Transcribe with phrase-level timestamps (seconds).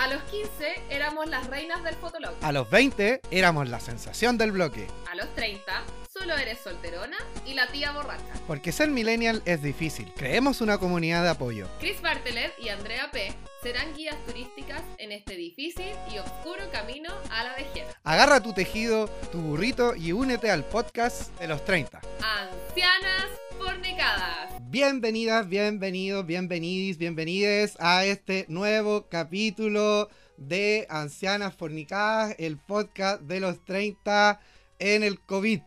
[0.00, 2.32] A los 15 éramos las reinas del fotolog.
[2.40, 4.86] A los 20 éramos la sensación del bloque.
[5.12, 5.62] A los 30
[6.10, 8.32] solo eres solterona y la tía borracha.
[8.46, 10.10] Porque ser millennial es difícil.
[10.16, 11.68] Creemos una comunidad de apoyo.
[11.80, 13.30] Chris Bartelet y Andrea P.
[13.62, 17.84] serán guías turísticas en este difícil y oscuro camino a la vejez.
[18.02, 22.00] Agarra tu tejido, tu burrito y únete al podcast de los 30.
[22.22, 23.26] Ancianas
[23.58, 24.59] fornicadas.
[24.70, 33.64] Bienvenidas, bienvenidos, bienvenidis, bienvenides a este nuevo capítulo de Ancianas Fornicadas, el podcast de los
[33.64, 34.38] 30
[34.78, 35.58] en el COVID.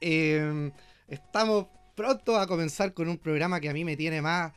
[0.00, 0.72] Eh,
[1.06, 4.52] estamos pronto a comenzar con un programa que a mí me tiene más,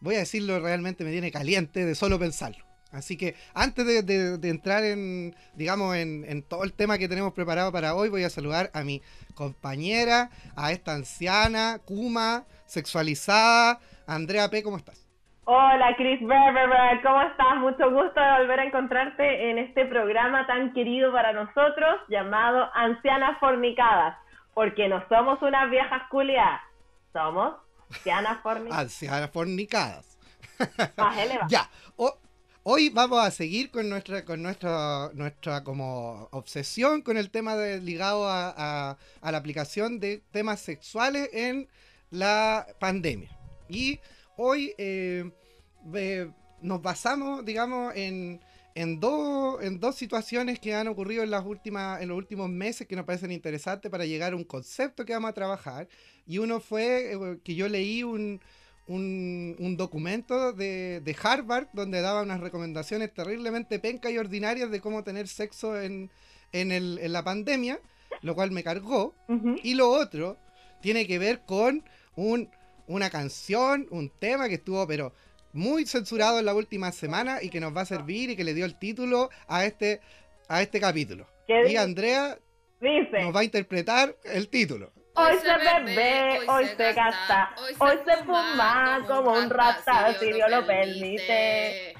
[0.00, 2.71] voy a decirlo realmente, me tiene caliente de solo pensarlo.
[2.92, 7.08] Así que antes de, de- de entrar en, digamos, en, en todo el tema que
[7.08, 9.00] tenemos preparado para hoy, voy a saludar a mi
[9.34, 13.80] compañera, a esta anciana, Kuma, sexualizada.
[14.06, 14.98] Andrea P., ¿cómo estás?
[15.44, 17.56] Hola Chris Berber, ¿cómo estás?
[17.58, 23.38] Mucho gusto de volver a encontrarte en este programa tan querido para nosotros llamado Ancianas
[23.40, 24.16] Fornicadas,
[24.54, 26.60] porque no somos unas viejas culiadas,
[27.12, 27.54] somos
[27.90, 28.82] ancianas fornicadas.
[28.84, 30.18] Ancianas fornicadas.
[31.48, 31.68] Ya,
[32.64, 38.28] hoy vamos a seguir con nuestra, con nuestra, nuestra como obsesión con el tema ligado
[38.28, 41.68] a, la aplicación de temas sexuales en
[42.10, 43.30] la pandemia.
[43.68, 44.00] Y
[44.36, 45.30] hoy eh,
[45.84, 48.40] ve- nos basamos, digamos, en,
[48.74, 52.86] en, dos, en dos situaciones que han ocurrido en, las últimas, en los últimos meses
[52.86, 55.88] que nos parecen interesantes para llegar a un concepto que vamos a trabajar.
[56.26, 58.40] Y uno fue eh, que yo leí un,
[58.86, 64.80] un, un documento de, de Harvard donde daba unas recomendaciones terriblemente pencas y ordinarias de
[64.80, 66.10] cómo tener sexo en,
[66.52, 67.80] en, el- en la pandemia,
[68.22, 69.14] lo cual me cargó.
[69.62, 70.36] Y lo otro
[70.80, 71.84] tiene que ver con
[72.16, 72.50] un,
[72.86, 75.12] una canción, un tema que estuvo pero
[75.52, 78.54] muy censurado en la última semana y que nos va a servir y que le
[78.54, 80.00] dio el título a este,
[80.48, 81.26] a este capítulo.
[81.46, 81.76] ¿Qué Y?
[81.76, 82.38] Andrea
[82.80, 84.92] Dice, nos va a interpretar el título.
[85.14, 90.66] Hoy se bebe, hoy se gasta, hoy se fuma como un rata, si Dios lo
[90.66, 91.94] permite.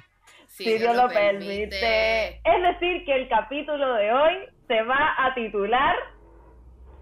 [0.48, 2.28] Si Dios lo permite.
[2.44, 4.34] Es decir, que el capítulo de hoy
[4.68, 5.96] se va a titular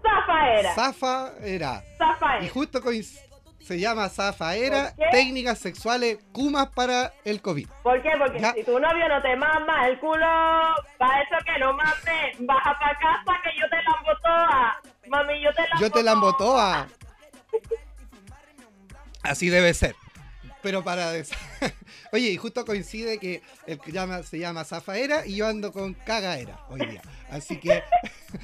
[0.01, 0.73] Zafaera.
[0.73, 1.83] Zafa era.
[1.93, 2.49] Y Zafaera.
[2.49, 2.81] justo
[3.59, 7.67] se llama Zafaera, técnicas sexuales Kumas para el COVID.
[7.83, 8.09] ¿Por qué?
[8.17, 8.53] Porque Ya.
[8.53, 10.25] si tu novio no te mama el culo,
[10.97, 14.81] para eso que no mames, baja para casa que yo te la toda.
[15.11, 16.87] Mami, yo te la Yo te la embotoa.
[19.23, 19.93] Así debe ser.
[20.61, 21.11] Pero para...
[22.13, 25.93] Oye, y justo coincide que el que llama, se llama Zafaera y yo ando con
[25.93, 27.01] Cagaera hoy día.
[27.29, 27.83] Así que...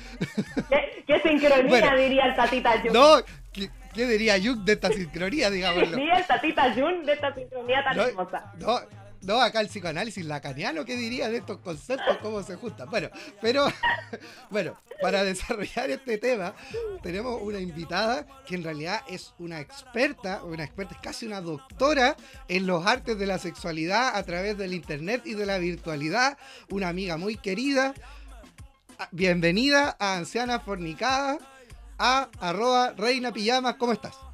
[0.69, 1.95] ¿Qué, qué sincronía Bueno.
[1.97, 2.91] diría el tatita Jun?
[2.93, 3.17] No,
[3.53, 5.95] ¿qué, qué diría Yuk de esta sincronía, digámoslo?
[5.95, 8.51] Diría el tatita Jun de esta sincronía tan No, hermosa.
[8.57, 8.79] no,
[9.27, 12.17] no, acá el psicoanálisis lacaniano, ¿qué diría de estos conceptos?
[12.21, 12.89] ¿Cómo se juntan?
[12.89, 13.09] Bueno,
[13.41, 13.67] pero,
[14.49, 16.55] bueno, para desarrollar este tema,
[17.03, 22.15] tenemos una invitada que en realidad es una experta, una experta, es casi una doctora
[22.47, 26.37] en los artes de la sexualidad a través del internet y de la virtualidad,
[26.69, 27.93] una amiga muy querida.
[29.11, 31.37] Bienvenida a Anciana Fornicada,
[31.97, 34.26] a arroba Reina Pijamas, ¿cómo estás?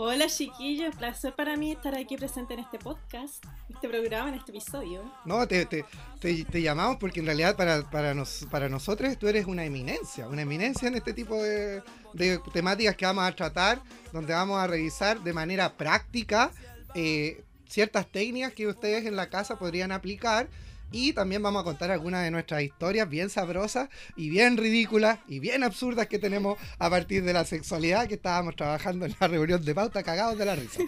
[0.00, 4.52] Hola chiquillos, placer para mí estar aquí presente en este podcast, este programa, en este
[4.52, 5.02] episodio.
[5.24, 5.84] No, te, te,
[6.20, 10.28] te- te llamamos porque en realidad para, para, nos, para nosotros tú eres una eminencia,
[10.28, 11.82] una eminencia en este tipo de,
[12.12, 13.82] de temáticas que vamos a tratar,
[14.12, 16.52] donde vamos a revisar de manera práctica
[16.94, 20.48] eh, ciertas técnicas que ustedes en la casa podrían aplicar.
[20.90, 25.38] Y también vamos a contar algunas de nuestras historias bien sabrosas y bien ridículas y
[25.38, 29.64] bien absurdas que tenemos a partir de la sexualidad que estábamos trabajando en la reunión
[29.64, 30.82] de pauta cagados de la risa.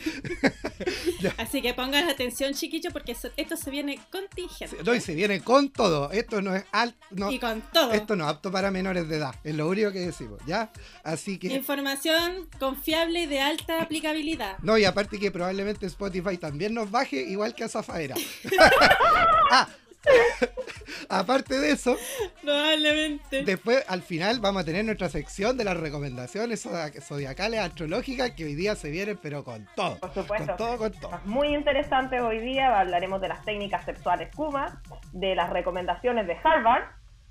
[1.36, 4.76] Así que pongan atención chiquillos porque esto se viene contingente.
[4.84, 6.10] No, y se viene con todo.
[6.10, 6.98] Esto no es alto.
[7.10, 7.92] No, Y con todo.
[7.92, 10.70] Esto no es apto para menores de edad, es lo único que decimos, ¿ya?
[11.02, 11.48] Así que...
[11.48, 14.58] Información confiable y de alta aplicabilidad.
[14.62, 18.14] No, y aparte que probablemente Spotify también nos baje, igual que a Zafaera.
[19.50, 19.68] ah,
[21.08, 21.96] aparte de eso,
[22.42, 23.44] Probablemente.
[23.44, 28.44] después al final vamos a tener nuestra sección de las recomendaciones zodia- zodiacales astrológicas que
[28.44, 29.98] hoy día se vienen, pero con todo.
[29.98, 30.46] Por supuesto.
[30.46, 31.20] Con todo, con todo.
[31.24, 34.82] Muy interesantes hoy día, hablaremos de las técnicas sexuales Kuma,
[35.12, 36.84] de las recomendaciones de Harvard,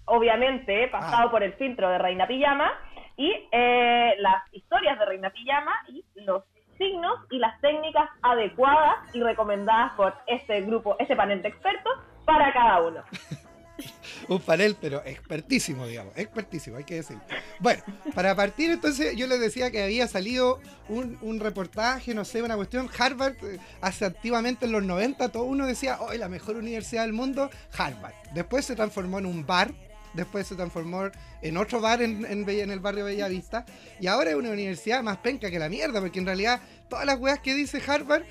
[0.05, 1.31] obviamente pasado Ah.
[1.31, 2.71] por el filtro de Reina Pijama,
[3.17, 6.43] y eh, las historias de Reina Pijama y los
[6.79, 11.93] signos y las técnicas adecuadas y recomendadas por este grupo, este panel de expertos
[12.25, 13.03] para cada uno.
[14.27, 17.17] un panel, pero expertísimo, digamos, expertísimo, hay que decir.
[17.59, 17.83] Bueno,
[18.15, 22.89] para partir entonces yo les decía que había salido un, reportaje, no sé, una cuestión,
[22.97, 27.13] Harvard, eh, hace activamente en los 90, todo uno decía, hoy la mejor universidad del
[27.13, 28.13] mundo, Harvard.
[28.33, 29.71] Después se transformó en un bar,
[30.13, 31.09] después se transformó
[31.41, 33.65] en otro bar en, en, el barrio Bellavista,
[33.99, 37.19] y ahora es una universidad más penca que la mierda, porque en realidad todas las
[37.19, 38.23] weas que dice Harvard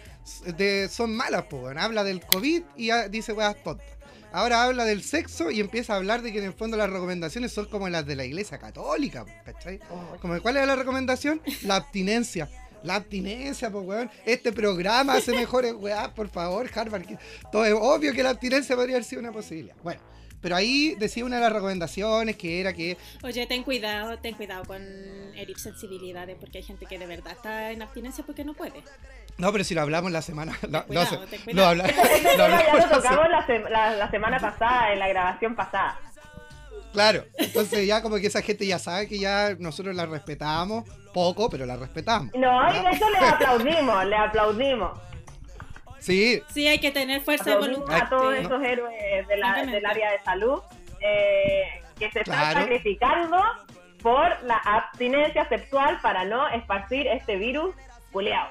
[0.91, 3.99] son malas, pues, habla del COVID y dice weas tontas.
[4.31, 7.51] Ahora habla del sexo y empieza a hablar de que en el fondo las recomendaciones
[7.53, 9.81] son como las de la iglesia católica, ¿cachai?
[10.21, 11.41] Como, ¿Cuál es la recomendación?
[11.63, 12.49] La abstinencia.
[12.83, 14.11] La abstinencia, pues, weón.
[14.27, 17.05] Este programa hace mejores weas, por favor, Harvard.
[17.51, 19.75] Todo es obvio que la abstinencia podría haber sido una posibilidad.
[19.83, 20.01] Bueno,
[20.41, 22.97] pero ahí decía una de las recomendaciones que era que.
[23.23, 24.83] Oye, ten cuidado, ten cuidado con
[25.35, 28.83] herir sensibilidades, porque hay gente que de verdad está en abstinencia porque no puede.
[29.39, 30.59] No, pero si lo hablamos la semana.
[30.69, 31.19] no, sé,
[31.53, 31.93] no hablamos.
[32.37, 33.27] ya lo tocamos
[33.71, 35.99] la, semana pasada, en la grabación pasada.
[36.93, 41.51] Claro, entonces ya como que esa gente ya sabe que ya nosotros la respetamos poco,
[41.51, 42.33] pero la respetamos.
[42.35, 44.99] No, y de hecho le aplaudimos, le aplaudimos.
[45.99, 46.43] Sí.
[46.53, 48.03] Sí, hay que tener fuerza de voluntad.
[48.03, 50.61] A todos esos héroes de la, del área de salud
[51.01, 53.43] eh, que se están sacrificando
[54.03, 57.75] por la abstinencia sexual para no esparcir este virus
[58.13, 58.51] culeado.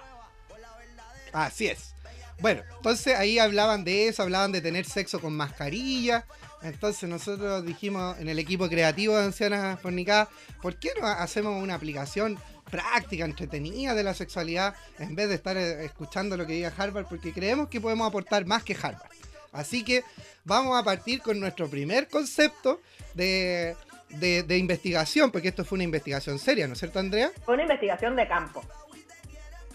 [1.34, 1.94] Así es.
[2.40, 6.26] Bueno, entonces ahí hablaban de eso, hablaban de tener sexo con mascarilla.
[6.62, 10.28] Entonces nosotros dijimos en el equipo creativo de Ancianas Fornicadas,
[10.62, 12.38] ¿por qué no hacemos una aplicación
[12.70, 17.06] práctica, entretenida de la sexualidad en vez de estar eh, escuchando lo que diga Harvard?
[17.08, 19.12] Porque creemos que podemos aportar más que Harvard.
[19.52, 20.04] Así que
[20.44, 22.82] vamos a partir con nuestro primer concepto
[23.14, 23.76] de,
[24.10, 27.32] de investigación, porque esto fue una investigación seria, ¿no es cierto, Andrea?
[27.46, 28.64] Fue una investigación de campo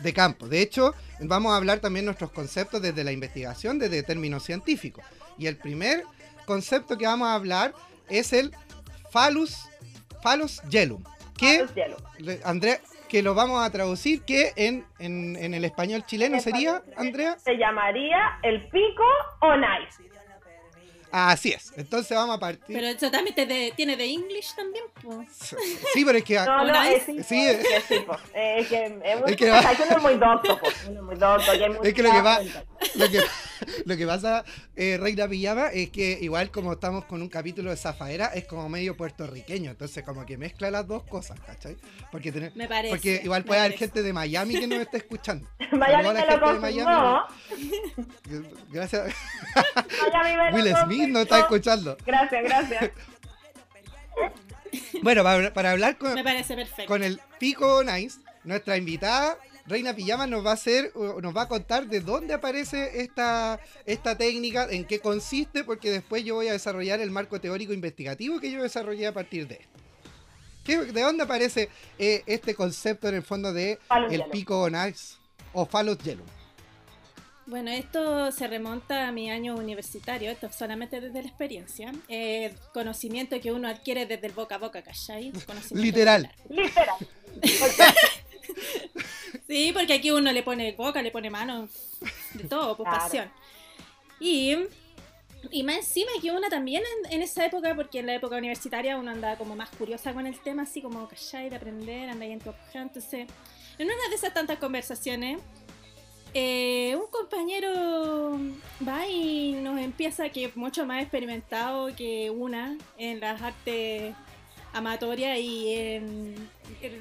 [0.03, 0.49] de campo.
[0.49, 5.05] De hecho, vamos a hablar también nuestros conceptos desde la investigación, desde términos científicos.
[5.39, 6.05] Y el primer
[6.45, 7.73] concepto que vamos a hablar
[8.09, 8.53] es el
[9.13, 9.69] Phallus,
[10.23, 11.03] Phallus Gelum.
[11.43, 17.37] Que, Andrea, que lo vamos a traducir, que en, en, el español chileno sería, Andrea.
[17.39, 19.05] Se llamaría el pico
[19.41, 20.13] o nice.
[21.13, 21.75] Así es.
[21.77, 22.75] Entonces vamos a partir.
[22.75, 23.35] Pero eso también
[23.77, 24.85] tiene de English también,
[25.93, 26.37] Sí, pero es que.
[26.37, 29.59] No, no, es, sí, sí, es, que sí, Es que es, que va...
[29.61, 31.53] es muy docto, Es muy docto.
[31.85, 32.41] Es que lo que va.
[32.95, 33.21] Lo que,
[33.87, 34.45] lo que pasa,
[34.77, 38.69] eh, Reina Pijama, es que igual como estamos con un capítulo de Zafaera, es como
[38.69, 39.71] medio puertorriqueño.
[39.71, 41.77] Entonces, como que mezcla las dos cosas, ¿cachai?
[42.11, 45.49] Porque, tener, me parece, porque igual puede haber gente de Miami que nos esté escuchando.
[45.73, 47.23] Miami me lo confirmó.
[48.71, 49.15] Gracias.
[50.53, 51.97] Will Smith nos está escuchando.
[52.05, 52.91] Gracias, gracias.
[55.03, 56.87] Bueno, para, hablar con, Me parece perfecto.
[56.87, 59.37] con el Pico Nice, nuestra invitada
[59.67, 64.17] Reina Pijama nos va a hacer, nos va a contar de dónde aparece esta, esta
[64.17, 68.51] técnica, en qué consiste, porque después yo voy a desarrollar el marco teórico investigativo que
[68.51, 70.93] yo desarrollé a partir de esto.
[70.93, 71.69] ¿De dónde aparece
[71.99, 73.79] eh, este concepto en el fondo de
[74.11, 75.17] el pico nice
[75.53, 76.25] o Phallus Yellow?
[77.47, 81.93] Bueno, esto se remonta a mi año universitario, esto solamente desde la experiencia.
[82.09, 85.33] Eh, conocimiento que uno adquiere desde el boca a boca, ¿cachai?
[85.73, 86.33] Literal.
[86.49, 86.97] Literal.
[89.47, 91.69] sí, porque aquí uno le pone boca, le pone mano,
[92.35, 93.31] de todo, por pasión.
[94.21, 94.57] Y,
[95.51, 99.11] y más encima que uno también en, esa época, porque en la época universitaria uno
[99.11, 102.53] andaba como más curiosa con el tema, así como cachai, de aprender, ahí en tu
[102.75, 103.27] Entonces,
[103.79, 105.41] en una de esas tantas conversaciones,
[106.35, 108.39] eh, un compañero
[108.87, 114.15] va y nos empieza, que es mucho más experimentado que una en las artes
[114.73, 116.49] amatorias y en,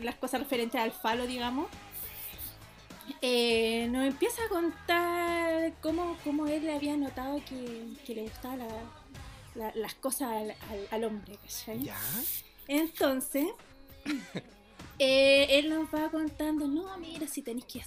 [0.01, 1.67] las cosas referentes al falo, digamos.
[3.21, 8.67] Eh, nos empieza a contar cómo, cómo, él le había notado que, le gustaban
[9.55, 10.31] las cosas
[10.91, 11.37] al, hombre,
[12.67, 13.47] Entonces,
[14.99, 17.79] eh, él nos va contando, no, mira, si tenéis que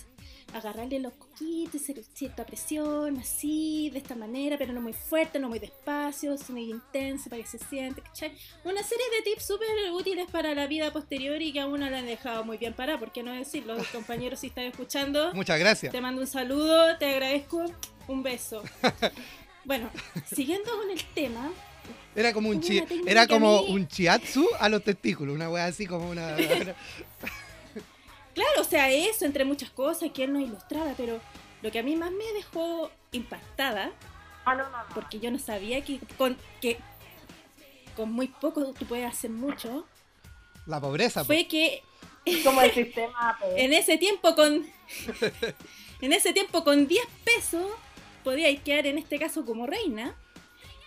[0.55, 5.49] agarrarle los coquitos, hacer cierta presión, así, de esta manera, pero no muy fuerte, no
[5.49, 8.33] muy despacio, muy intenso para que se siente, ¿cachai?
[8.63, 11.97] Una serie de tips súper útiles para la vida posterior y que a uno le
[11.97, 13.77] han dejado muy bien para, ¿por qué no decirlo?
[13.93, 15.93] Compañeros, si están escuchando, muchas gracias.
[15.93, 17.65] Te mando un saludo, te agradezco,
[18.09, 18.63] un beso.
[19.67, 19.91] Bueno,
[20.27, 21.51] siguiendo con el tema,
[22.15, 26.11] era como un chi era como un chiatsu a los testículos, una wea así como
[26.11, 26.37] una
[28.35, 31.21] Claro, o sea, eso entre muchas cosas que él nos ilustraba, pero
[31.62, 33.93] lo que a mí más me dejó impactada,
[34.45, 36.79] ah, porque yo no sabía que con, que
[37.97, 39.87] con muy poco tú puedes hacer mucho.
[40.67, 41.25] La pobreza.
[41.25, 41.83] Fue que
[42.43, 43.53] como el sistema pues.
[43.57, 44.67] en ese tiempo con
[46.00, 47.67] en ese tiempo con 10 pesos
[48.23, 50.14] podíais quedar en este caso como reina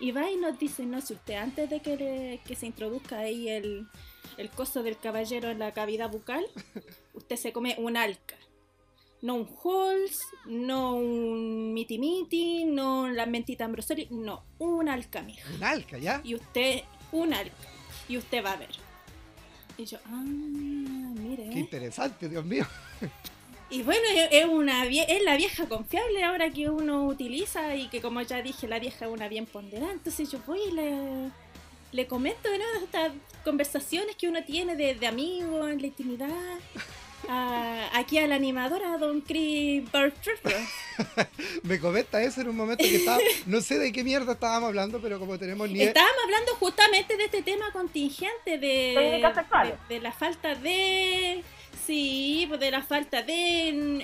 [0.00, 3.48] Y va y nos dice, no, si usted antes de que, que se introduzca ahí
[3.48, 3.86] el,
[4.38, 6.46] el coso del caballero en la cavidad bucal,
[7.14, 8.36] usted se come un alca.
[9.20, 15.50] No un Halls, no un Miti Miti, no la mentita Ambrosoli, no, un alca, mija.
[15.56, 16.20] Un alca, ¿ya?
[16.22, 17.56] Y usted, un alca.
[18.08, 18.70] Y usted va a ver.
[19.76, 21.50] Y yo, ah, mire.
[21.50, 22.64] Qué interesante, Dios mío.
[23.70, 28.22] Y bueno, es, una, es la vieja confiable ahora que uno utiliza y que como
[28.22, 29.92] ya dije, la vieja es una bien ponderada.
[29.92, 31.30] Entonces yo voy y le,
[31.92, 33.12] le comento de nuevo estas
[33.44, 36.28] conversaciones que uno tiene de, de amigos en la intimidad.
[37.92, 39.84] aquí a la animadora, Don Chris
[41.62, 45.00] Me comenta eso en un momento que estaba, no sé de qué mierda estábamos hablando,
[45.00, 45.82] pero como tenemos ni...
[45.82, 49.20] Estábamos hablando justamente de este tema contingente de, de,
[49.88, 51.44] de la falta de
[51.88, 54.02] Sí, pues de la falta de en,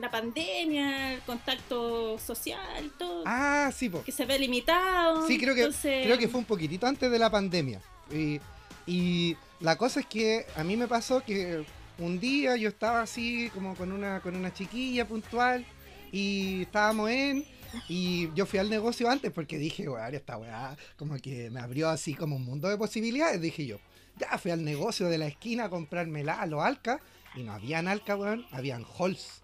[0.00, 3.22] la pandemia, el contacto social, todo.
[3.26, 4.04] Ah, sí, pues.
[4.04, 5.26] Que se ve limitado.
[5.26, 7.80] Sí, creo que, creo que fue un poquitito antes de la pandemia.
[8.12, 8.40] Y,
[8.86, 11.64] y la cosa es que a mí me pasó que
[11.98, 15.64] un día yo estaba así como con una, con una chiquilla puntual
[16.12, 17.44] y estábamos en...
[17.86, 21.90] Y yo fui al negocio antes porque dije, weá, esta weá como que me abrió
[21.90, 23.78] así como un mundo de posibilidades, dije yo.
[24.16, 27.00] Ya fui al negocio de la esquina a comprarme la, los Alca
[27.34, 29.42] y no habían Alca, weón, habían Halls.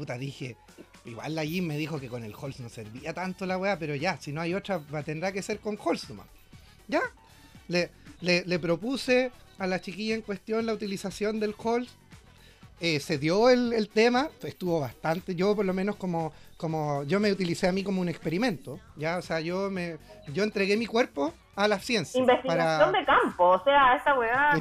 [0.00, 0.56] Puta, dije,
[1.04, 3.94] igual la Jim me dijo que con el Halls no servía tanto la weá, pero
[3.94, 6.26] ya, si no hay otra, tendrá que ser con Halls nomás.
[6.88, 7.02] Ya,
[7.68, 7.90] le,
[8.22, 11.90] le, propuse a la chiquilla en cuestión la utilización del Halls.
[12.80, 17.20] Eh, se dio el, el, tema, estuvo bastante, yo por lo menos como, como, yo
[17.20, 19.98] me utilicé a mí como un experimento, ya, o sea, yo me,
[20.32, 22.18] yo entregué mi cuerpo a la ciencia.
[22.18, 24.52] Investigación de campo, o sea, esa weá.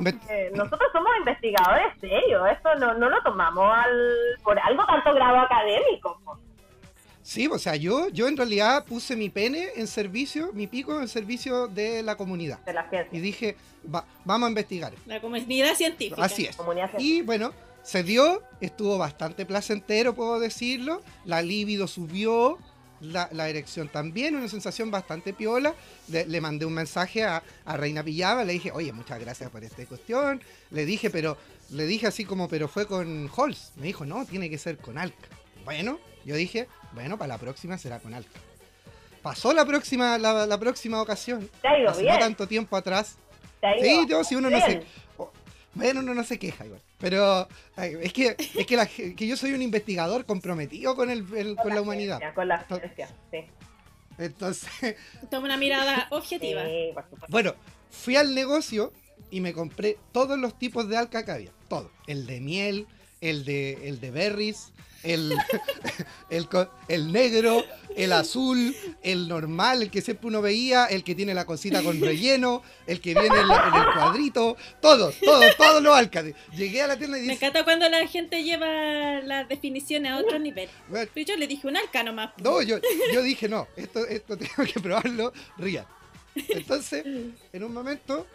[0.53, 4.13] nosotros somos investigadores serios, esto no, no lo tomamos al,
[4.43, 6.19] por algo tanto grado académico.
[7.21, 11.07] Sí, o sea, yo, yo en realidad puse mi pene en servicio, mi pico en
[11.07, 12.59] servicio de la comunidad.
[12.65, 13.15] De la ciencia.
[13.17, 13.55] Y dije,
[14.25, 14.93] vamos a investigar.
[15.05, 16.23] La comunidad científica.
[16.23, 16.57] Así es.
[16.97, 17.51] Y bueno,
[17.83, 21.01] se dio, estuvo bastante placentero, puedo decirlo.
[21.25, 22.57] La libido subió,
[23.01, 25.73] la, la, erección también, una sensación bastante piola.
[26.07, 30.41] Le, mandé un mensaje a, Reina Pillaba, le dije, oye, muchas gracias por esta cuestión.
[30.71, 31.37] Le dije, pero,
[31.71, 33.71] le dije así como, pero fue con Halls.
[33.75, 35.27] Me dijo, no, tiene que ser con Alca.
[35.65, 38.39] Bueno, yo dije, bueno, para la próxima será con Alca.
[39.21, 41.49] Pasó la próxima, la, próxima ocasión.
[41.87, 43.17] Hace no tanto tiempo atrás.
[43.81, 44.83] sí, yo, si uno no se.
[45.79, 46.81] Bueno, uno no se queja igual.
[46.99, 51.81] Pero es que es que, que, yo soy un investigador comprometido con, el, con, la,
[51.81, 52.19] humanidad.
[52.35, 53.45] con la ciencia, sí.
[54.17, 54.69] Entonces.
[55.31, 56.63] Toma una mirada objetiva.
[57.29, 57.55] bueno,
[57.89, 58.93] fui al negocio
[59.31, 61.51] y me compré todos los tipos de alca que había.
[61.67, 61.91] Todo.
[62.07, 62.87] El de miel,
[63.21, 65.33] el de, el de berries, el,
[66.29, 66.47] el,
[66.87, 67.63] el, negro,
[67.95, 71.99] el azul, el normal, el que siempre uno veía, el que tiene la cosita con
[71.99, 76.35] relleno, el que viene en, el cuadrito, todos, todos, todos los alcaldes.
[76.55, 77.31] Llegué a la tienda y dije...
[77.31, 80.69] Me encanta cuando la gente lleva las definiciones a otro nivel.
[81.15, 82.31] yo le dije un alca nomás.
[82.41, 82.77] No, yo,
[83.13, 85.87] yo dije no, esto, esto tengo que probarlo real.
[86.35, 87.03] Entonces,
[87.51, 88.25] en un momento,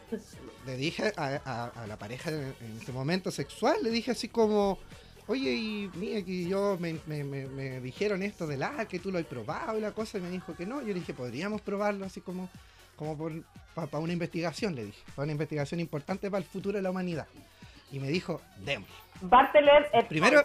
[0.66, 4.78] le dije a, a la pareja en ese momento sexual, le dije así como
[5.26, 9.78] oye, y mira que yo me, dijeron esto del A, que tú lo has probado
[9.78, 10.80] y la cosa, y me dijo que no.
[10.80, 12.48] Yo le dije, podríamos probarlo así como,
[12.96, 13.16] como
[13.74, 17.26] para una investigación, le dije, para una investigación importante para el futuro de la humanidad.
[17.90, 18.88] Y me dijo, demos.
[20.08, 20.44] Primero,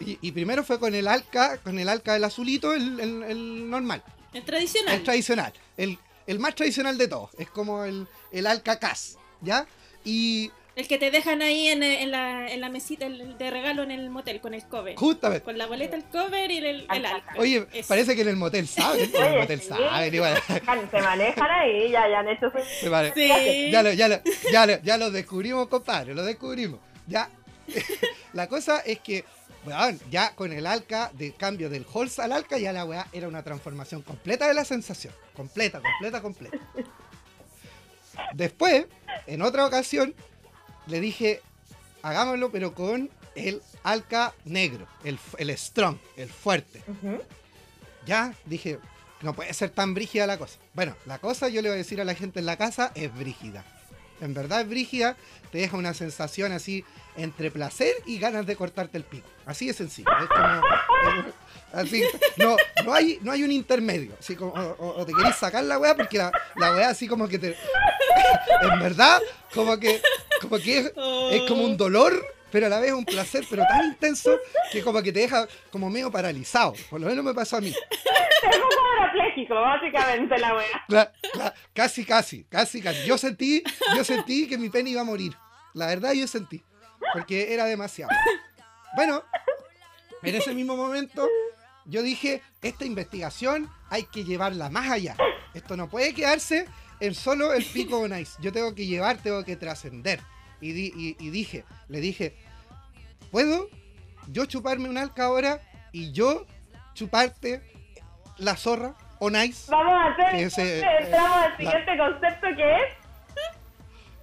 [0.00, 4.02] y, primero fue con el alca, con el alca del azulito, el, normal.
[4.32, 4.94] El tradicional.
[4.94, 5.52] El tradicional.
[5.76, 7.30] El, el más tradicional de todos.
[7.38, 9.66] Es como el, el alca cas, ¿ya?
[10.04, 13.90] Y el que te dejan ahí en, en, la, en la mesita de regalo en
[13.90, 14.94] el motel con el cover.
[14.94, 15.42] Justamente.
[15.42, 17.34] Con la boleta, el cover y el, el alca.
[17.38, 19.10] Oye, parece que en el motel saben.
[19.12, 20.12] En el motel saben.
[20.90, 22.58] Se manejan ahí, ya, ya han hecho su...
[23.14, 23.70] sí.
[23.70, 24.20] ya, lo, ya, lo,
[24.52, 26.78] ya, lo, ya lo descubrimos, compadre, lo descubrimos.
[27.06, 27.30] Ya.
[28.34, 29.24] la cosa es que,
[29.64, 33.28] weón, ya con el alca, de cambio del Holz al alca, ya la weá era
[33.28, 35.14] una transformación completa de la sensación.
[35.34, 36.58] Completa, completa, completa.
[38.34, 38.86] Después,
[39.26, 40.14] en otra ocasión,
[40.86, 41.42] le dije,
[42.02, 46.82] hagámoslo, pero con el alca negro, el, el strong, el fuerte.
[48.06, 48.78] Ya, dije,
[49.22, 50.58] no puede ser tan brígida la cosa.
[50.74, 53.14] Bueno, la cosa yo le voy a decir a la gente en la casa es
[53.14, 53.64] brígida.
[54.20, 55.16] En verdad es brígida,
[55.52, 56.84] te deja una sensación así
[57.16, 59.28] entre placer y ganas de cortarte el pico.
[59.44, 60.10] Así de sencillo.
[60.22, 61.26] Es como,
[61.72, 62.02] así,
[62.38, 64.14] no, no, hay, no hay un intermedio.
[64.18, 67.38] Así como, o, te querés sacar la weá porque la, la weá así como que
[67.38, 67.56] te.
[68.62, 69.20] en verdad,
[69.54, 70.00] como que,
[70.40, 72.12] como que es, como un dolor,
[72.50, 74.38] pero a la vez un placer, pero tan intenso
[74.70, 76.74] que como que te deja como medio paralizado.
[76.90, 77.68] Por lo menos me pasó a mí.
[77.68, 81.12] Es como parapléjico, básicamente la wea.
[81.72, 83.06] casi, casi, casi, casi.
[83.06, 83.62] Yo sentí,
[83.96, 85.32] yo sentí que mi pene iba a morir.
[85.74, 86.62] La verdad yo sentí.
[87.12, 88.12] Porque era demasiado.
[88.94, 89.22] Bueno,
[90.22, 91.28] en ese mismo momento
[91.84, 95.16] yo dije, esta investigación hay que llevarla más allá.
[95.54, 96.66] Esto no puede quedarse
[97.00, 98.32] en solo el pico nice.
[98.40, 100.20] Yo tengo que llevar, tengo que trascender.
[100.60, 102.34] Y, y, dije, le dije,
[103.30, 103.68] ¿puedo
[104.28, 105.60] yo chuparme un alca ahora
[105.92, 106.46] y yo
[106.94, 107.62] chuparte
[108.38, 109.70] la zorra o nice?
[109.70, 112.92] Vamos a hacer, entramos al siguiente concepto que es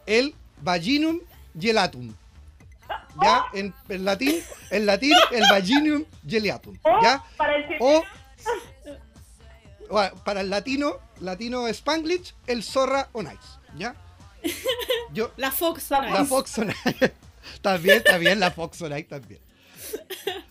[0.06, 1.20] el vaginum
[1.58, 2.14] gelatum.
[3.22, 3.46] ¿Ya?
[3.54, 6.76] En, latín, en latín, el vaginum gelatum.
[7.02, 7.24] ¿Ya?
[7.38, 8.04] Para el o
[10.24, 13.38] para el latino, latino Spanglish, el zorra o nice.
[13.78, 13.96] ¿Ya?
[15.14, 16.60] Yo, la Fox La Fox
[17.62, 19.40] también, también, la Fox también.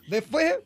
[0.09, 0.57] Después,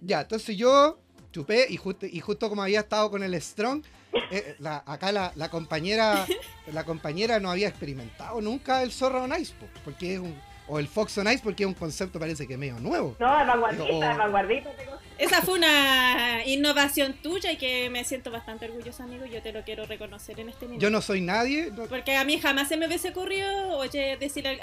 [0.00, 0.98] ya, entonces yo
[1.32, 3.82] chupé y justo, y justo como había estado con el Strong,
[4.30, 6.26] eh, acá la, compañera
[6.72, 9.52] la compañera no había experimentado nunca el zorra o nice,
[9.84, 10.34] porque es un
[10.66, 13.16] o el Fox on Ice porque es un concepto parece que medio nuevo.
[13.18, 14.70] No, es vanguardista, es vanguardista.
[15.18, 19.24] Esa fue una innovación tuya y que me siento bastante orgullosa, amigo.
[19.26, 20.82] Yo te lo quiero reconocer en este momento.
[20.82, 21.70] Yo no soy nadie.
[21.88, 24.60] Porque a mí jamás se me hubiese ocurrido, oye, decir al,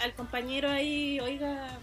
[0.00, 1.78] al, compañero ahí, oiga,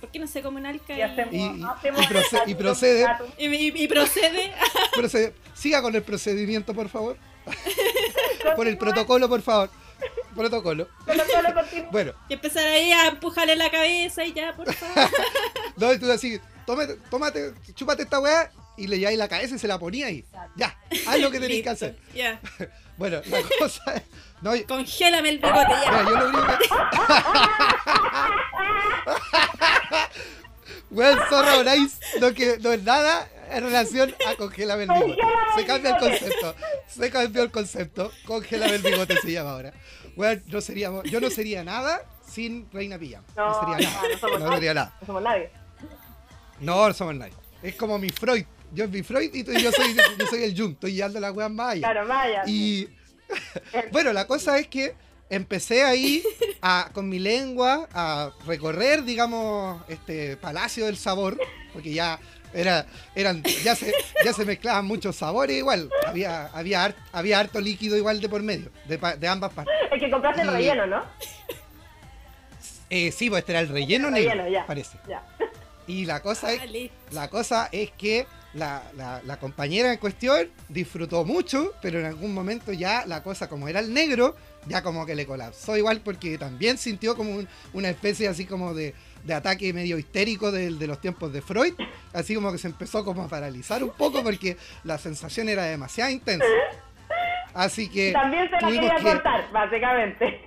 [0.00, 0.94] ¿por qué no se come un alca?
[0.94, 3.10] Y, y, procede.
[3.38, 4.52] Y, procede.
[4.94, 5.34] procede.
[5.54, 7.16] Siga con el procedimiento, por favor.
[8.56, 9.70] por el protocolo, por favor
[10.36, 10.88] protocolo.
[11.90, 12.12] bueno.
[12.28, 15.10] Y empezar ahí a empujarle la cabeza y ya, por favor.
[15.76, 19.68] no, tú así, tómate, tómate, chúpate esta weá y le lleváis la cabeza y se
[19.68, 20.24] la ponía ahí.
[20.56, 21.96] Ya, haz lo que tenéis que hacer.
[22.14, 22.40] Ya.
[22.98, 24.02] bueno, la cosa es.
[24.42, 25.90] No, Congélame el bigote ya.
[25.90, 26.68] Mira, yo lo único que.
[30.90, 35.22] Weón, zorro nice, no, que, no es nada en relación a congelar el bigote.
[35.56, 36.54] Se cambia el concepto.
[36.86, 38.12] Se cambió el concepto.
[38.26, 39.72] Congelar el bigote se llama ahora.
[40.16, 43.22] Bueno, no seríamos, yo no sería nada sin Reina Pilla.
[43.36, 44.38] No, sería nada.
[44.38, 44.96] No, sería nada.
[45.00, 45.50] No somos nadie.
[46.60, 47.34] No, no somos nadie.
[47.62, 48.44] Es como mi Freud.
[48.72, 50.72] Yo soy mi Freud y yo soy, yo soy el Jung.
[50.72, 51.80] Estoy llevando la wea maya.
[51.80, 52.42] Claro, maya.
[52.46, 52.88] Y
[53.92, 54.94] bueno, la cosa es que
[55.28, 56.22] empecé ahí
[56.62, 61.38] a, con mi lengua a recorrer, digamos, este palacio del sabor,
[61.72, 62.18] porque ya
[62.52, 63.92] era, eran, ya se,
[64.24, 65.90] ya se mezclaban muchos sabores igual.
[66.06, 69.74] Había, había, había harto líquido igual de por medio, de, de ambas partes.
[69.90, 71.02] El que compraste el relleno, ¿no?
[72.88, 74.98] Eh, sí, pues este era el relleno, negro, parece.
[75.86, 78.82] Y la cosa es, ah, la cosa es que la,
[79.24, 83.80] la, compañera en cuestión disfrutó mucho, pero en algún momento ya la cosa como era
[83.80, 84.34] el negro,
[84.66, 88.94] ya como que le colapsó igual porque también sintió como una especie así como de,
[89.26, 91.74] de ataque medio histérico de, de, los tiempos de Freud,
[92.12, 96.10] así como que se empezó como a paralizar un poco porque la sensación era demasiado
[96.10, 96.46] intensa.
[97.52, 98.12] Así que...
[98.12, 100.40] También se la quería cortar, básicamente.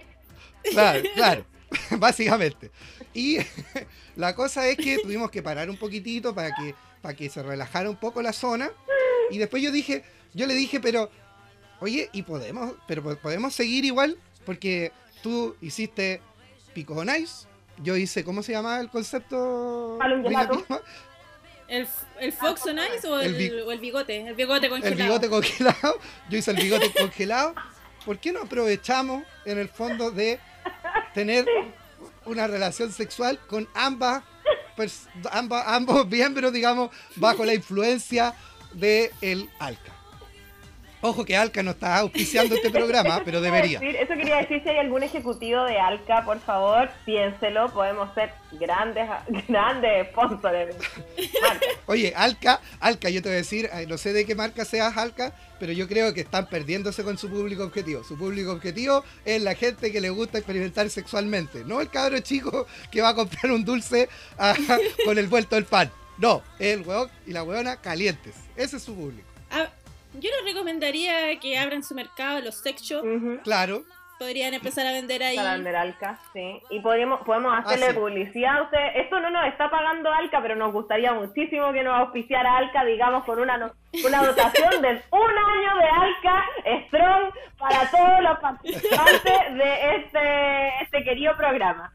[0.72, 1.46] Claro, claro,
[1.98, 2.72] básicamente.
[3.14, 3.40] Y
[4.16, 7.90] la cosa es que tuvimos que parar un poquitito para que, para que se relajara
[7.90, 8.70] un poco la zona.
[9.30, 11.10] Y después yo dije, yo le dije, pero,
[11.80, 12.74] oye, ¿y podemos?
[12.88, 16.22] Pero podemos seguir igual, porque tú hiciste
[16.74, 17.49] Pico Nice,
[17.82, 20.00] yo hice, ¿cómo se llama el concepto?
[21.68, 21.88] ¿El,
[22.20, 24.28] el Fox on Ice o el, o el, bigote?
[24.28, 24.96] El bigote congelado.
[24.96, 26.00] El bigote congelado.
[26.30, 27.54] Yo hice el bigote congelado.
[28.06, 30.40] ¿Por qué no aprovechamos en el fondo de
[31.14, 31.46] tener
[32.26, 34.24] una relación sexual con ambas,
[34.76, 38.34] pues, ambas ambos miembros, digamos, bajo la influencia
[38.74, 39.99] del el alca?
[41.02, 43.80] Ojo que Alca no está auspiciando este programa, pero debería.
[43.80, 49.10] eso quería decir, si hay algún ejecutivo de Alca, por favor, piénselo, podemos ser grandes
[49.48, 50.76] grandes sponsors.
[51.86, 55.34] Oye, Alca, Alca, yo te voy a decir, no sé de qué marca seas Alca,
[55.60, 58.04] pero yo creo que están perdiéndose con su público objetivo.
[58.04, 62.68] Su público objetivo es la gente que le gusta experimentar sexualmente, no el cabro chico
[62.92, 64.56] que va a comprar un dulce ah,
[65.06, 65.92] con el vuelto del pan.
[66.18, 68.36] No, el hueón y la hueona calientes.
[68.58, 69.30] Ese es su público.
[69.52, 69.70] Ah,
[70.14, 73.08] yo les recomendaría que abran su mercado, los sex shops.
[73.44, 73.84] Claro.
[74.18, 75.38] Podrían empezar a vender ahí.
[75.38, 76.62] Para vender Alca, sí.
[76.70, 78.78] Y podemos, podemos hacerle ah, publicidad a usted.
[78.96, 83.24] Esto no nos está pagando Alca, pero nos gustaría muchísimo que nos auspiciara Alca, digamos,
[83.24, 83.72] con una,
[84.06, 86.46] una dotación de un año de Alca
[86.88, 91.94] Strong para todos los participantes de este, este querido programa.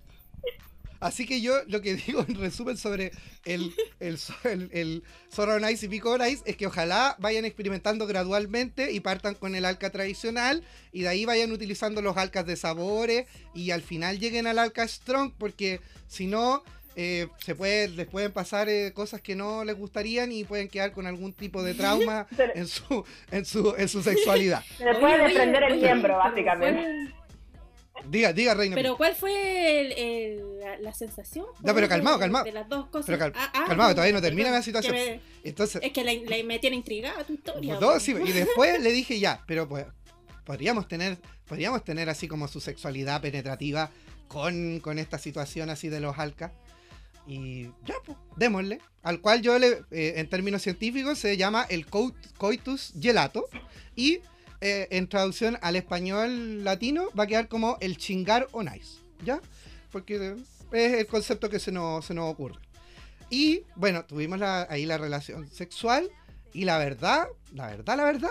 [1.05, 3.13] Así que yo lo que digo en resumen sobre
[3.45, 9.01] el, el, el, el Ice y Pico Ice es que ojalá vayan experimentando gradualmente y
[9.01, 13.71] partan con el alca tradicional y de ahí vayan utilizando los alcas de sabores y
[13.71, 16.63] al final lleguen al alca strong porque si no
[16.97, 20.93] eh, se puede, les pueden pasar eh, cosas que no les gustarían y pueden quedar
[20.93, 24.63] con algún tipo de trauma en su, en su, en su sexualidad.
[24.79, 27.13] Se les puede desprender el miembro, básicamente.
[28.09, 28.75] Diga, diga, Reina.
[28.75, 31.47] Pero ¿cuál fue la, sensación?
[31.63, 32.45] No, pero calmado, calmado.
[32.45, 33.07] De las dos cosas.
[33.07, 35.21] Pero ah, ah, calmado, todavía no termina la situación.
[35.43, 37.79] Entonces, es que me tiene intrigada tu historia.
[38.25, 39.87] y después le dije ya, pero pues
[40.45, 43.91] podríamos tener, podríamos tener así como su sexualidad penetrativa
[44.29, 46.53] con, con esta situación así de los alcas.
[47.27, 48.81] Y ya, pues, démosle.
[49.03, 53.49] Al cual yo, le, eh, en términos científicos, se llama el coitus gelato.
[53.97, 54.21] Y
[54.65, 59.03] eh, en traducción al español latino va a quedar como el chingar o nice.
[59.23, 59.41] ¿Ya?
[59.93, 60.37] Porque
[60.73, 62.59] es el concepto que se nos, se nos ocurre.
[63.29, 66.11] Y bueno, tuvimos ahí la relación sexual.
[66.55, 68.31] Y la verdad, la verdad, la verdad,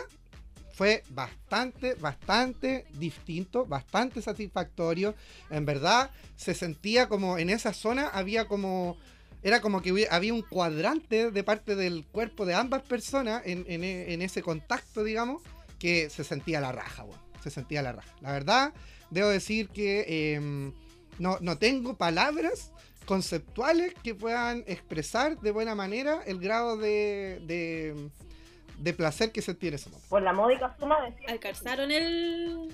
[0.74, 5.14] fue bastante, bastante distinto, bastante satisfactorio.
[5.52, 8.98] En verdad, se sentía como en esa zona había como.
[9.44, 14.42] Era como que había un cuadrante de parte del cuerpo de ambas personas en, ese
[14.42, 15.44] contacto, digamos,
[15.84, 18.16] que se sentía la raja, bueno, se sentía la raja.
[18.22, 18.74] La verdad,
[19.10, 20.72] debo decir que em,
[21.20, 22.72] no, no tengo palabras
[23.06, 27.42] conceptuales que puedan expresar de buena manera el grado de,
[28.78, 30.08] de placer que se tiene ese momento.
[30.08, 31.14] Por la módica suma de...
[31.28, 32.74] Alcanzaron el...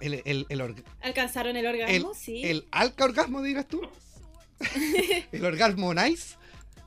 [0.00, 2.42] El, el, el Alcanzaron el orgasmo, sí.
[2.44, 3.80] El alca orgasmo, dirás tú.
[5.30, 6.34] el orgasmo nice.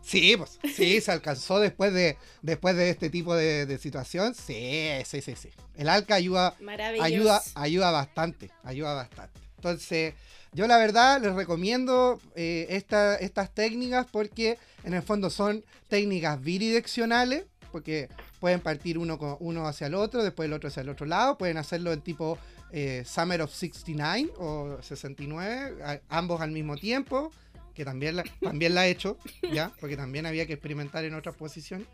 [0.08, 4.34] Sí, pues, sí, se alcanzó después de, después de este tipo de, situación.
[4.34, 5.50] Sí, sí, sí, sí.
[5.76, 6.56] El alca ayuda,
[7.02, 9.38] ayuda, ayuda bastante, ayuda bastante.
[9.58, 10.14] Entonces,
[10.54, 17.44] yo la verdad les recomiendo eh, estas técnicas porque en el fondo son técnicas bidireccionales
[17.72, 21.06] porque pueden partir uno, con, uno hacia el otro, después el otro hacia el otro
[21.06, 22.38] lado, pueden hacerlo en tipo
[22.72, 27.32] eh, Summer of 69 o 69, ambos al mismo tiempo,
[27.78, 29.18] que también la, también la he hecho,
[29.54, 29.72] ¿ya?
[29.80, 31.88] Porque también había que experimentar en otras posiciones.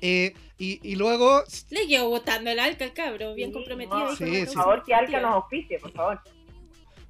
[0.00, 1.44] Eh, y, luego...
[1.70, 4.08] Le quedó botando el alca al cabro, bien comprometido.
[4.08, 6.20] por favor, que alca nos auspicie, por favor.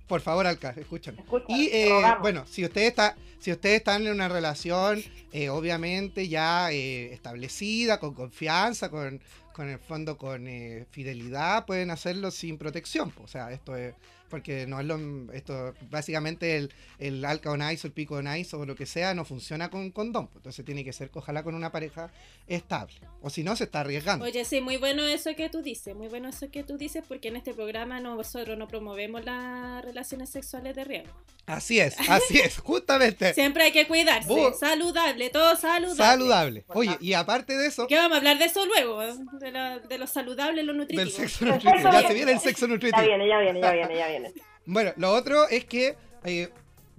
[0.06, 1.22] Por favor, Alca, escúchame.
[1.48, 1.90] y eh,
[2.22, 8.00] bueno, si usted está, si ustedes están en una relación, eh, obviamente ya eh, establecida,
[8.00, 9.20] con confianza, con,
[9.52, 10.46] con el fondo con
[10.90, 13.12] fidelidad, pueden hacerlo sin protección.
[13.22, 13.94] O sea, esto es
[14.28, 14.98] porque no es lo
[15.32, 18.86] esto básicamente el, el Alca on Ice o el Pico on Ice o lo que
[18.86, 22.10] sea no funciona con condón, pues, entonces tiene que ser ojalá con una pareja
[22.46, 24.24] estable, o si no se está arriesgando.
[24.24, 27.28] Oye, sí, muy bueno eso que tú dices, muy bueno eso que tú dices porque
[27.28, 31.14] en este programa nosotros no promovemos las relaciones sexuales de riesgo.
[31.46, 33.32] Así es, así es, justamente.
[33.32, 35.96] Siempre hay que cuidarse, saludable, todo saludable.
[35.96, 36.64] Saludable.
[36.68, 37.86] Oye, y aparte de eso...
[37.86, 39.00] ¿Qué vamos a hablar de eso luego?
[39.00, 41.00] De, lo, de lo saludable, lo nutritivo.
[41.00, 43.00] Del sexo nutritivo, ya se viene el sexo nutritivo.
[43.00, 44.17] Ya viene, ya viene, ya viene, ya viene.
[44.66, 46.50] Bueno, lo otro es que eh,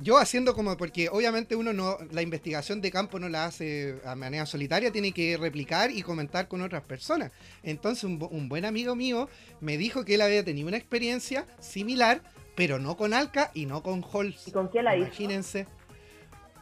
[0.02, 4.16] yo haciendo como, porque obviamente uno no, la investigación de campo no la hace a
[4.16, 7.32] manera solitaria, tiene que replicar y comentar con otras personas.
[7.64, 9.30] Entonces un, buen amigo mío
[9.60, 12.22] me dijo que él había tenido una experiencia similar,
[12.56, 14.48] pero no con Alca y no con Holz.
[14.48, 15.68] ¿Y con qué la Imagínense.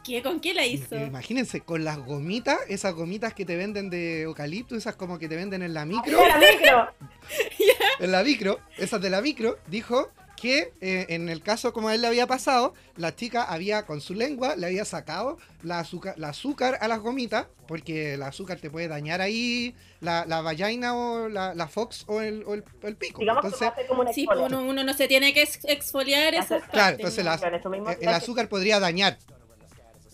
[0.04, 0.96] ¿Qué, ¿Con qué la hizo?
[0.96, 5.36] Imagínense, con las gomitas, esas gomitas que te venden de eucalipto, esas como que te
[5.36, 6.18] venden en la micro.
[6.22, 6.88] ¿En la micro?
[8.00, 11.94] en la micro, esas de la micro, dijo que eh, en el caso como a
[11.94, 16.14] él le había pasado, la chica había con su lengua le había sacado la azúcar,
[16.18, 20.96] la azúcar a las gomitas, porque el azúcar te puede dañar ahí la, la vagina
[20.96, 22.62] o la, fox o el, o el,
[22.96, 23.22] pico.
[23.22, 23.70] entonces,
[24.12, 28.48] sí, pues, uno, uno, no se tiene que exfoliar esas Claro, entonces eh, el azúcar
[28.48, 29.18] podría dañar.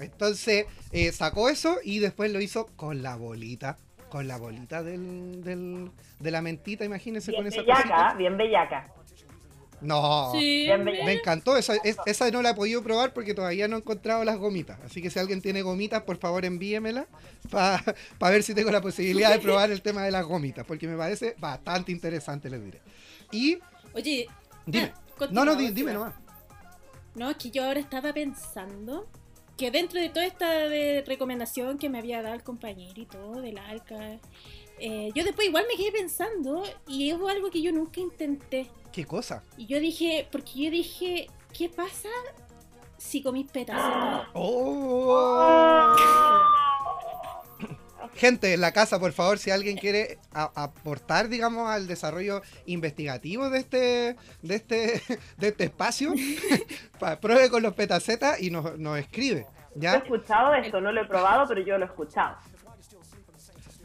[0.00, 3.76] Entonces eh, sacó eso y después lo hizo con la bolita
[4.14, 8.88] con la bolita del, del, de la mentita, imagínense con esa bellaca, Bien bellaca.
[9.80, 11.56] No, me encantó.
[11.56, 11.74] Esa,
[12.06, 14.78] esa no la he podido probar porque todavía no he encontrado las gomitas.
[14.84, 17.06] Así que si alguien tiene gomitas, por favor envíemela
[17.50, 20.64] para ver si tengo la posibilidad de probar el tema de las gomitas.
[20.64, 22.80] Porque me parece bastante interesante, les diré.
[23.30, 23.58] Y.
[23.94, 24.28] Oye,
[24.66, 24.92] dime.
[25.20, 26.14] Ah, no, no, dime, nomás.
[27.14, 29.06] No, es que yo ahora estaba pensando
[29.56, 33.40] que dentro de toda esta de recomendación que me había dado el compañero y todo,
[33.40, 34.18] del alca,
[34.78, 38.70] eh, yo después igual me quedé pensando y hubo algo que yo nunca intenté.
[38.92, 39.42] ¿Qué cosa?
[39.56, 42.08] Y yo dije, porque yo dije, ¿qué pasa
[42.96, 43.80] si comís petas?
[44.34, 45.96] ¡Oh!
[48.14, 53.58] gente en la casa, por favor, si alguien quiere aportar, digamos, al desarrollo investigativo de
[53.58, 55.02] este, de este,
[55.36, 56.12] de este espacio,
[57.20, 59.46] pruebe con los petacetas y nos, nos escribe.
[59.74, 59.94] ¿ya?
[59.94, 62.36] he escuchado esto, no lo he probado, pero yo lo he escuchado.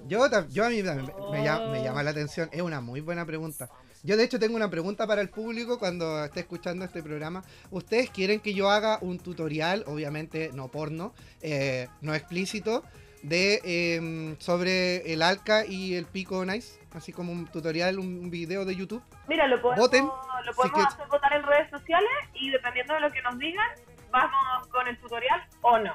[0.09, 0.95] Yo, yo a mí me,
[1.31, 3.69] me, llama, la atención, es una muy buena pregunta.
[4.01, 7.43] Yo de hecho tengo una pregunta para el público cuando esté escuchando este programa.
[7.69, 12.83] ¿Ustedes quieren que yo haga un tutorial, obviamente no porno, eh, no explícito,
[13.21, 16.79] de em, sobre el Alca y el Pico Nice?
[16.91, 19.03] Así como un tutorial, un video de YouTube.
[19.27, 19.91] Mira, lo podemos,
[20.43, 23.67] lo podemos hacer votar en redes sociales y dependiendo de lo que nos digan,
[24.09, 25.93] vamos con el tutorial o no.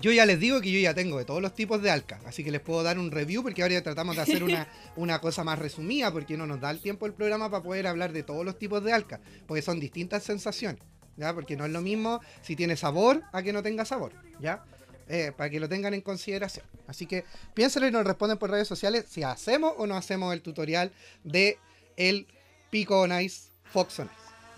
[0.00, 2.42] Yo ya les digo que yo ya tengo de todos los tipos de alca, así
[2.42, 5.44] que les puedo dar un review porque ahora ya tratamos de hacer una, una cosa
[5.44, 8.44] más resumida porque no nos da el tiempo el programa para poder hablar de todos
[8.44, 10.82] los tipos de alca, porque son distintas sensaciones,
[11.16, 11.34] ¿ya?
[11.34, 14.64] Porque no es lo mismo si tiene sabor a que no tenga sabor, ¿ya?
[15.12, 16.64] Eh, para que lo tengan en consideración.
[16.86, 20.40] Así que piénsenlo y nos responden por redes sociales si hacemos o no hacemos el
[20.40, 20.92] tutorial
[21.24, 21.58] de
[21.96, 22.26] el
[22.70, 24.00] Pico Nice Fox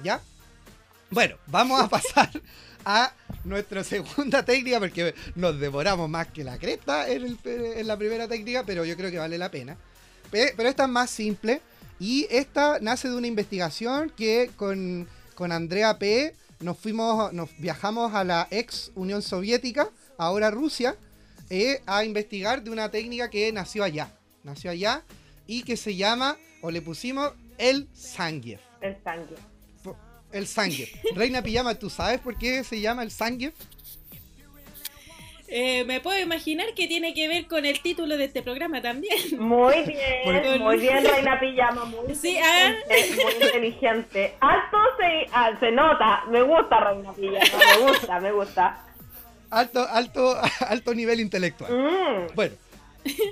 [0.04, 0.20] ¿ya?
[1.10, 2.30] Bueno, vamos a pasar
[2.84, 3.12] a
[3.44, 7.38] nuestra segunda técnica, porque nos devoramos más que la cresta en,
[7.86, 9.76] la primera técnica, pero yo creo que vale la pena.
[10.30, 11.60] Pero esta es más simple
[11.98, 15.06] y esta nace de una investigación que con,
[15.38, 16.34] Andrea P.
[16.60, 20.94] nos fuimos, nos viajamos a la ex Unión Soviética, ahora Rusia,
[21.50, 24.10] eh, a investigar de una técnica que nació allá.
[24.44, 25.02] Nació allá
[25.46, 28.60] y que se llama, o le pusimos, el Sangiev.
[28.80, 29.52] El Sangiev
[30.32, 30.94] el Zangief.
[31.14, 33.54] Reina Pijama, ¿tú sabes por qué se llama el Zangief?
[35.54, 39.18] Eh, me puedo imaginar que tiene que ver con el título de este programa también.
[39.38, 40.22] Muy bien,
[40.62, 42.72] muy bien, Reina Pijama, muy, sí, ah.
[42.82, 44.34] inteligente, muy inteligente.
[44.40, 48.86] Alto se, ah, se nota, me gusta Reina Pijama, me gusta, me gusta.
[49.50, 51.70] Alto, alto, alto nivel intelectual.
[51.70, 52.34] Mm.
[52.34, 52.54] Bueno,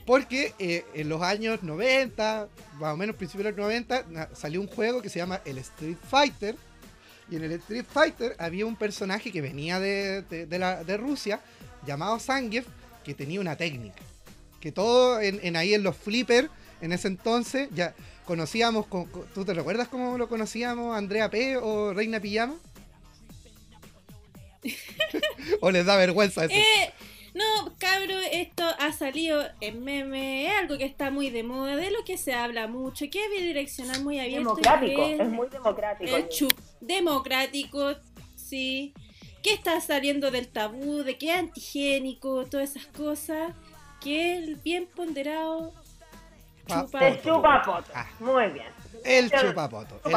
[0.04, 4.66] porque eh, en los años 90, más o menos principios de los 90, salió un
[4.66, 6.54] juego que se llama el Street Fighter
[7.30, 11.40] y en el Street Fighter había un personaje que venía de, de, Rusia,
[11.86, 12.66] llamado Zangief,
[13.04, 14.02] que tenía una técnica.
[14.60, 16.48] Que todo en, ahí en los flippers,
[16.80, 21.94] en ese entonces, ya conocíamos, con, ¿tú te recuerdas cómo lo conocíamos, Andrea P o
[21.94, 22.56] Reina Pijama?
[25.60, 26.54] ¿O les da vergüenza eso?
[26.54, 26.92] Eh,
[27.34, 31.90] no, cabro, esto ha salido en meme, es algo que está muy de moda, de
[31.90, 34.56] lo que se habla mucho, que es bidireccional muy abierto.
[34.56, 36.16] Democrático, es, muy democrático.
[36.16, 37.94] El chup democrático,
[38.34, 38.92] sí.
[39.42, 43.52] Que está saliendo del tabú, de que es antigénico, todas esas cosas.
[44.00, 45.72] Que es bien ponderado.
[46.66, 47.90] Chupa el chupapoto.
[47.94, 48.06] Ah.
[48.18, 48.66] Muy bien.
[49.04, 50.00] El chupapoto.
[50.04, 50.12] El,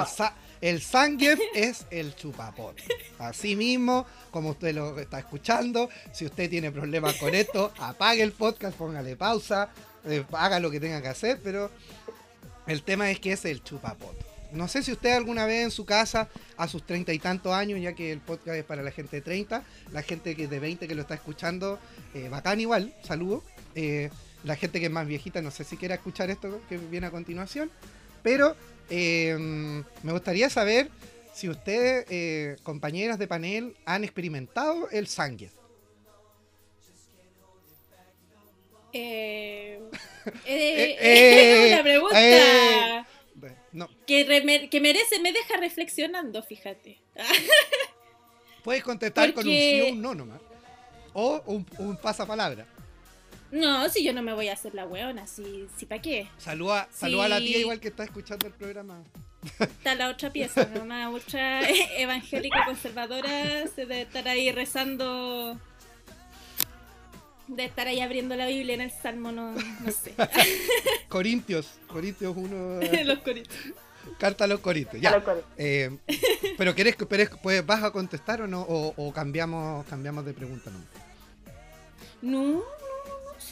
[0.63, 2.81] el Zangief es el chupapoto.
[3.19, 8.31] Así mismo, como usted lo está escuchando, si usted tiene problemas con esto, apague el
[8.31, 9.71] podcast, póngale pausa,
[10.05, 11.69] eh, haga lo que tenga que hacer, pero
[12.65, 14.25] el tema es que es el chupapoto.
[14.53, 17.81] No sé si usted alguna vez en su casa, a sus treinta y tantos años,
[17.81, 20.87] ya que el podcast es para la gente de 30, la gente que de 20
[20.87, 21.77] que lo está escuchando,
[22.13, 23.43] eh, bacán igual, saludo.
[23.75, 24.09] Eh,
[24.45, 27.11] la gente que es más viejita, no sé si quiera escuchar esto que viene a
[27.11, 27.69] continuación,
[28.21, 28.55] pero
[28.89, 30.89] Em, me gustaría saber
[31.33, 35.49] si ustedes, eh, compañeras de panel, han experimentado el sangue.
[38.93, 39.79] Eh,
[40.45, 43.07] eh, eh, una pregunta
[44.05, 47.01] que, que, merece, me deja reflexionando, fíjate.
[48.63, 50.41] Puedes contestar con un sí o un no nomás.
[51.13, 52.65] O un, un pasapalabra.
[53.53, 56.27] No, si yo no me voy a hacer la weona, si, si para qué.
[56.39, 59.03] Saluda, a la tía igual que está escuchando el programa.
[59.59, 61.61] Está la otra pieza, una otra
[61.99, 65.55] evangélica conservadora se debe estar ahí rezando.
[67.47, 69.53] De estar ahí abriendo la Biblia en el Salmo, no,
[69.91, 70.15] sé.
[71.07, 72.79] Corintios, Corintios 1.
[73.05, 73.55] los Corintios.
[74.17, 75.23] Carta a los Corintios, ya.
[75.57, 75.95] Eh,
[76.57, 76.95] pero querés,
[77.43, 78.65] pues, ¿vas a contestar o no?
[78.67, 80.71] ¿O, cambiamos, cambiamos de pregunta?
[82.23, 82.82] No, no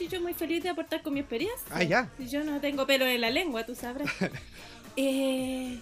[0.02, 1.68] sí, yo muy feliz de aportar con mi experiencia.
[1.70, 2.10] Ah, ya.
[2.20, 4.10] Yo no tengo pelo en la lengua, tú sabrás.
[4.96, 5.80] eh,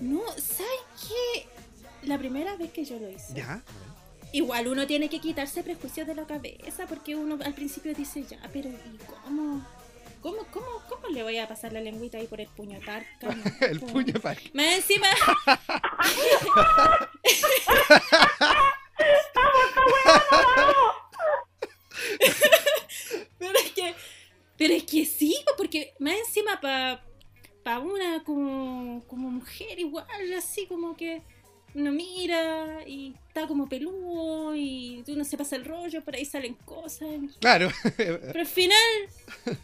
[0.00, 1.46] no, ¿sabes qué?
[2.06, 3.34] La primera vez que yo lo hice.
[3.34, 3.62] Ya.
[4.32, 8.38] Igual uno tiene que quitarse prejuicios de la cabeza porque uno al principio dice, ya,
[8.52, 9.64] pero ¿y cómo?
[10.20, 13.28] ¿Cómo, cómo, cómo le voy a pasar la lengüita ahí por el puño tarca?
[13.60, 14.42] el puño tarca.
[14.54, 15.06] Más encima.
[23.52, 23.94] pero es que,
[24.56, 27.04] pero es que sí, porque más encima para
[27.62, 31.22] pa una como, como mujer igual, así como que
[31.74, 36.54] uno mira y está como peludo y uno se pasa el rollo, por ahí salen
[36.54, 37.08] cosas.
[37.40, 37.68] Claro.
[37.96, 38.78] Pero al final,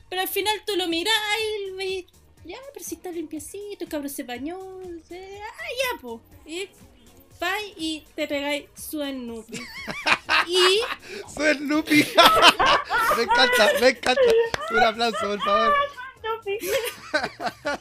[0.08, 1.14] pero al final tú lo miras
[1.80, 2.06] y
[2.44, 6.22] ya, pero si está limpiecito, el cabrón se bañó, ah, ya, po.
[6.46, 6.68] Y
[7.40, 9.56] vais y te pegáis su Snoopy.
[10.46, 10.80] y...
[11.34, 12.04] Su Snoopy.
[13.16, 14.22] me encanta, me encanta.
[14.70, 15.74] Un aplauso, por favor.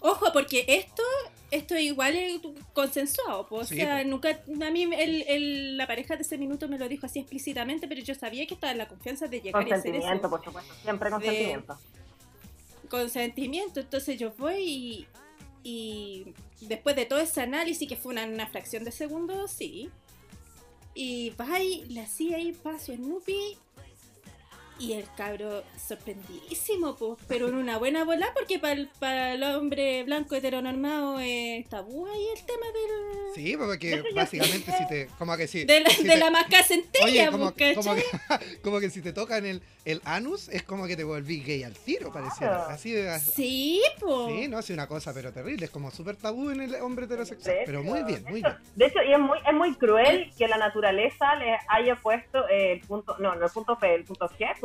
[0.00, 1.02] Ojo, porque esto
[1.52, 2.40] esto igual es
[2.72, 6.88] consensuado, o sea, nunca, a mí el, el, la pareja de ese minuto me lo
[6.88, 9.94] dijo así explícitamente, pero yo sabía que estaba en la confianza de llegar a hacer
[9.94, 10.30] eso.
[10.30, 11.78] por supuesto, siempre consentimiento.
[12.88, 15.06] consentimiento, entonces yo voy y,
[15.62, 19.90] y después de todo ese análisis, que fue una, una fracción de segundo, sí,
[20.94, 23.56] y va y le hacía ahí paso en Snoopy
[24.78, 29.42] y el cabro sorprendidísimo, pues, pero en una buena bola, porque para el, para el
[29.42, 33.34] hombre blanco heteronormado es tabú ahí el tema del.
[33.34, 35.08] Sí, porque básicamente si te.
[35.18, 35.64] Como que si.
[35.64, 37.74] De la, de la máscara centella, Oye, como, como, que,
[38.62, 41.74] como que si te tocan el, el anus, es como que te volví gay al
[41.74, 42.66] tiro, pareciera.
[42.66, 43.18] Así de.
[43.20, 44.34] Sí, pues.
[44.34, 45.66] Sí, no, hace una cosa, pero terrible.
[45.66, 47.58] Es como súper tabú en el hombre heterosexual.
[47.66, 48.56] pero muy bien, muy bien.
[48.74, 52.80] De hecho, y es muy, es muy cruel que la naturaleza le haya puesto el
[52.80, 53.16] punto.
[53.18, 54.58] No, no el punto P, el punto G,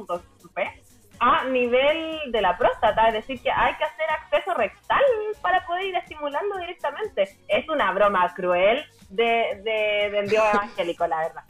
[1.20, 5.02] a nivel de la próstata, es decir, que hay que hacer acceso rectal
[5.42, 7.38] para poder ir estimulando directamente.
[7.48, 11.44] Es una broma cruel de, de del Dios evangélico, la verdad.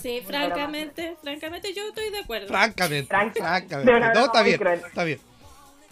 [0.00, 2.48] Sí, francamente, francamente yo estoy de acuerdo.
[2.48, 4.00] Francamente, francamente.
[4.14, 5.20] No, está bien, está bien.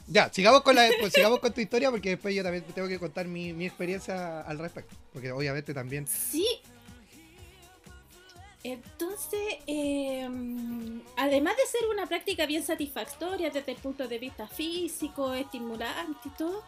[0.06, 2.98] Ya, sigamos con, la, pues, sigamos con tu historia porque después yo también tengo que
[2.98, 4.96] contar mi, mi experiencia al respecto.
[5.12, 6.06] Porque obviamente también...
[6.06, 6.60] Sí,
[8.62, 15.32] entonces, em, además de ser una práctica bien satisfactoria desde el punto de vista físico,
[15.32, 16.62] estimulante y todo,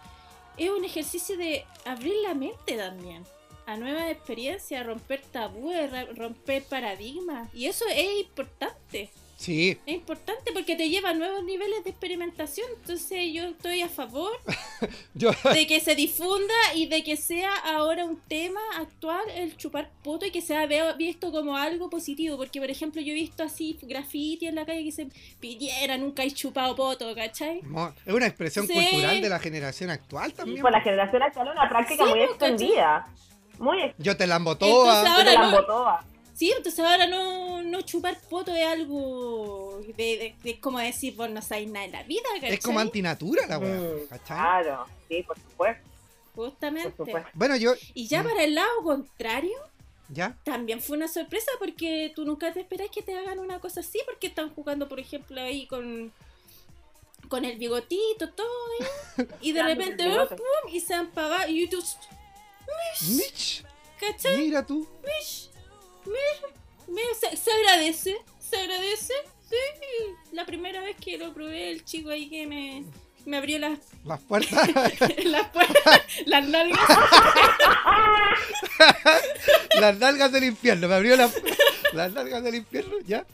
[0.56, 3.24] es un ejercicio de abrir la mente también
[3.66, 7.48] a nuevas experiencias, romper tabúes, romper paradigmas.
[7.54, 9.10] Y eso es importante.
[9.36, 9.78] Sí.
[9.86, 12.66] Es importante porque te lleva a nuevos niveles de experimentación.
[12.80, 14.32] Entonces yo estoy a favor
[15.14, 20.26] de que se difunda y de que sea ahora un tema actual el chupar poto
[20.26, 20.66] y que sea
[20.96, 22.36] visto como algo positivo.
[22.36, 25.08] Porque, por ejemplo, yo he visto así graffiti en la calle que se
[25.40, 27.62] pidiera nunca hay chupado poto, ¿cachai?
[28.06, 30.58] es una expresión cultural de la generación actual también.
[30.58, 33.08] Sí, pues la generación actual es una práctica muy extendida.
[33.58, 35.04] Muy Yo te la embotoa.
[35.18, 36.02] Yo te la
[36.42, 41.40] Sí, entonces ahora no, no chupar poto es algo de, de, como decir, vos no
[41.40, 42.54] sabéis nada en la vida, ¿cachai?
[42.54, 45.88] Es como antinatura la weá, mm, Claro, sí, por supuesto.
[46.34, 47.14] Justamente.
[47.34, 47.74] Bueno, yo...
[47.94, 48.26] Y ya mm.
[48.26, 49.56] para el lado contrario,
[50.08, 50.36] ¿Ya?
[50.42, 54.00] También fue una sorpresa porque tú nunca te esperas que te hagan una cosa así
[54.04, 56.12] porque están jugando, por ejemplo, ahí con
[57.28, 58.48] con el bigotito, todo,
[58.80, 59.28] ¿eh?
[59.40, 61.80] y de repente, pum, y se han pagado, y tú...
[63.16, 63.64] Mitch.
[64.00, 64.38] ¿Cachai?
[64.38, 64.88] Mira tú.
[65.04, 65.51] Mish.
[66.06, 69.14] Mira, se, agradece, se agradece.
[69.48, 69.56] Sí,
[70.32, 72.84] la primera vez que lo probé, el chico ahí que me,
[73.26, 74.68] me abrió las, las puertas.
[75.24, 76.80] las puertas, las nalgas.
[79.80, 81.34] las nalgas del infierno, me abrió las,
[81.92, 83.24] las nalgas del infierno, ¿ya?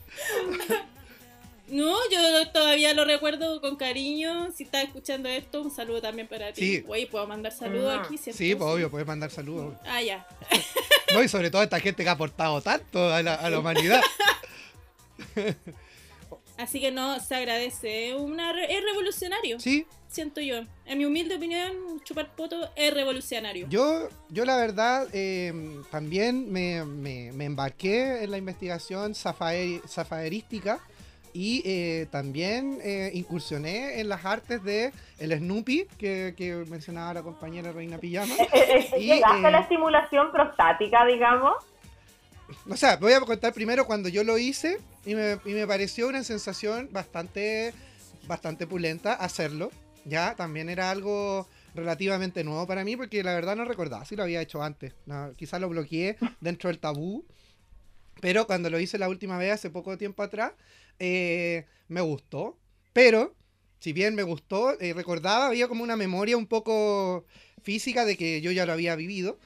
[1.71, 4.51] No, yo todavía lo recuerdo con cariño.
[4.51, 6.61] Si estás escuchando esto, un saludo también para ti.
[6.61, 6.83] Sí.
[6.87, 8.03] Oye, ¿puedo mandar saludos ah.
[8.03, 8.17] aquí?
[8.17, 9.75] Sí, pues, obvio, puedes mandar saludos.
[9.85, 10.27] Ah, ya.
[11.11, 13.99] No, y sobre todo esta gente que ha aportado tanto a la, a la humanidad.
[16.59, 18.13] Así que no, se agradece.
[18.13, 19.59] Una, es revolucionario.
[19.59, 19.87] Sí.
[20.09, 20.61] Siento yo.
[20.85, 23.67] En mi humilde opinión, chupar poto es revolucionario.
[23.69, 25.53] Yo, yo la verdad, eh,
[25.89, 30.79] también me, me, me, embarqué en la investigación zafaerística
[31.33, 37.71] y eh, también eh, incursioné en las artes de el Snoopy, que, mencionaba la compañera
[37.71, 38.33] Reina Pijama.
[38.53, 41.53] Eh, y, ¿Llegaste a la estimulación prostática, digamos?
[42.69, 46.07] O sea, voy a contar primero cuando yo lo hice y me, y me pareció
[46.07, 47.73] una sensación bastante,
[48.27, 49.71] bastante pulenta hacerlo.
[50.05, 54.23] Ya, también era algo relativamente nuevo para mí porque la verdad no recordaba si lo
[54.23, 54.93] había hecho antes.
[55.35, 57.25] quizás lo bloqueé dentro del tabú.
[58.21, 60.53] Pero cuando lo hice la última vez, hace poco tiempo atrás,
[60.99, 62.57] eh, me gustó,
[62.93, 63.33] pero
[63.79, 67.25] si bien me gustó, eh, recordaba, había como una memoria un poco
[67.63, 69.37] física de que yo ya lo había vivido,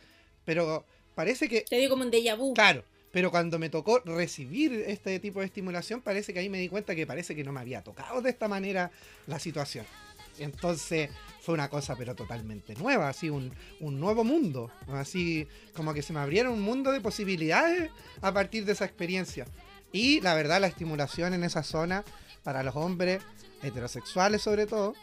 [0.46, 1.62] pero parece que...
[1.62, 2.54] Te dio como un déjà vu.
[2.54, 6.70] Claro, pero cuando me tocó recibir este tipo de estimulación, parece que ahí me di
[6.70, 8.92] cuenta que parece que no me había tocado de esta manera
[9.28, 9.86] la situación.
[10.40, 11.10] Entonces
[11.42, 16.14] fue una cosa pero totalmente nueva, así un, un nuevo mundo, así como que se
[16.14, 17.92] me abrieron un mundo de posibilidades
[18.22, 19.46] a partir de esa experiencia.
[19.92, 22.04] Y la verdad, la estimulación en esa zona
[22.44, 23.22] para los hombres
[23.62, 24.94] heterosexuales sobre todo,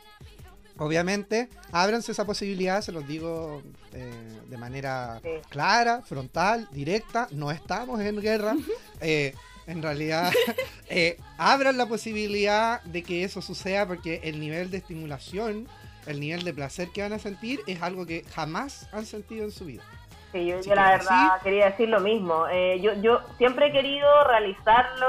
[0.76, 8.00] obviamente, ábranse esa posibilidad, se los digo eh, de manera clara, frontal, directa, no estamos
[8.00, 8.56] en guerra.
[9.02, 9.34] Eh,
[9.70, 10.32] en realidad,
[10.88, 15.68] eh, abran la posibilidad de que eso suceda porque el nivel de estimulación,
[16.06, 19.52] el nivel de placer que van a sentir es algo que jamás han sentido en
[19.52, 19.82] su vida.
[20.32, 22.46] Sí, yo, la verdad quería decir lo mismo.
[22.80, 25.06] yo, yo siempre he querido realizarlo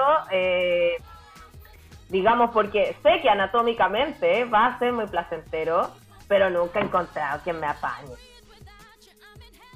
[2.12, 5.90] digamos, porque sé que anatómicamente va a ser muy placentero,
[6.28, 8.14] pero nunca he encontrado quien me apañe.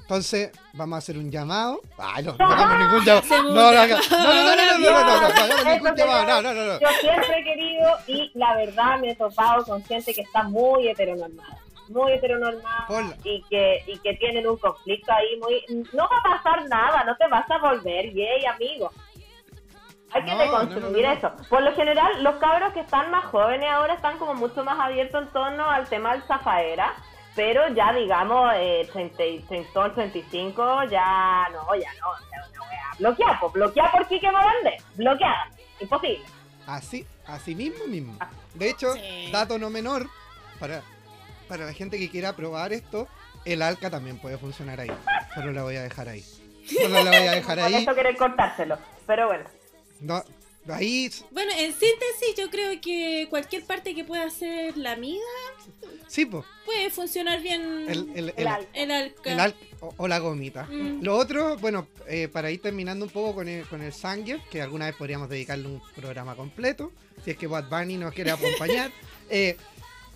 [0.06, 1.80] Entonces, vamos a hacer un llamado.
[1.98, 3.42] Ay, no, no hagamos ningún llamado.
[3.42, 6.42] No, no, no, no, no, no, no, no, ningún llamado.
[6.42, 10.14] No, no, no, Yo siempre he querido y la verdad me he topado con gente
[10.14, 11.58] que está muy heteronormada.
[11.88, 12.86] Muy heteronormada
[13.24, 15.84] y que, y que tienen un conflicto ahí muy...
[15.92, 18.92] No va a pasar nada, no te vas a volver yay, amigo.
[20.12, 21.32] Hay que deconstruir eso.
[21.48, 25.20] Por lo general, los cabros que están más jóvenes ahora están como mucho más abiertos
[25.20, 26.94] en torno al tema del zafaera,
[27.36, 32.46] pero ya digamos, eh, 30, 35, ya no, ya no, ya no
[32.98, 36.24] Bloquear, pues bloquear por Kike Morandé, bloqueada, imposible.
[36.66, 38.16] Así, así mismo mismo.
[38.20, 38.30] Ah.
[38.54, 38.94] De hecho,
[39.30, 40.08] dato no menor,
[40.58, 40.80] para,
[41.46, 43.06] para la gente que quiera probar esto,
[43.44, 44.90] el ALCA también puede funcionar ahí.
[45.34, 46.24] Solo la voy a dejar ahí.
[46.66, 47.72] Solo la voy a dejar ahí.
[47.72, 49.44] Por eso querer cortárselo, pero bueno.
[50.00, 50.22] No,
[50.74, 51.10] ahí...
[51.30, 54.96] Bueno, en síntesis, yo creo que cualquier parte que pueda ser la
[56.06, 60.64] sí, pues puede funcionar bien el, el, el, el o, la gomita.
[60.64, 61.02] Mm.
[61.02, 64.62] Lo otro, bueno, eh, para ir terminando un poco con el, con el Sanger, que
[64.62, 66.92] alguna vez podríamos dedicarle un programa completo,
[67.24, 68.90] si es que Bad Bunny nos quiere acompañar.
[69.30, 69.56] eh,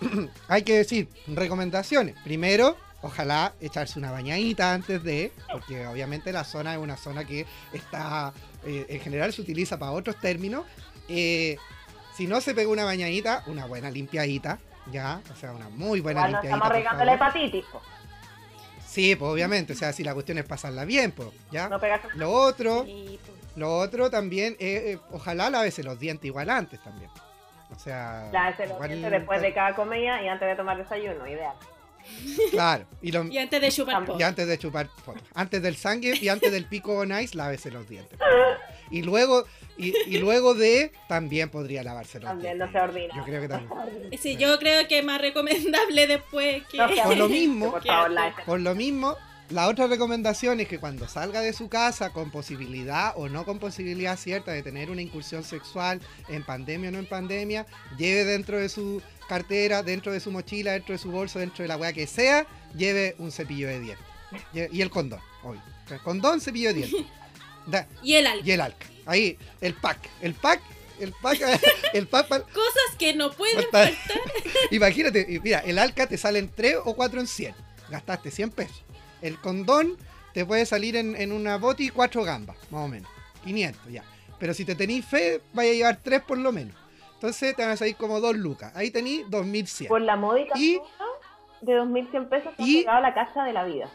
[0.49, 2.17] hay que decir recomendaciones.
[2.25, 7.47] Primero, ojalá echarse una bañadita antes de, porque obviamente la zona es una zona que
[7.73, 8.33] está,
[8.65, 10.65] eh, en general se utiliza para otros términos.
[11.09, 11.57] Eh,
[12.15, 14.59] si no se pega una bañadita, una buena limpiadita,
[14.91, 16.55] ya, o sea, una muy buena limpiadita.
[16.55, 17.65] Estamos regando la hepatitis.
[18.87, 21.69] Sí, pues obviamente, o sea, si la cuestión es pasarla bien, pues, ¿ya?
[21.69, 21.81] No
[22.17, 22.85] lo otro,
[23.55, 27.11] lo otro también, eh, ojalá lávese los dientes igual antes también.
[27.75, 31.55] O sea, lávese los dientes después de cada comida y antes de tomar desayuno, ideal.
[32.51, 32.87] Claro.
[33.03, 35.23] Y, antes de chupar Y antes de chupar fotos.
[35.35, 38.19] Antes del sangre y antes del pico nice, lávese los dientes.
[38.91, 39.45] Y luego,
[39.79, 43.15] y, luego de, también podría lavarse los también no se ordina.
[43.17, 44.11] Yo creo que también.
[44.21, 46.79] Sí, yo creo que es más recomendable después que...
[46.79, 47.75] por lo mismo,
[48.45, 49.17] por lo mismo,
[49.51, 53.59] la otra recomendación es que cuando salga de su casa con posibilidad o no con
[53.59, 57.67] posibilidad cierta de tener una incursión sexual en pandemia o no en pandemia,
[57.99, 61.69] lleve dentro de su cartera, dentro de su mochila, dentro de su bolso, dentro de
[61.69, 62.47] la weá que sea,
[62.77, 64.07] lleve un cepillo de dientes.
[64.73, 65.59] Y el condón, hoy.
[65.91, 67.07] El condón, cepillo de dientes.
[68.03, 68.47] y el alca.
[68.47, 68.87] Y el alca.
[69.07, 70.09] Ahí, el pack.
[70.21, 70.61] El pack
[71.01, 71.41] el pack,
[71.95, 74.21] el pack Cosas que no pueden faltar.
[74.71, 77.55] Imagínate, mira, el alca te sale en 3 o 4 en 100.
[77.89, 78.85] Gastaste 100 pesos.
[79.23, 79.97] El condón
[80.33, 83.11] te puede salir en, una boti cuatro gambas, más o menos.
[83.45, 84.05] 500 ya.
[84.39, 86.75] Pero si te tenéis fe, vaya a llevar tres por lo menos.
[87.15, 88.73] Entonces te van a salir como dos lucas.
[88.75, 89.89] Ahí tenéis 2100.
[89.89, 90.81] Por la módica y,
[91.61, 93.91] de 2100 pesos te y, a la casa de la vida.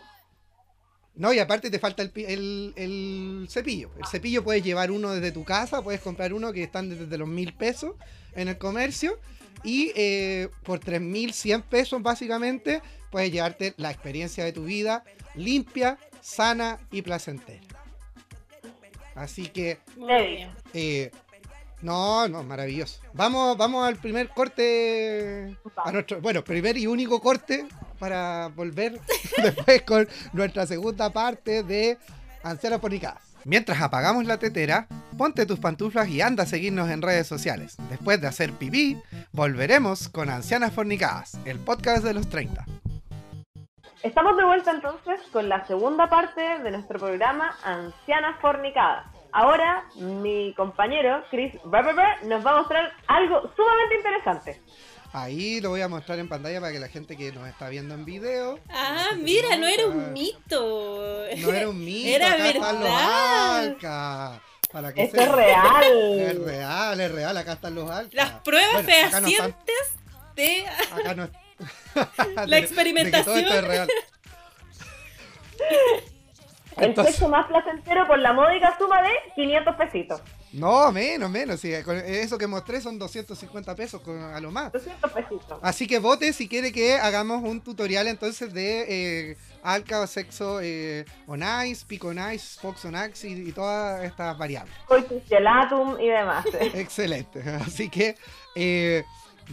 [1.15, 3.89] No, y aparte te falta el, el, cepillo.
[3.97, 7.27] El cepillo puedes llevar uno desde tu casa, puedes comprar uno que están desde los
[7.27, 7.95] mil pesos
[8.35, 9.17] en el comercio.
[9.63, 12.81] Y eh, por 3.100 pesos básicamente
[13.15, 15.01] puedes llevarte la experiencia de tu vida
[15.35, 17.61] limpia, sana y placentera.
[19.15, 19.77] Así que...
[20.73, 21.11] Eh,
[21.81, 22.99] no, no, maravilloso.
[23.13, 27.65] Vamos, vamos al primer corte, a nuestro, bueno, primer y único corte
[27.99, 28.99] para volver
[29.41, 31.97] después con nuestra segunda parte de
[32.43, 33.21] Ancianas Fornicadas.
[33.45, 37.77] Mientras apagamos la tetera, ponte tus pantuflas y anda a seguirnos en redes sociales.
[37.89, 38.97] Después de hacer pipí,
[39.31, 42.65] volveremos con Ancianas Fornicadas, el podcast de los 30.
[44.05, 49.07] Estamos de vuelta entonces con la segunda parte de nuestro programa Ancianas Fornicadas.
[49.31, 54.61] Ahora mi compañero Chris Berber nos va a mostrar algo sumamente interesante.
[55.11, 57.95] Ahí lo voy a mostrar en pantalla para que la gente que nos está viendo
[57.95, 58.59] en video.
[58.69, 61.25] Ah, mira, no era un mito.
[61.37, 62.07] No era un mito.
[62.15, 64.41] Era acá verdad.
[64.61, 66.19] Están los Esto es real.
[66.19, 67.37] Es real, es real.
[67.37, 68.13] Acá están los alcas.
[68.13, 69.95] Las pruebas fehacientes
[70.35, 70.63] de.
[70.93, 71.27] Acá no
[72.47, 73.45] la experimentación.
[76.77, 80.21] El sexo más placentero por la módica suma de 500 pesitos.
[80.51, 81.63] No, menos, menos.
[81.63, 84.71] eso que mostré son 250 pesos a lo más.
[84.71, 85.59] 200 pesitos.
[85.61, 88.85] Así que vote si quiere que hagamos un tutorial entonces de
[89.31, 94.03] eh, Alca o sexo eh, on ice, pico on ice, fox on ice y, todas
[94.03, 94.73] estas variables.
[94.85, 96.45] Coitus gelatum y demás.
[96.73, 97.41] Excelente.
[97.65, 98.15] Así que...
[98.55, 99.03] Eh,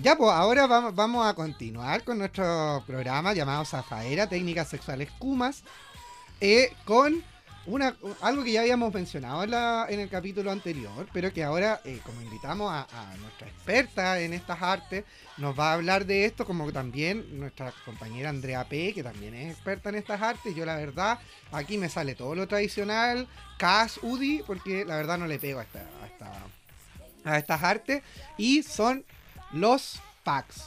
[0.01, 5.65] Ya, pues ahora vamos, a continuar con nuestro programa llamado Zafaera, Técnicas Sexuales Kumas,
[6.41, 7.23] eh, con
[7.67, 12.23] una, algo que ya habíamos mencionado en, el capítulo anterior, pero que ahora, eh, como
[12.23, 12.87] invitamos a,
[13.21, 15.05] nuestra experta en estas artes,
[15.37, 19.53] nos va a hablar de esto, como también nuestra compañera Andrea P., que también es
[19.53, 20.55] experta en estas artes.
[20.55, 21.19] Yo, la verdad,
[21.53, 23.29] aquí me sale todo lo tradicional,
[23.59, 25.67] Cas, UDI, porque la verdad no le pego a,
[27.25, 28.03] a, a estas artes,
[28.39, 29.05] y son
[29.53, 30.65] los packs.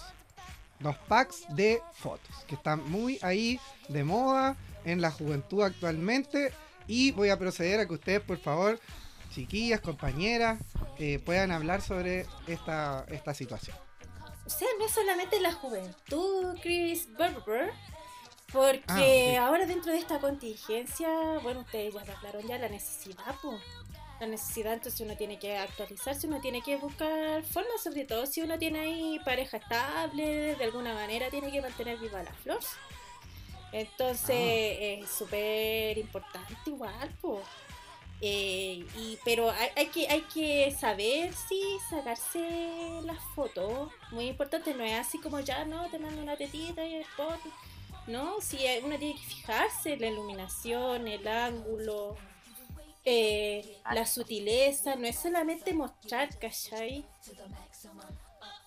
[0.79, 6.53] Los packs de fotos, que están muy ahí de moda en la juventud actualmente
[6.87, 8.79] y voy a proceder a que ustedes, por favor,
[9.33, 10.59] chiquillas, compañeras,
[10.99, 13.75] eh, puedan hablar sobre esta, esta situación.
[14.45, 17.71] O sea, no solamente la juventud, Chris Berber,
[18.51, 21.09] porque ah, ahora dentro de esta contingencia,
[21.41, 23.61] bueno, ustedes ya hablaron ya la necesidad, pues.
[24.19, 28.41] La necesidad, entonces uno tiene que actualizarse, uno tiene que buscar formas, sobre todo si
[28.41, 32.59] uno tiene ahí pareja estable, de alguna manera tiene que mantener viva la flor.
[33.73, 35.03] Entonces ah.
[35.03, 37.45] es súper importante igual, pues.
[38.21, 43.91] y, pero hay, que, hay que saber si sacarse las fotos.
[44.11, 47.37] Muy importante, no es así como ya no, te mando una tetita y después.
[48.07, 52.15] No, si uno tiene que fijarse en la iluminación, el ángulo,
[53.05, 57.05] eh, la sutileza, no es solamente mostrar, ¿cachai?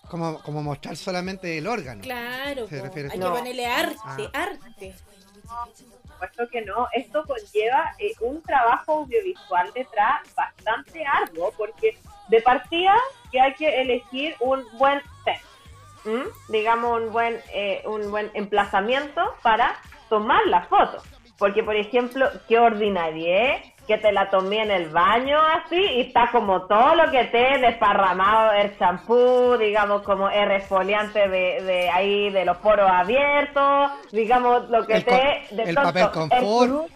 [0.09, 2.01] Como, como mostrar solamente el órgano.
[2.01, 4.29] Claro, hay que ponerle arte, ah.
[4.33, 4.95] arte.
[5.43, 6.87] No, por supuesto que no.
[6.93, 11.97] Esto conlleva eh, un trabajo audiovisual detrás bastante arduo, porque
[12.29, 12.95] de partida
[13.31, 15.41] que hay que elegir un buen set,
[16.47, 19.75] digamos un buen, eh, un buen emplazamiento para
[20.07, 21.03] tomar la foto.
[21.37, 23.75] Porque, por ejemplo, qué ordinario, ¿eh?
[23.89, 27.57] Que te la tomé en el baño así y está como todo lo que te
[27.57, 34.69] desparramado el champú, digamos como el resfoliante de, de, ahí de los poros abiertos, digamos
[34.69, 36.91] lo que te de el papel confort.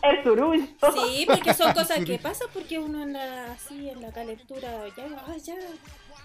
[0.00, 0.64] El surullo.
[0.94, 5.36] Sí, porque son cosas que pasan porque uno en la, así en la calentura ya,
[5.38, 5.54] ya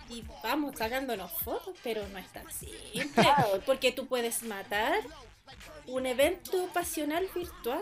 [0.10, 3.28] y vamos sacándonos fotos, pero no es tan simple,
[3.66, 4.94] porque tú puedes matar
[5.88, 7.82] un evento pasional virtual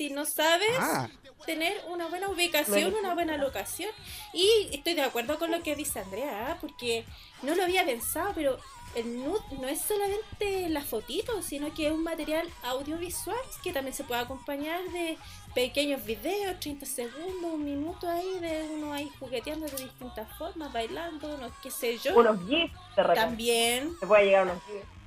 [0.00, 1.10] si no sabes ah.
[1.44, 3.90] tener una buena ubicación, una buena locación.
[4.32, 6.58] Y estoy de acuerdo con lo que dice Andrea, ¿ah?
[6.58, 7.04] porque
[7.42, 8.58] no lo había pensado, pero
[8.94, 13.94] el nude no es solamente la fotito, sino que es un material audiovisual que también
[13.94, 15.18] se puede acompañar de
[15.54, 21.36] pequeños videos, 30 segundos, un minuto ahí, de uno ahí jugueteando de distintas formas, bailando,
[21.36, 22.16] no qué sé yo.
[22.16, 23.94] Unos gifs También.
[24.00, 24.99] Se puede llegar a unos gifs.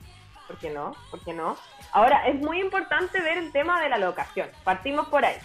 [0.47, 0.95] ¿Por qué no?
[1.09, 1.57] ¿Por qué no?
[1.91, 4.49] Ahora, es muy importante ver el tema de la locación.
[4.63, 5.37] Partimos por ahí.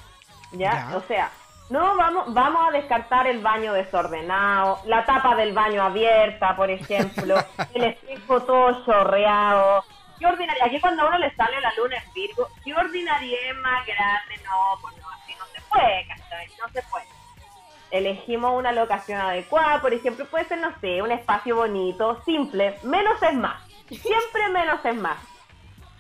[0.53, 0.93] ¿Ya?
[0.95, 1.31] O sea,
[1.71, 7.37] no vamos, vamos a descartar el baño desordenado, la tapa del baño abierta, por ejemplo,
[7.75, 9.85] el espejo todo chorreado.
[10.19, 10.65] ¿Qué ordinaria?
[10.65, 14.43] Aquí cuando a uno le sale la luna en Virgo, ¿qué ordinaria más grande?
[14.45, 16.49] No, pues no, así no se puede, ¿cachai?
[16.59, 17.07] No se puede.
[17.91, 23.23] Elegimos una locación adecuada, por ejemplo, puede ser, no sé, un espacio bonito, simple, menos
[23.23, 23.68] es más.
[23.89, 25.19] Siempre menos es más.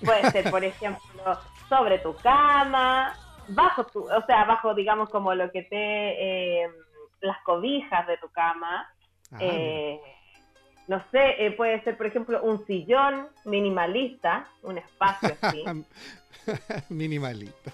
[0.04, 3.14] Puede ser, por ejemplo, sobre tu cama,
[3.48, 6.70] bajo tu, o sea, bajo, digamos, como lo que te, eh,
[7.20, 8.88] las cobijas de tu cama.
[9.32, 10.00] Ah, eh,
[10.86, 15.64] no sé, eh, puede ser, por ejemplo, un sillón minimalista, un espacio así.
[16.88, 17.72] minimalista.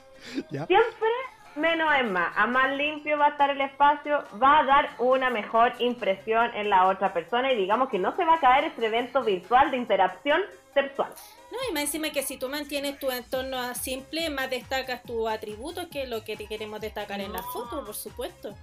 [0.49, 1.09] Siempre
[1.57, 2.33] menos es más.
[2.37, 6.71] A más limpio va a estar el espacio, va a dar una mejor impresión en
[6.71, 9.77] la otra persona y digamos que no se va a caer ese evento virtual de
[9.77, 10.41] interacción
[10.73, 11.13] sexual.
[11.51, 15.87] No, y más encima que si tú mantienes tu entorno simple, más destacas tus atributos,
[15.89, 18.55] que es lo que te queremos destacar en la foto, por supuesto.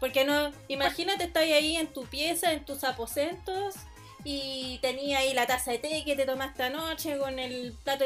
[0.00, 3.76] Porque no, imagínate, estás ahí en tu pieza, en tus aposentos,
[4.24, 8.04] y tenía ahí la taza de té que te tomaste anoche con el plato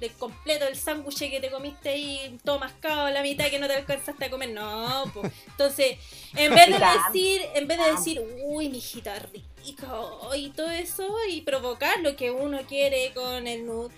[0.00, 3.74] de completo el sándwich que te comiste ahí todo mascado la mitad que no te
[3.74, 4.50] alcanzaste a comer.
[4.50, 5.32] No, pues.
[5.46, 5.98] Entonces,
[6.34, 11.06] en vez de decir, en vez de decir, uy, mi hijita rico y todo eso,
[11.28, 13.94] y provocar lo que uno quiere con el nude,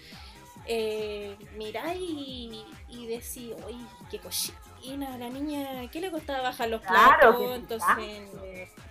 [0.66, 3.76] eh, mirar y, y decir, uy,
[4.10, 7.36] qué cochina, la niña, ¿qué le costaba bajar los platos?
[7.54, 8.28] Entonces,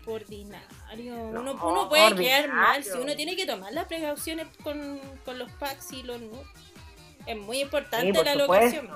[0.06, 1.16] por ordinario.
[1.16, 5.52] uno, uno puede quedar mal si uno tiene que tomar las precauciones con, con los
[5.54, 6.71] packs y los nudes.
[7.26, 8.90] Es muy importante la locación.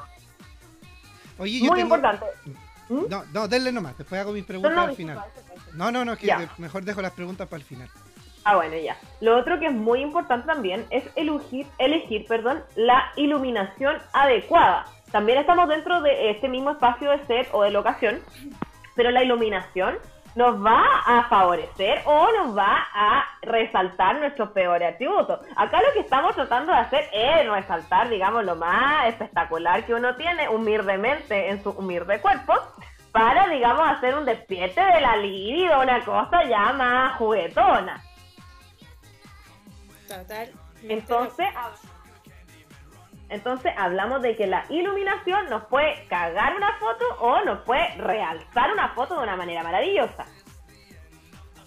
[1.37, 2.25] Oye, yo muy importante.
[2.89, 3.05] ¿Mm?
[3.09, 5.19] No, no, denle nomás, después hago mis preguntas al final.
[5.73, 7.89] No, no, no, es que mejor dejo las preguntas para el final.
[8.45, 8.95] Ah, bueno, ya.
[9.21, 14.85] Lo otro que es muy importante también es elegir, elegir perdón, la iluminación adecuada.
[15.11, 18.21] También estamos dentro de este mismo espacio de set o de locación,
[18.95, 19.97] pero la iluminación
[20.35, 25.39] nos va a favorecer o nos va a resaltar nuestros peores atributos.
[25.55, 30.15] Acá lo que estamos tratando de hacer es resaltar, digamos, lo más espectacular que uno
[30.15, 32.53] tiene humildemente en su humilde cuerpo
[33.11, 38.03] para, digamos, hacer un despierte de la libido, una cosa ya más juguetona.
[40.07, 40.51] Total.
[40.83, 41.47] Entonces,
[43.29, 48.71] entonces hablamos de que la iluminación nos puede cagar una foto o nos puede realzar
[48.71, 50.25] una foto de una manera maravillosa.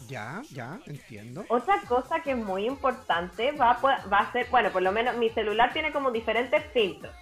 [0.07, 1.45] Ya, ya, entiendo.
[1.49, 5.17] Otra cosa que es muy importante va a, va a ser, bueno, por lo menos
[5.17, 7.15] mi celular tiene como diferentes filtros.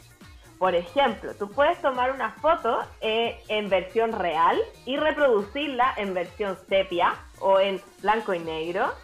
[0.58, 6.56] Por ejemplo, tú puedes tomar una foto eh, en versión real y reproducirla en versión
[6.68, 8.94] sepia o en blanco y negro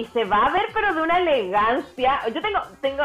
[0.00, 2.20] y se va a ver pero de una elegancia.
[2.28, 3.02] Yo tengo, tengo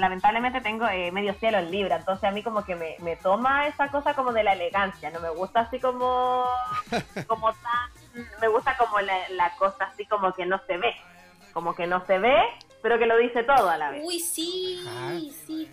[0.00, 3.68] lamentablemente tengo eh, medio cielo en Libra, entonces a mí como que me, me, toma
[3.68, 6.44] esa cosa como de la elegancia, no me gusta así como,
[7.28, 10.96] como tan, me gusta como la, la cosa así como que no se ve,
[11.52, 12.36] como que no se ve,
[12.82, 14.02] pero que lo dice todo a la vez.
[14.04, 14.84] Uy, sí,
[15.46, 15.70] sí.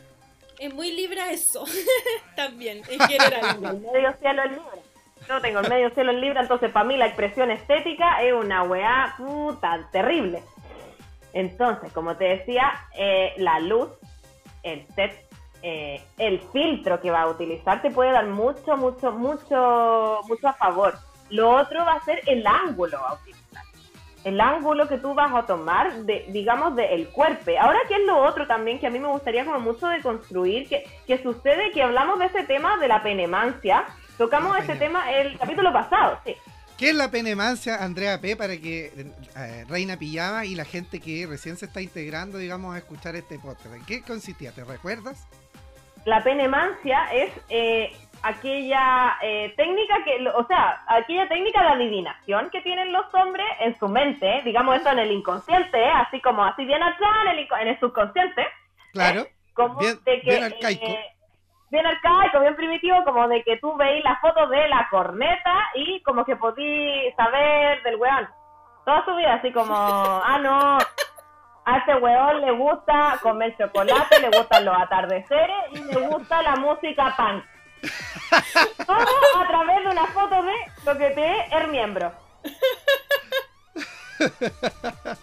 [0.59, 1.65] Es muy Libra eso,
[2.35, 3.59] también, en general.
[3.93, 4.92] medio cielo en Libra.
[5.27, 8.63] Yo tengo el medio cielo en Libra, entonces para mí la expresión estética es una
[8.63, 10.43] weá puta terrible.
[11.33, 13.89] Entonces, como te decía, eh, la luz,
[14.61, 15.25] el set,
[15.61, 20.53] eh, el filtro que va a utilizar te puede dar mucho, mucho, mucho, mucho a
[20.53, 20.93] favor.
[21.29, 23.63] Lo otro va a ser el ángulo a utilizar.
[24.23, 27.51] El ángulo que tú vas a tomar, de, digamos, del cuerpo.
[27.59, 30.69] Ahora, ¿qué es lo otro también que a mí me gustaría como mucho de construir?
[30.69, 33.85] Que, que sucede que hablamos de ese tema de la penemancia,
[34.17, 36.35] Tocamos este tema el capítulo pasado, sí.
[36.77, 38.91] ¿Qué es la penemancia, Andrea P., para que
[39.37, 43.37] eh, Reina Pijama y la gente que recién se está integrando, digamos, a escuchar este
[43.37, 43.73] podcast?
[43.73, 44.51] ¿En qué consistía?
[44.51, 45.27] ¿Te recuerdas?
[46.05, 52.61] La penemancia es eh, aquella eh, técnica que, o sea, aquella técnica de adivinación que
[52.61, 56.81] tienen los hombres en su mente, digamos esto en el inconsciente, así como así bien
[56.81, 58.45] atrás en el, en el subconsciente.
[58.91, 59.25] Claro.
[59.53, 60.85] como bien, de que, bien arcaico
[61.73, 66.03] bien arcaico, bien primitivo, como de que tú veis la foto de la corneta y
[66.03, 68.29] como que podí saber del weón.
[68.85, 70.77] Toda su vida, así como, ah, no,
[71.65, 76.55] a ese weón le gusta comer chocolate, le gustan los atardeceres y le gusta la
[76.57, 77.43] música punk.
[78.85, 80.53] Todo a través de una foto de
[80.85, 82.13] lo que te es el miembro.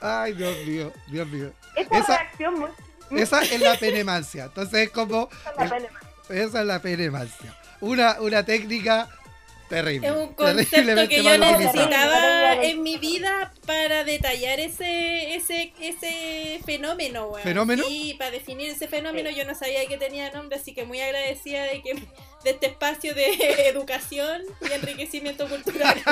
[0.00, 1.50] Ay, Dios mío, Dios mío.
[1.76, 2.70] Esa, reacción muy
[3.16, 4.44] esa es la penemancia.
[4.44, 5.28] Entonces es como.
[6.28, 7.54] Esa es la penemancia.
[7.80, 9.08] Una, una técnica
[9.68, 10.08] terrible.
[10.08, 17.32] Es un concepto que yo necesitaba en mi vida para detallar ese, ese, ese fenómeno,
[17.42, 17.84] ¿Fenómeno?
[17.88, 21.64] Y para definir ese fenómeno yo no sabía que tenía nombre, así que muy agradecida
[21.64, 21.94] de que
[22.44, 23.26] de este espacio de
[23.68, 25.96] educación y enriquecimiento cultural.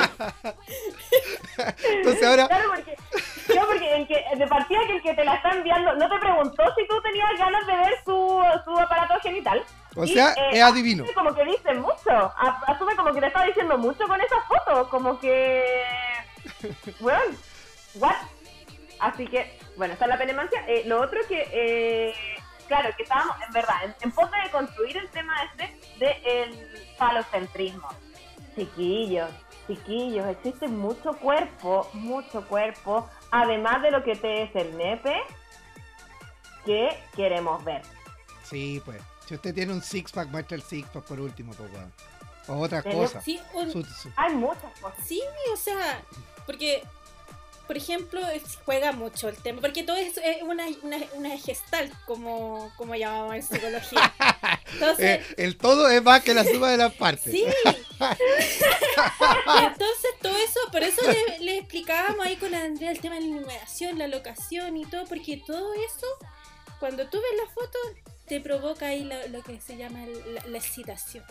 [1.85, 2.47] Entonces ahora...
[2.47, 2.95] Claro, porque,
[3.47, 6.63] porque el que, de partida que el que te la está enviando no te preguntó
[6.75, 9.63] si tú tenías ganas de ver su, su aparato genital.
[9.95, 11.05] O sea, eh, es adivino.
[11.13, 12.33] Como que dice mucho.
[12.67, 14.89] Asume como que te está diciendo mucho con esa foto.
[14.89, 15.63] Como que.
[16.99, 17.35] Bueno,
[17.95, 18.15] ¿what?
[18.99, 20.65] Así que, bueno, está la penemancia.
[20.67, 21.47] Eh, lo otro que.
[21.51, 22.13] Eh,
[22.67, 27.89] claro, que estábamos, en verdad, en, pos de construir el tema este del falocentrismo.
[28.55, 29.29] Chiquillos,
[29.67, 35.21] chiquillos, existe mucho cuerpo, mucho cuerpo, además de lo que te es el nepe,
[36.65, 37.81] que queremos ver.
[38.43, 39.01] Sí, pues.
[39.27, 41.69] Si usted tiene un six-pack, muestra el six-pack por último, pues,
[42.47, 43.21] O otra cosa.
[43.21, 43.39] Sí,
[44.15, 45.07] Hay muchas cosas.
[45.07, 45.21] Sí,
[45.53, 46.01] o sea,
[46.45, 46.83] porque,
[47.65, 48.19] por ejemplo,
[48.65, 53.43] juega mucho el tema, porque todo es una, una, una gestal, como, como llamamos en
[53.43, 54.13] psicología.
[54.73, 57.31] Entonces, eh, el todo es más que la suma de las partes.
[57.31, 57.45] Sí.
[59.61, 61.01] Entonces, todo eso, por eso
[61.39, 65.41] le, explicábamos ahí con Andrea el tema de la iluminación, la locación y todo, porque
[65.45, 66.07] todo eso,
[66.79, 67.77] cuando tú ves la foto,
[68.33, 69.99] te provoca ahí lo, que se llama
[70.47, 71.23] la, excitación.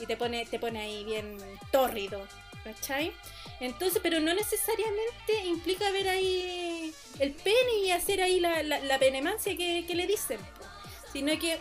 [0.00, 1.38] Y te pone, te pone ahí bien
[1.70, 2.26] tórrido,
[2.64, 3.12] ¿cachai?
[3.60, 9.56] Entonces, pero no necesariamente implica ver ahí el pene y hacer ahí la, la, penemancia
[9.56, 10.40] que, le dicen,
[11.12, 11.60] sino que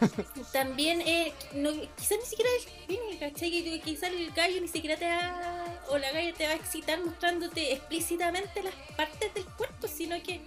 [0.54, 3.82] también, eh, no, quizás ni siquiera el pene, ¿cachai?
[3.84, 7.74] Quizás el gallo ni siquiera te va, o la galla te va a excitar mostrándote
[7.74, 10.40] explícitamente las partes del cuerpo, sino que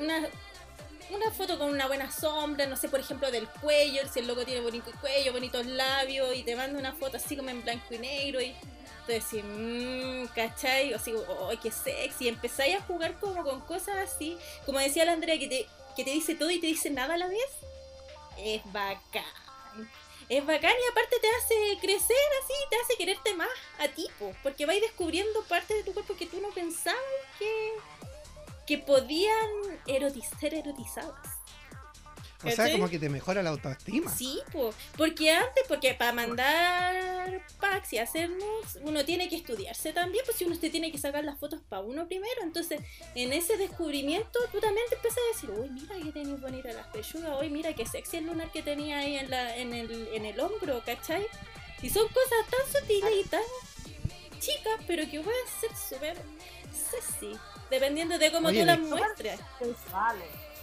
[0.00, 0.28] una
[1.12, 4.44] una foto con una buena sombra, no sé, por ejemplo, del cuello, si el loco
[4.44, 7.98] tiene bonito cuello, bonitos labios, y te manda una foto así como en blanco y
[7.98, 8.54] negro, y
[9.06, 10.92] tú decís, mmm, ¿cachai?
[10.92, 14.36] O así, oh, qué sexy, y empezáis a jugar como con cosas así,
[14.66, 17.18] como decía la Andrea, que te, que te dice todo y te dice nada a
[17.18, 17.50] la vez,
[18.38, 19.24] es bacán.
[20.28, 23.48] Es bacán y aparte te hace crecer así, te hace quererte más
[23.80, 24.06] a ti,
[24.44, 27.00] porque vais descubriendo partes de tu cuerpo que tú no pensabas
[27.36, 27.72] que,
[28.70, 29.50] que podían
[30.38, 31.28] ser erotizadas.
[32.44, 34.08] O sea, como que te mejora la autoestima.
[34.08, 40.24] Sí, pues, porque antes, porque para mandar packs y hacernos, uno tiene que estudiarse también,
[40.24, 42.80] pues si uno te tiene que sacar las fotos para uno primero, entonces
[43.16, 46.86] en ese descubrimiento tú también te empiezas a decir, uy, mira que tenéis bonita las
[46.86, 50.26] pechugas, uy, mira qué sexy el lunar que tenía ahí en, la, en, el, en
[50.26, 51.26] el hombro, ¿cachai?
[51.82, 53.42] Y son cosas tan sutiles y tan
[54.38, 56.16] chicas, pero que pueden ser súper
[56.72, 57.36] sexy,
[57.70, 59.40] dependiendo de cómo tú las muestres.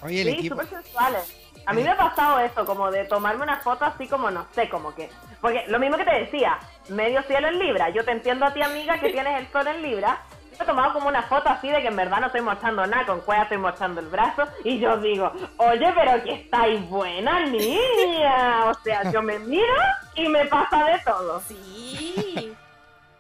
[0.01, 0.61] Oye, el sí, equipo...
[0.61, 1.35] súper sensuales.
[1.65, 4.69] A mí me ha pasado eso, como de tomarme una foto así como, no sé,
[4.69, 5.09] como que...
[5.41, 6.57] Porque lo mismo que te decía,
[6.89, 7.89] medio cielo en Libra.
[7.89, 10.21] Yo te entiendo a ti, amiga, que tienes el sol en Libra.
[10.57, 13.05] Yo he tomado como una foto así de que en verdad no estoy mostrando nada,
[13.05, 14.43] con cueva estoy mostrando el brazo.
[14.63, 18.69] Y yo digo, oye, pero que estáis buena, niña.
[18.69, 19.75] O sea, yo me miro
[20.15, 21.41] y me pasa de todo.
[21.41, 22.46] Sí.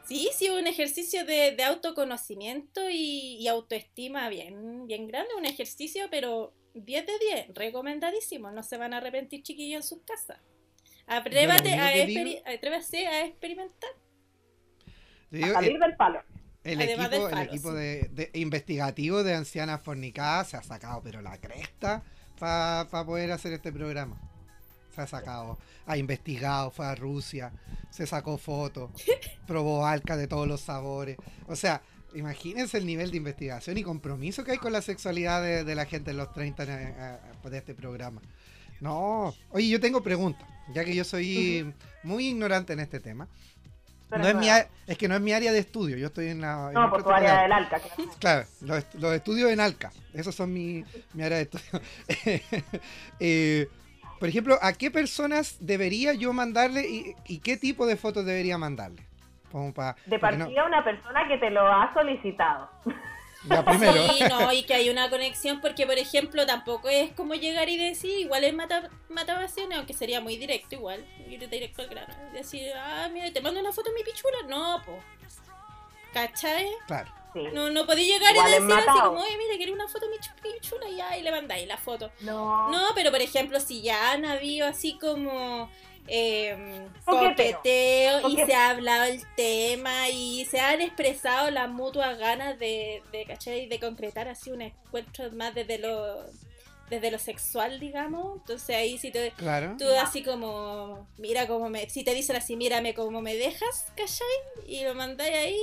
[0.07, 6.05] Sí, sí, un ejercicio de, de autoconocimiento y, y, autoestima bien, bien grande, un ejercicio,
[6.09, 10.39] pero 10 de 10, recomendadísimo, no se van a arrepentir chiquillos en sus casas.
[11.07, 13.89] Atrévate a, atrévase a experimentar.
[15.41, 16.21] a salir del palo.
[16.63, 22.03] El equipo, el equipo de, investigativo de ancianas fornicadas se ha sacado, pero la cresta
[22.37, 24.19] para poder hacer este programa.
[24.97, 27.51] Se ha sacado, ha investigado, fue a Rusia,
[27.91, 28.89] se sacó fotos,
[29.45, 31.17] probó alca de todos los sabores.
[31.45, 31.83] O sea,
[32.15, 36.09] imagínense el nivel de investigación y compromiso que hay con la sexualidad de, la gente
[36.09, 38.23] en los 30 de este programa.
[38.79, 41.71] No, oye, yo tengo preguntas, ya que yo soy
[42.01, 43.27] muy ignorante en este tema.
[44.09, 44.47] no es, mi,
[44.87, 46.71] es que no es mi área de estudio, yo estoy en la...
[46.73, 47.79] No, por tu área del ALCA.
[48.17, 50.83] Claro, los, los, estudios en ALCA, esos son mi,
[51.13, 51.81] mi área de estudio.
[53.19, 53.69] eh,
[54.19, 58.57] por ejemplo, ¿a qué personas debería yo mandarle y, y qué tipo de fotos debería
[58.57, 59.07] mandarle?
[60.05, 62.69] de partida una persona que te lo ha solicitado.
[63.47, 63.93] Ya, primero.
[63.93, 67.77] Sí, no, y que hay una conexión porque, por ejemplo, tampoco es como llegar y
[67.77, 68.89] decir, igual es mata,
[69.75, 72.13] aunque sería muy directo igual, ir directo al grano.
[72.33, 74.37] Decir, ah, mira, te mando una foto de mi pichula.
[74.49, 74.99] No, po.
[76.17, 76.67] ¿Cachai?
[76.87, 77.11] Claro.
[77.53, 80.17] No, no podéis llegar y decir así como, oye, mira, quería una foto de mi
[80.41, 82.09] pichula y ya, y le mandáis la foto.
[82.21, 82.71] No.
[82.71, 85.69] No, pero por ejemplo, si ya han habido así como
[86.07, 92.57] eh, coqueteo y se ha hablado el tema y se han expresado las mutuas ganas
[92.57, 93.67] de, de, ¿cachai?
[93.67, 96.25] de concretar así un encuentro más desde lo
[96.89, 98.37] desde lo sexual, digamos.
[98.37, 99.33] Entonces ahí si te,
[99.77, 104.27] tú así como, mira cómo me, si te dicen así, mírame cómo me dejas, ¿cachai?
[104.65, 105.57] Y lo mandáis ahí,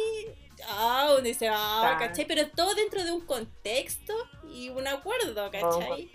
[0.68, 2.24] ah, dice, ah, ¿cachai?
[2.26, 4.12] Pero todo dentro de un contexto
[4.52, 6.10] y un acuerdo, ¿cachai?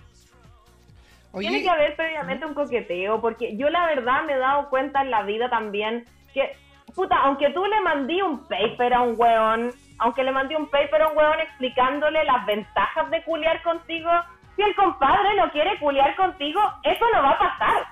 [1.38, 5.12] Tiene que haber previamente un coqueteo, porque yo la verdad me he dado cuenta en
[5.12, 6.58] la vida también que,
[6.95, 11.04] puta, aunque tú le mandé un paper a un weón, aunque le mandé un paper
[11.04, 14.10] a un weón explicándole las ventajas de culiar contigo,
[14.56, 17.88] si el compadre no quiere culiar contigo, eso no va a pasar.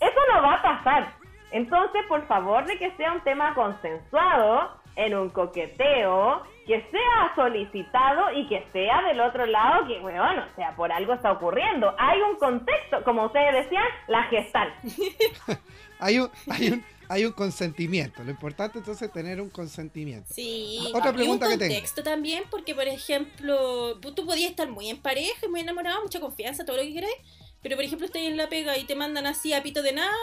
[0.00, 1.12] Eso no va a pasar.
[1.50, 8.32] Entonces, por favor, de que sea un tema consensuado, en un coqueteo, que sea solicitado
[8.36, 11.94] y que sea del otro lado, que, bueno, o sea, por algo está ocurriendo.
[11.98, 14.72] Hay un contexto, como ustedes decían, la gestal.
[15.98, 18.22] hay, un, hay, un, hay un consentimiento.
[18.22, 20.32] Lo importante entonces es tener un consentimiento.
[20.32, 25.00] Sí, otra pregunta y un contexto también, porque, por ejemplo, tú podías estar muy en
[25.00, 27.16] pareja, muy enamorado, mucha confianza, todo lo que queráis.
[27.62, 30.14] Pero por ejemplo, estás en la pega y te mandan así a pito de nada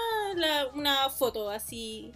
[0.74, 2.12] una foto así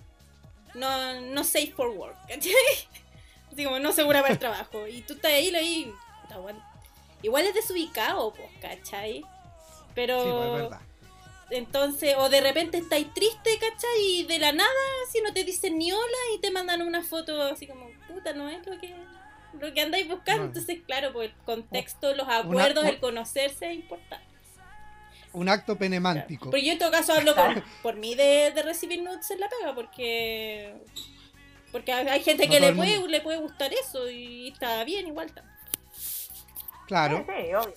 [0.73, 2.53] no, no safe for work, ¿cachai?
[3.51, 4.87] Así como no segura para el trabajo.
[4.87, 5.93] Y tú estás ahí, ahí
[7.21, 9.23] igual es desubicado, pues, ¿cachai?
[9.93, 10.23] Pero...
[10.23, 10.81] Sí, pues,
[11.51, 14.01] entonces, o de repente estáis triste, ¿cachai?
[14.01, 14.69] Y de la nada,
[15.11, 18.47] si no te dicen ni hola y te mandan una foto así como, puta, no
[18.47, 18.95] es lo que,
[19.59, 20.45] lo que andáis buscando.
[20.45, 24.30] Entonces, claro, pues el contexto, los acuerdos, el conocerse es importante
[25.33, 26.49] un acto penemántico.
[26.49, 27.33] Pero yo en todo caso hablo
[27.81, 30.75] por, mí de, recibir nudes en la pega, porque
[31.71, 35.31] porque hay gente que le puede, le puede gustar eso y está bien igual.
[36.87, 37.25] Claro.
[37.25, 37.73] Sí, obvio.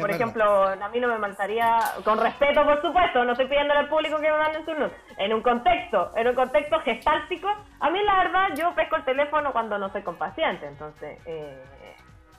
[0.00, 3.88] Por ejemplo, a mí no me mandaría, con respeto por supuesto, no estoy pidiendo al
[3.88, 8.02] público que me manden sus nudes, en un contexto, en un contexto gestáltico, a mí
[8.02, 11.62] la verdad yo pesco el teléfono cuando no soy con paciente, entonces eh,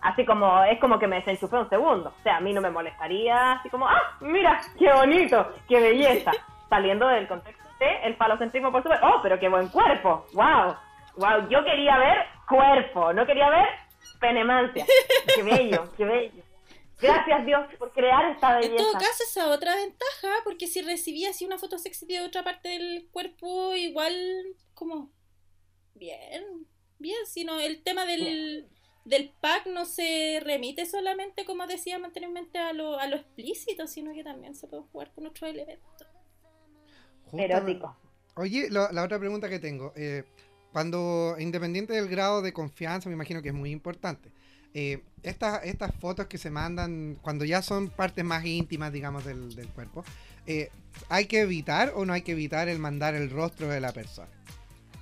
[0.02, 2.14] así como es como que me desenchufé un segundo.
[2.20, 6.32] O sea, a mí no me molestaría así como, ah, mira, qué bonito, qué belleza.
[6.70, 9.06] Saliendo del contexto de el falocentrismo, por supuesto.
[9.06, 10.26] Oh, pero qué buen cuerpo.
[10.34, 10.76] Wow.
[11.18, 13.68] Wow, yo quería ver cuerpo, no quería ver
[14.20, 14.86] penemancia.
[15.36, 16.44] Qué bello, qué bello.
[17.02, 18.74] Gracias Dios por crear esta belleza.
[18.74, 22.44] En todo caso, esa otra ventaja, porque si recibía así una foto sexy de otra
[22.44, 24.14] parte del cuerpo, igual
[24.74, 25.12] como
[25.96, 26.68] bien,
[27.00, 28.70] bien, sino el tema del,
[29.06, 34.14] del pack no se remite solamente, como decía anteriormente, a lo, a lo explícito, sino
[34.14, 36.08] que también se puede jugar con otros elementos.
[37.34, 37.96] Erótico.
[38.36, 40.24] Oye, la otra pregunta que tengo, eh,
[40.72, 44.32] cuando, independiente del grado de confianza, me imagino que es muy importante.
[44.74, 49.54] Eh, estas, estas fotos que se mandan cuando ya son partes más íntimas, digamos, del,
[49.54, 50.06] del cuerpo,
[50.48, 50.70] eh,
[51.10, 54.32] ¿hay que evitar o no hay que evitar el mandar el rostro de la persona?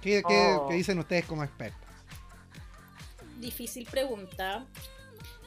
[0.01, 0.69] ¿Qué, qué, oh.
[0.71, 1.88] dicen ustedes como expertos?
[3.39, 4.65] Difícil pregunta.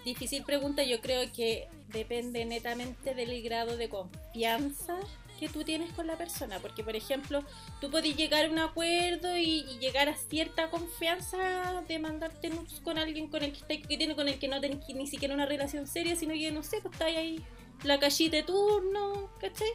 [0.05, 4.99] Difícil pregunta, yo creo que depende netamente del grado de confianza
[5.38, 6.59] que tú tienes con la persona.
[6.61, 7.45] Porque, por ejemplo,
[7.80, 12.99] tú puedes llegar a un acuerdo y, llegar a cierta confianza de mandarte nudes con
[12.99, 15.86] alguien con el que, que tiene, con el que no tenés ni siquiera una relación
[15.86, 17.45] seria, sino que, no sé, pues está ahí
[17.84, 19.68] la callita de turno, ¿cachai?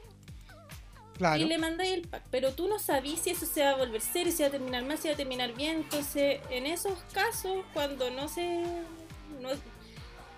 [1.39, 2.23] Y le mandáis el pack.
[2.31, 4.83] Pero tú no sabís si eso se va a volver serio, si va a terminar
[4.83, 5.77] mal, si va a terminar bien.
[5.77, 8.63] Entonces, en esos casos, cuando no se.
[9.41, 9.49] No,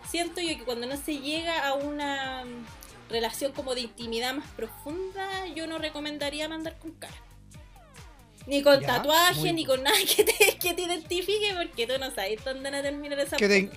[0.09, 2.43] siento yo que cuando no se llega a una
[3.09, 7.15] relación como de intimidad más profunda, yo no recomendaría mandar con cara.
[8.45, 12.43] Ni con tatuaje, ni con nada que te, que te identifique, porque tú no sabes
[12.43, 13.69] dónde van a terminar esa que te,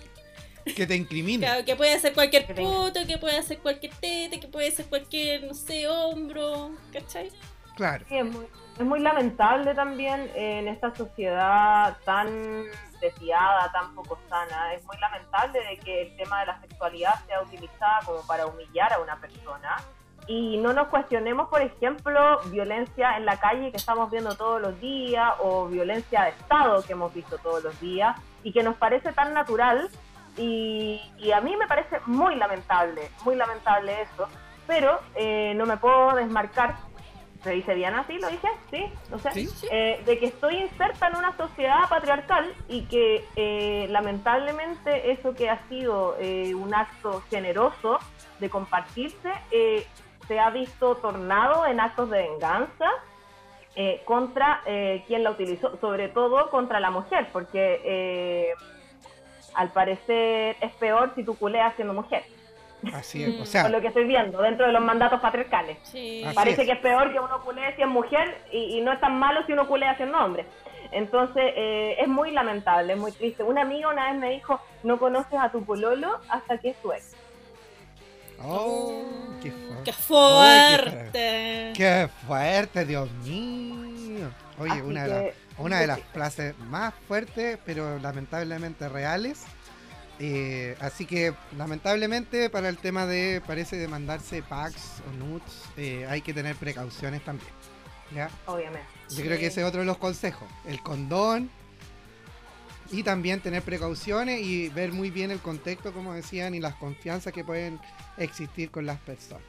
[0.65, 1.47] que te incrimine.
[1.47, 5.45] Claro, que puede ser cualquier puto, que puede ser cualquier tete, que puede ser cualquier,
[5.45, 7.31] no sé, hombro, ¿cachai?
[7.77, 8.05] Claro.
[8.11, 8.47] es, muy,
[8.79, 12.65] es muy lamentable también en esta sociedad tan
[13.01, 14.75] desviada, tan poco sana.
[14.75, 18.93] Es muy lamentable de que el tema de la sexualidad sea utilizada como para humillar
[18.93, 19.77] a una persona
[20.27, 24.81] y no nos cuestionemos, por ejemplo, violencia en la calle que estamos viendo todos los
[24.81, 29.13] días o violencia de Estado que hemos visto todos los días y que nos parece
[29.13, 29.91] tan natural
[30.37, 31.01] y,
[31.35, 34.29] a mí me parece muy lamentable, muy lamentable eso,
[34.67, 36.77] pero eh, no me puedo desmarcar
[37.43, 38.19] ¿Se dice bien así?
[38.19, 38.49] ¿Lo dije?
[38.71, 39.31] Sí, no sé.
[39.71, 45.51] Eh, de que estoy inserta en una sociedad patriarcal y que eh, lamentablemente eso que
[45.51, 47.99] ha sido eh, un acto generoso
[48.39, 49.33] de compartirse
[50.29, 52.89] se ha visto tornado en actos de venganza
[54.05, 54.61] contra
[55.07, 58.55] quien la utilizó, sobre todo contra la mujer, porque
[59.55, 62.25] al parecer es peor si tú culeas siendo mujer.
[62.93, 63.69] Así es, o sea.
[63.69, 65.79] lo que estoy viendo dentro de los mandatos patriarcales.
[66.35, 69.45] Parece que es peor que uno culee si es mujer y, no es tan malo
[69.47, 70.47] si uno culea siendo hombre.
[70.91, 73.43] Entonces, eh, es muy lamentable, es muy triste.
[73.45, 76.93] Una amiga una vez me dijo, no conoces a tu pololo hasta que es tu
[76.93, 77.15] ex.
[78.45, 79.05] Oh,
[79.85, 81.73] qué fuerte.
[81.77, 82.85] qué, fuerte.
[82.85, 84.29] Dios mío.
[84.59, 89.43] Oye, una, de, una de las frases más fuertes, pero lamentablemente reales,
[90.19, 95.43] eh, así que lamentablemente para el tema de, parece de mandarse packs o nudes,
[95.77, 97.51] eh, hay que tener precauciones también.
[98.15, 98.31] ¿ya?
[98.47, 98.87] Obviamente.
[99.11, 100.49] Yo creo que ese es otro de los consejos.
[100.67, 101.51] El condón
[102.91, 107.33] y también tener precauciones y ver muy bien el contexto, como decían, y las confianzas
[107.33, 107.81] que pueden
[108.19, 109.43] existir con las personas.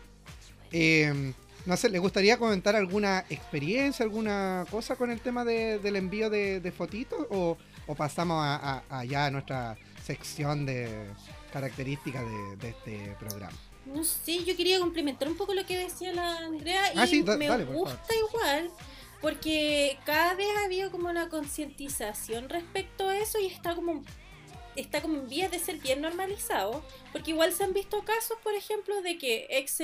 [0.72, 1.34] Em,
[1.66, 6.74] no sé, ¿le gustaría comentar alguna experiencia, alguna cosa con el tema del envío de,
[6.76, 7.26] fotitos?
[7.30, 7.57] O,
[7.95, 11.07] pasamos a, a nuestra sección de
[11.51, 12.24] características
[12.59, 13.57] de, este programa.
[13.86, 17.66] No sé, yo quería complementar un poco lo que decía la Andrea y ah, me
[17.66, 18.72] gusta igual
[19.22, 24.03] porque cada vez ha habido como una concientización respecto a eso y está como
[24.76, 28.53] está como en vías de ser bien normalizado, porque igual se han visto casos, por
[28.53, 29.80] ejemplo, de que ex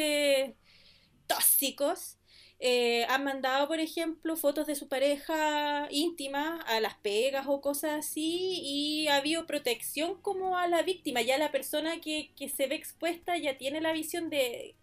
[1.30, 2.17] tóxicos
[2.61, 7.91] eh, han mandado, por ejemplo, fotos de su pareja íntima a las pegas o cosas
[7.99, 11.21] así y ha habido protección como a la víctima.
[11.21, 14.75] Ya la persona que, se ve expuesta ya tiene la visión de...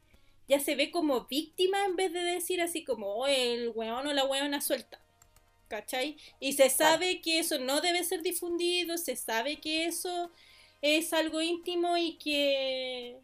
[0.49, 4.12] ya se ve como víctima en vez de decir así como oh, el weón o
[4.14, 4.99] la weona suelta.
[5.68, 6.16] ¿Cachai?
[6.40, 10.30] Y se sabe que eso no debe ser difundido, se sabe que eso
[10.80, 13.18] es algo íntimo y que,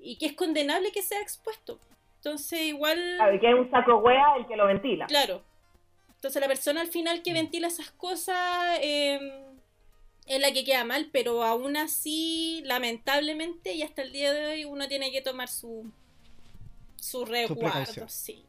[0.00, 1.78] y que es condenable que sea expuesto.
[2.16, 2.98] Entonces, igual.
[3.16, 5.06] Claro, que es un saco hueá el que lo ventila.
[5.06, 5.42] Claro.
[6.14, 9.20] Entonces, la persona al final que ventila esas cosas em,
[10.26, 14.64] es la que queda mal, pero aún así, lamentablemente, y hasta el día de hoy,
[14.64, 15.90] uno tiene que tomar su,
[16.96, 18.08] su resguardo.
[18.08, 18.44] sí.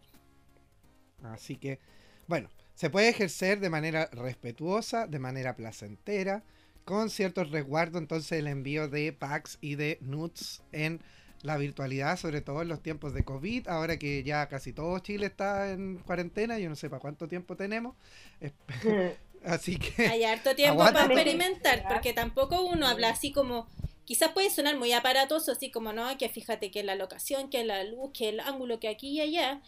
[1.24, 1.80] Así que,
[2.28, 6.44] bueno, se puede ejercer de manera respetuosa, de manera placentera,
[6.86, 11.02] con cierto resguardo, entonces el envío de packs y de nudes en
[11.44, 15.28] la virtualidad, sobre todo en los tiempos de COVID, ahora que ya casi todo Chile
[15.28, 17.96] está en cuarentena, yo no sé para cuánto tiempo tenemos.
[19.46, 20.08] Así que.
[20.08, 23.68] Hay harto tiempo para experimentar, porque tampoco uno habla así como
[24.04, 27.84] quizás puede sonar muy aparatoso, así como, no, que fíjate que la locación, que la
[27.84, 29.62] luz, que el ángulo, que aquí y allá,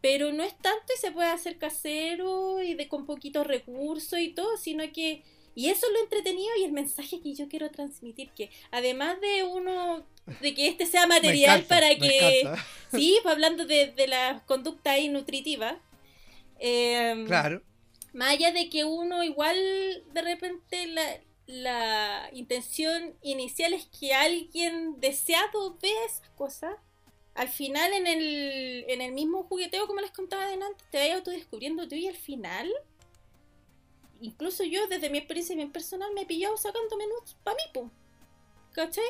[0.00, 4.28] pero no es tanto y se puede hacer casero y de con poquitos recursos y
[4.28, 8.30] todo, sino que y eso es lo entretenido y el mensaje que yo quiero transmitir,
[8.30, 10.06] que además de uno,
[10.40, 12.48] de que este sea material para que,
[12.90, 15.78] sí, pues hablando de, de la conducta ahí nutritiva,
[16.58, 17.62] em, claro.
[18.12, 19.56] Más allá de que uno igual
[20.12, 21.02] de repente la,
[21.46, 26.74] la intención inicial es que alguien deseado vea esas cosas,
[27.34, 31.86] al final en el, en el mismo jugueteo, como les contaba adelante, te vayas autodescubriendo
[31.86, 32.68] tú y al final,
[34.20, 37.90] incluso yo desde mi experiencia bien personal me he pillado sacando menús para mí, po.
[38.72, 39.04] ¿cachai?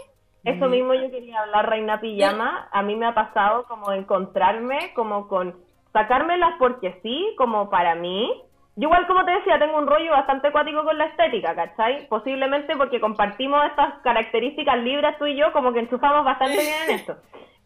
[0.45, 2.69] Eso mismo yo quería hablar, Reina Pijama.
[2.73, 5.57] A mí me ha pasado como encontrarme como con
[5.93, 8.43] sacármelas porque sí, como para mí,
[8.77, 12.07] yo igual, como te decía, tengo un rollo bastante acuático con la estética, ¿cachai?
[12.07, 16.95] Posiblemente porque compartimos estas características libres tú y yo, como que enchufamos bastante bien en
[16.95, 17.17] esto.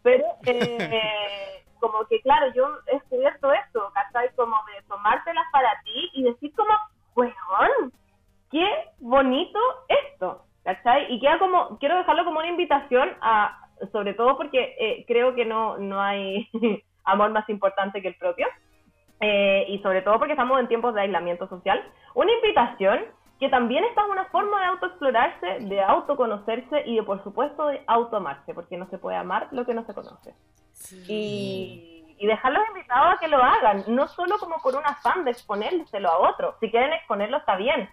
[0.01, 4.33] Pero, eh, como que, claro, yo he descubierto esto, ¿cachai?
[4.35, 6.73] Como de tomártelas para ti y decir como,
[7.15, 7.93] weón,
[8.49, 8.65] qué
[8.99, 9.59] bonito
[9.89, 11.13] esto, ¿cachai?
[11.13, 15.45] Y queda como, quiero dejarlo como una invitación a, sobre todo porque eh, creo que
[15.45, 16.49] no, no hay
[17.03, 18.47] amor más importante que el propio
[19.19, 21.83] eh, y sobre todo porque estamos en tiempos de aislamiento social,
[22.13, 23.05] una invitación
[23.39, 28.53] que también está una forma de autoexplorarse, de autoconocerse y de, por supuesto, de autoamarse,
[28.53, 30.33] porque no se puede amar lo que no se conoce.
[31.07, 35.31] Y, y, dejarlos invitados a que lo hagan, no solo como por un afán de
[35.31, 37.89] exponérselo a otro, si quieren exponerlo está bien,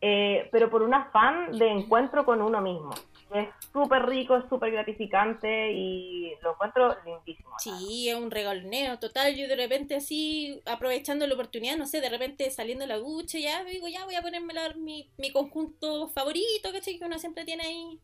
[0.00, 2.90] eh, pero por un afán de encuentro con uno mismo
[3.34, 7.50] es súper rico, es súper gratificante y lo encuentro lindísimo.
[7.58, 9.36] Sí, es un regaloneo total.
[9.36, 13.38] Yo de repente así, aprovechando la oportunidad, no sé, de repente saliendo de la ducha,
[13.38, 16.98] ya digo, ya voy a ponerme mi, mi conjunto favorito, ¿cachai?
[16.98, 18.00] Que uno siempre tiene ahí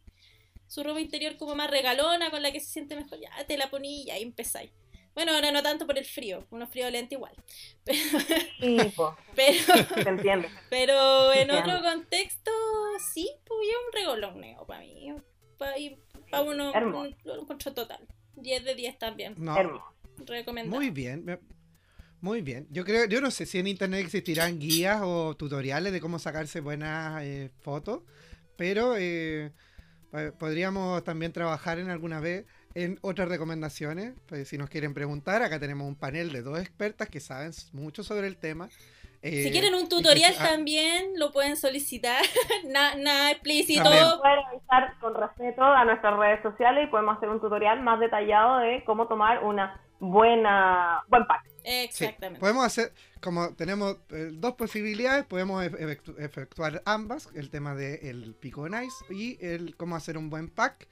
[0.69, 3.19] su ropa interior como más regalona, con la que se siente mejor.
[3.19, 4.71] Ya te la poní y ahí empezáis.
[5.17, 7.33] Bueno, ahora no tanto por el frío, uno frío lento igual.
[7.87, 12.51] Pero, pero, pero en otro contexto,
[13.13, 15.15] sí, pues es un regoloneo para mí.
[15.59, 16.73] Para uno,
[17.25, 18.07] lo encuentro total.
[18.35, 19.35] 10 de 10 también.
[19.39, 19.57] No.
[20.27, 20.77] Recomendado.
[20.77, 21.41] Muy bien.
[22.21, 22.67] Muy bien.
[22.71, 26.61] Yo creo, yo no sé si en internet existirán guías o tutoriales de cómo sacarse
[26.61, 28.03] buenas eh, fotos,
[28.57, 29.53] pero eh,
[30.39, 32.47] podríamos también trabajar en alguna vez
[32.77, 37.09] en otras recomendaciones, pues si nos quieren preguntar, acá tenemos un panel de dos expertas
[37.09, 38.69] que saben mucho sobre el tema.
[39.23, 42.23] Eh, si quieren un tutorial ah, también, lo pueden solicitar.
[42.67, 43.83] Nada explícito.
[43.83, 48.59] Pueden avisar con respeto a nuestras redes sociales y podemos hacer un tutorial más detallado
[48.59, 51.47] de cómo tomar una buena buen pack.
[51.65, 52.39] Exactamente.
[52.39, 58.95] podemos hacer, como tenemos eh, dos posibilidades, podemos efectuar ambas, el tema del pico nice
[59.09, 60.87] y el cómo hacer un buen pack,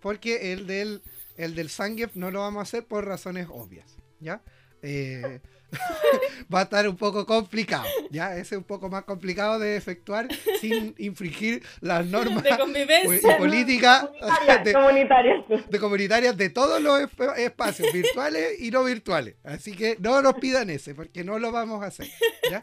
[0.00, 1.02] porque el del
[1.44, 4.42] el del Zangief no lo vamos a hacer por razones obvias, ¿ya?
[4.82, 5.40] Eh,
[6.52, 8.32] va a estar un poco complicado, ¿ya?
[8.32, 10.28] Ese es un poco más complicado de efectuar
[10.60, 14.08] sin infringir las normas de convivencia políticas
[14.64, 15.44] de, comunitarias.
[15.68, 17.00] de comunitarias de todos los
[17.36, 19.36] espacios, virtuales y no virtuales.
[19.44, 22.08] Así que no nos pidan ese, porque no lo vamos a hacer,
[22.50, 22.60] ¿ya?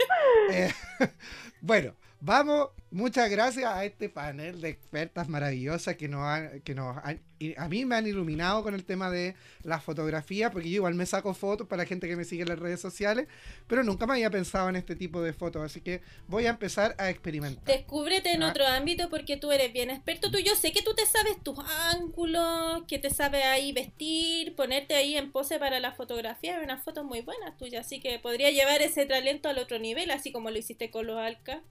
[0.52, 0.72] Eh,
[1.62, 6.98] bueno, Vamos, muchas gracias a este panel de expertas maravillosas que nos han, que nos
[7.04, 7.22] han,
[7.58, 11.06] a mí me han iluminado con el tema de la fotografía, porque yo igual me
[11.06, 13.28] saco fotos para la gente que me sigue en las redes sociales,
[13.68, 16.96] pero nunca me había pensado en este tipo de fotos, así que voy a empezar
[16.98, 17.66] a experimentar.
[17.66, 18.50] Descúbrete en ah.
[18.50, 21.60] otro ámbito porque tú eres bien experto, tú yo sé que tú te sabes tus
[21.94, 27.06] ángulos, que te sabes ahí vestir, ponerte ahí en pose para la fotografía, unas fotos
[27.06, 30.58] muy buenas tuyas, así que podría llevar ese talento al otro nivel, así como lo
[30.58, 31.62] hiciste con los Alca.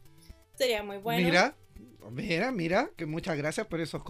[0.56, 1.24] Sería muy bueno.
[1.24, 1.54] Mira,
[2.10, 4.02] mira, mira, que muchas gracias por esos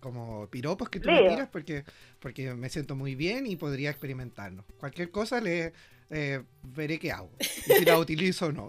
[0.00, 1.84] como piropos que tú me tiras, porque,
[2.18, 4.64] porque me siento muy bien y podría experimentarlo.
[4.78, 5.72] Cualquier cosa le
[6.10, 8.68] eh, veré qué hago, si la utilizo o no.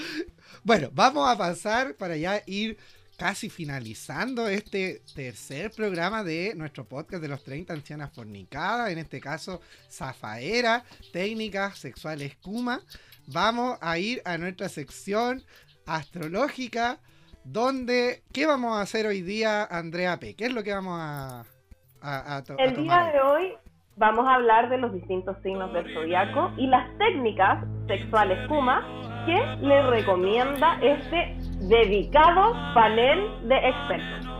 [0.64, 2.76] bueno, vamos a pasar para ya ir
[3.16, 9.20] casi finalizando este tercer programa de nuestro podcast de los 30 ancianas fornicadas, en este
[9.20, 12.82] caso Zafaera, técnicas sexuales Kuma.
[13.28, 15.44] Vamos a ir a nuestra sección
[15.86, 16.98] astrológica,
[17.44, 20.34] donde, ¿qué vamos a hacer hoy día, Andrea P?
[20.34, 21.44] ¿Qué es lo que vamos a,
[22.00, 23.54] a, El día de hoy
[23.96, 28.84] vamos a hablar de los distintos signos del zodiaco y las técnicas sexuales Kuma
[29.26, 31.36] que le recomienda este
[31.68, 34.31] dedicado panel de expertos.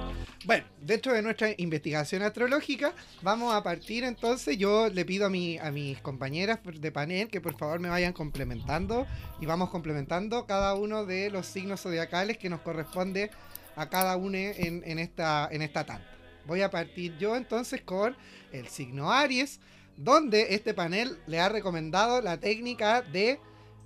[0.83, 4.59] Dentro de nuestra investigación astrológica, vamos a partir entonces.
[4.59, 8.13] Yo le pido a, mi, a mis compañeras de panel que por favor me vayan
[8.13, 9.07] complementando
[9.41, 13.31] y vamos complementando cada uno de los signos zodiacales que nos corresponde
[13.77, 16.11] a cada uno en, esta, en esta tanda.
[16.47, 18.17] voy a partir yo entonces con
[18.51, 19.61] el signo Aries,
[19.97, 23.39] donde este panel le ha recomendado la técnica de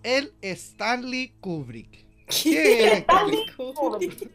[0.03, 2.06] el Stanley Kubrick.
[2.27, 4.31] ¿Qué el Stanley Kubrick.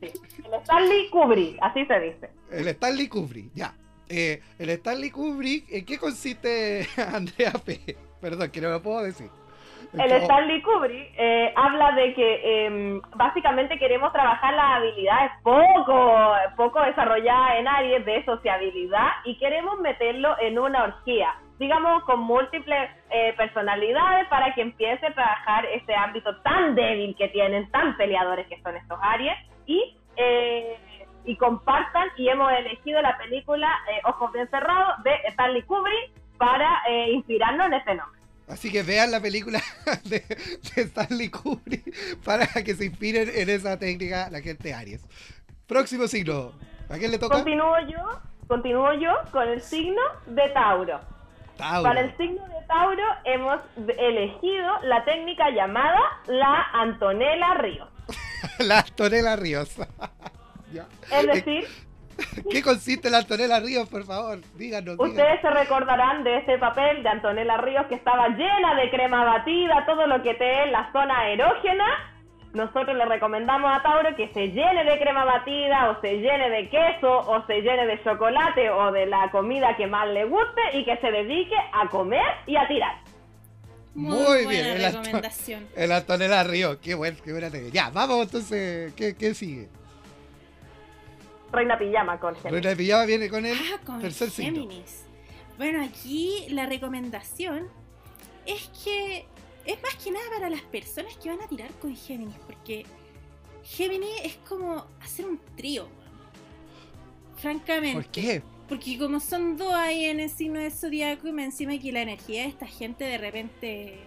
[0.00, 2.30] El Stanley Kubrick, así se dice.
[2.50, 3.74] El Stanley Kubrick, ya.
[4.08, 7.96] Eh, el Stanley Kubrick, ¿en qué consiste Andrea P?
[8.20, 9.30] Perdón, que no lo puedo decir.
[9.92, 16.80] El Stanley Kubrick eh, habla de que em, básicamente queremos trabajar las habilidades poco, poco
[16.82, 23.32] desarrolladas en Aries de sociabilidad y queremos meterlo en una orgía, digamos con múltiples eh,
[23.36, 28.60] personalidades para que empiece a trabajar ese ámbito tan débil que tienen, tan peleadores que
[28.62, 30.76] son estos Aries y eh,
[31.24, 33.68] y compartan y hemos elegido la película
[34.04, 36.68] Ojos bien cerrados de Stanley Kubrick para
[37.08, 38.22] inspirarnos en este nombre.
[38.48, 39.60] Así que vean la película
[40.04, 40.22] de,
[40.76, 45.06] Stanley Kubrick para que se inspiren en esa técnica la gente Aries.
[45.66, 46.52] Próximo signo.
[46.90, 47.36] ¿A quién le toca?
[47.36, 51.00] Continúo yo, continúo yo con el signo de Tauro.
[51.56, 51.82] Tauro.
[51.82, 53.60] Para el signo de Tauro hemos
[53.98, 57.88] elegido la técnica llamada la Antonella Ríos.
[58.58, 59.76] la Antonella Ríos.
[61.10, 61.68] es decir,
[62.50, 64.40] ¿Qué consiste la Antonella Ríos, por favor?
[64.56, 64.96] Díganos.
[64.98, 69.84] Ustedes se recordarán de ese papel de Antonella Ríos que estaba llena de crema batida,
[69.86, 71.84] todo lo que te en la zona erógena.
[72.54, 76.68] Nosotros le recomendamos a Tauro que se llene de crema batida o se llene de
[76.68, 80.84] queso o se llene de chocolate o de la comida que más le guste y
[80.84, 83.00] que se dedique a comer y a tirar.
[83.94, 85.66] Muy, bien, el recomendación.
[85.74, 89.68] El Antonella Ríos, qué, bueno, qué buena Ya, vamos entonces, ¿qué, qué sigue?
[91.52, 92.64] Reina Pijama con Géminis.
[92.64, 95.04] Reina Pijama viene con el ah, con tercer Géminis.
[95.56, 97.68] Bueno, aquí la recomendación
[98.46, 99.26] es que
[99.64, 102.84] es más que nada para las personas que van a tirar con Géminis, porque
[103.64, 105.88] Géminis es como hacer un trío.
[107.36, 107.94] Francamente.
[107.94, 108.42] ¿Por qué?
[108.68, 112.02] Porque como son dos ahí en el signo de zodiaco y me encima que la
[112.02, 113.98] energía de esta gente de repente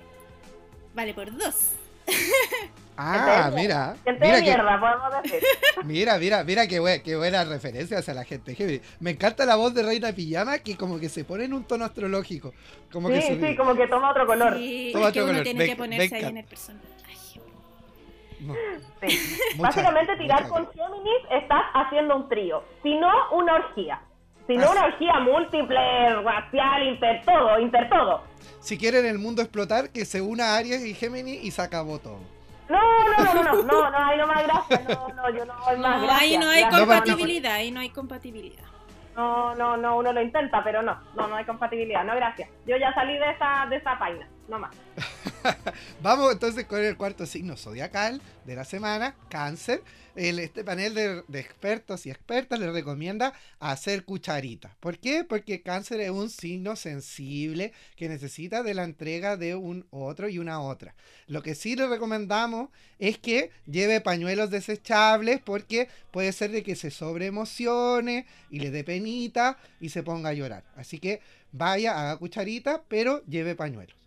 [0.93, 1.71] vale por dos.
[2.97, 3.95] Ah, mira.
[4.05, 5.43] mira mierda, podemos decir.
[5.83, 8.81] Mira, mira, mira qué, buena, qué buena referencia hacia la gente.
[8.99, 11.85] Me encanta la voz de Reina Pijama que como que se pone en un tono
[11.85, 12.53] astrológico.
[12.91, 14.57] Como sí, que sí, como que toma otro color.
[14.57, 15.43] Sí, toma otro color.
[15.43, 16.87] tiene que ponerse ahí en el personaje.
[19.07, 19.57] Sí.
[19.57, 24.01] Básicamente tirar con Géminis estás haciendo un trío, si no una orgía.
[24.47, 28.21] Si no una orgía múltiple, racial, inter todo, inter todo.
[28.59, 32.34] Si quieren el mundo explotar, que se una Aries y Géminis y se acabó todo.
[32.67, 35.77] No, no, no, no, no, no, ahí no más gracias, no, no, yo no hay
[35.77, 38.63] más no, Ahí no hay compatibilidad, ahí no hay compatibilidad.
[39.15, 42.49] No, no, no, uno lo intenta, pero no, no, no hay compatibilidad, no, gracias.
[42.65, 44.75] Yo ya salí de esa, de esa página, no más.
[46.01, 49.81] Vamos entonces con el cuarto signo zodiacal de la semana, cáncer
[50.15, 54.73] este panel de, expertos y expertas les recomienda hacer cucharitas.
[54.79, 55.23] ¿Por qué?
[55.23, 60.39] Porque cáncer es un signo sensible que necesita de la entrega de un otro y
[60.39, 60.95] una otra.
[61.27, 66.75] Lo que sí les recomendamos es que lleve pañuelos desechables porque puede ser de que
[66.75, 70.63] se sobreemocione y le dé penita y se ponga a llorar.
[70.75, 71.19] Así que
[71.51, 74.04] vaya, haga cucharita, pero lleve pañuelos.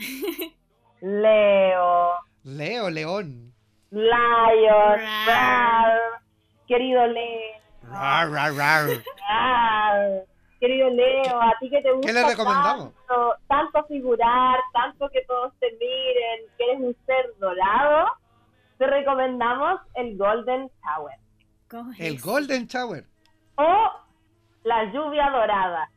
[1.00, 2.12] Leo.
[2.44, 3.52] Leo, León.
[3.90, 5.00] Lion,
[6.66, 7.60] querido Leo.
[10.60, 12.92] Querido Leo, a ti que te gusta ¿Qué le recomendamos?
[13.48, 18.12] Tanto, figurar, tanto que todos te miren, que eres un ser dorado,
[18.78, 21.16] te recomendamos el Golden Shower.
[21.98, 23.04] El Golden Shower.
[23.56, 23.90] O
[24.64, 25.90] la lluvia dorada.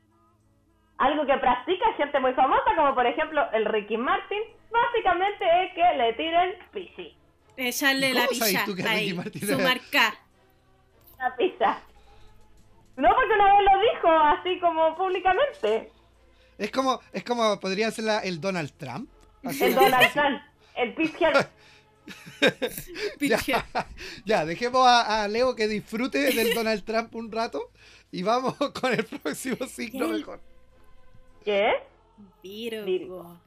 [0.97, 4.41] Algo que practica gente muy famosa, como por ejemplo el Ricky Martin,
[4.71, 7.15] básicamente es que le tiren piscina.
[7.57, 8.65] Echarle la pizza.
[8.87, 10.15] Ahí, su marca.
[11.19, 11.79] La pizza.
[12.95, 15.91] No, porque una vez lo dijo así como públicamente.
[16.57, 19.09] Es como, es como podría ser la, el Donald Trump.
[19.43, 20.41] el Donald Trump.
[20.75, 21.49] El pizza.
[23.19, 23.65] ya,
[24.25, 27.71] ya, dejemos a, Leo que disfrute del Donald Trump un rato
[28.11, 30.41] y vamos con el próximo signo mejor.
[31.43, 31.73] ¿Qué?
[32.41, 33.39] Virgo.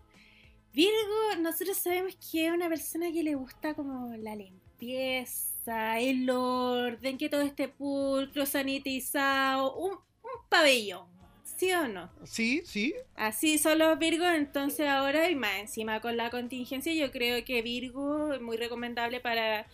[0.73, 7.17] Virgo, nosotros sabemos que es una persona que le gusta como la limpieza, el orden,
[7.17, 11.07] que todo esté pulcro, sanitizado, un, un pabellón,
[11.45, 12.11] ¿sí o no?
[12.25, 12.95] Sí, sí.
[13.15, 17.63] Así son los Virgos, entonces ahora y más encima con la contingencia, yo creo que
[17.63, 19.67] Virgo es muy recomendable para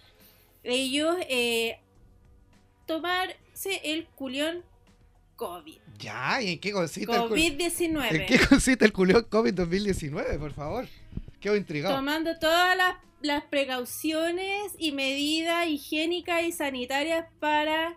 [0.63, 1.81] ellos eh,
[2.87, 4.63] tomarse el culión
[5.37, 5.79] COVID.
[5.99, 8.15] Ya, ¿y en qué consiste COVID-19.
[8.15, 10.87] ¿En qué consiste el culión COVID 2019, por favor?
[11.41, 11.95] Quedo intrigado.
[11.97, 17.97] Tomando todas las, las precauciones y medidas higiénicas y sanitarias para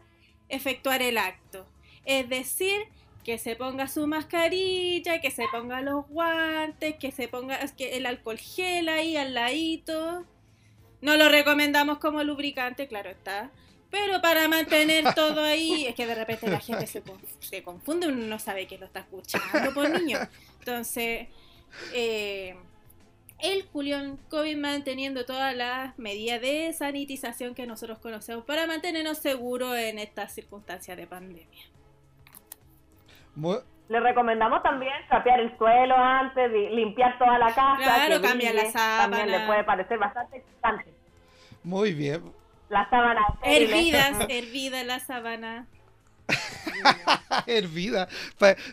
[0.50, 1.68] efectuar el acto.
[2.06, 2.88] Es decir,
[3.26, 8.06] que se ponga su mascarilla, que se ponga los guantes, que se ponga que el
[8.06, 10.26] alcohol gel ahí al ladito.
[11.02, 13.52] No lo recomendamos como lubricante, claro está.
[13.96, 17.02] Pero para mantener todo ahí, es que de repente la gente se,
[17.40, 20.18] se confunde, uno no sabe que lo está escuchando por niño.
[20.60, 21.30] Entonces,
[21.94, 22.58] eh,
[23.40, 29.78] el Julián COVID manteniendo todas las medidas de sanitización que nosotros conocemos para mantenernos seguros
[29.78, 31.64] en estas circunstancias de pandemia.
[33.88, 37.78] Le recomendamos también trapear el suelo antes, limpiar toda la casa.
[37.78, 39.18] Claro, cambiar la sábana.
[39.20, 40.94] También le puede parecer bastante excitante.
[41.64, 42.45] Muy bien.
[42.70, 43.22] La sábana.
[43.44, 45.68] Hervidas, hervida la sábana.
[47.48, 48.08] Hervida.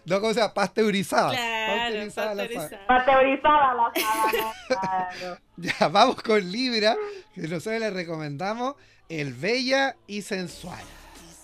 [0.07, 1.33] No, como sea, pasteurizada.
[1.33, 2.87] pasteurizada, La sábana.
[2.87, 5.41] Pasteurizada la sábana.
[5.57, 6.97] Ya, vamos con Libra,
[7.35, 8.77] que nosotros le recomendamos
[9.09, 10.83] el Bella y Sensual.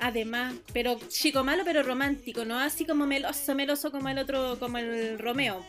[0.00, 4.78] Además, pero chico malo, pero romántico, no así como meloso, meloso como el otro, como
[4.78, 5.64] el Romeo,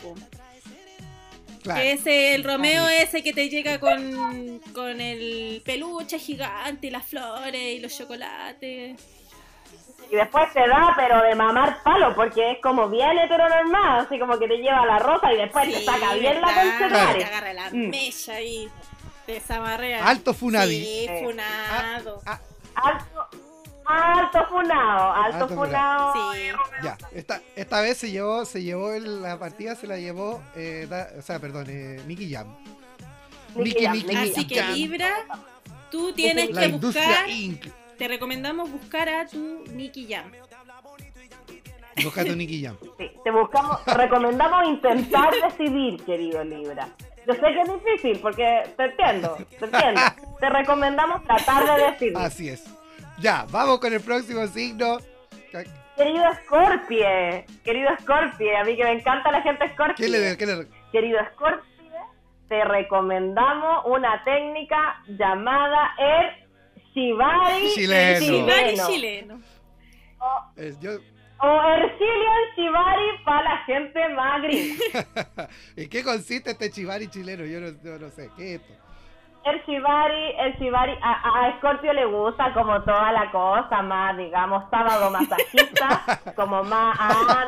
[1.63, 1.81] Claro.
[1.81, 7.03] Que ese, el Romeo ese que te llega con, con el peluche gigante y las
[7.07, 8.95] flores y los chocolates.
[10.11, 14.37] Y después te da, pero de mamar palo, porque es como bien heteronormado, así como
[14.37, 17.69] que te lleva la rosa y después te saca bien la concha Te agarra la
[17.71, 17.93] mm.
[17.93, 18.69] y
[19.25, 20.07] te desamarrea.
[20.07, 20.83] Alto funadi.
[20.83, 22.21] Sí, eh, funado.
[22.25, 22.39] Ah,
[22.75, 22.89] ah.
[22.89, 23.44] alto,
[23.85, 26.33] Alto funado, alto, funado.
[26.33, 26.39] Sí.
[26.83, 30.87] Ya, esta, esta vez se llevó, se llevó la partida, se la llevó, eh,
[31.17, 32.47] o sea, perdón, eh, Nicky Jam.
[33.55, 35.11] Nicky, Así que Libra,
[35.91, 37.25] tú tienes que buscar.
[37.97, 40.31] Te recomendamos buscar a tu Nicky Jam.
[42.03, 42.77] Busca a tu Nicky Jam.
[42.97, 46.89] Sí, te buscamos, recomendamos intentar decidir, querido Libra.
[47.27, 50.01] Yo sé que es difícil porque te entiendo, te entiendo.
[50.39, 52.17] Te recomendamos tratar de decidir.
[52.17, 52.65] Así es.
[53.19, 54.97] Ya, vamos con el próximo signo.
[55.95, 60.05] Querido Scorpie, querido Scorpie, a mí que me encanta la gente Scorpie.
[60.05, 60.67] ¿Qué le, qué le...
[60.91, 61.89] Querido Scorpie,
[62.49, 68.19] te recomendamos una técnica llamada el Shibari chileno.
[68.19, 69.41] Shibari chileno.
[70.19, 71.91] O, o el
[72.57, 74.81] Shibari para la gente más gris.
[75.77, 77.45] ¿Y qué consiste este Shibari chileno?
[77.45, 78.84] Yo no, yo no sé, ¿qué es esto?
[79.45, 84.63] El Shibari, el Shibari, a, a Scorpio le gusta como toda la cosa, más, digamos,
[84.71, 86.01] sábado masajista,
[86.35, 86.97] como más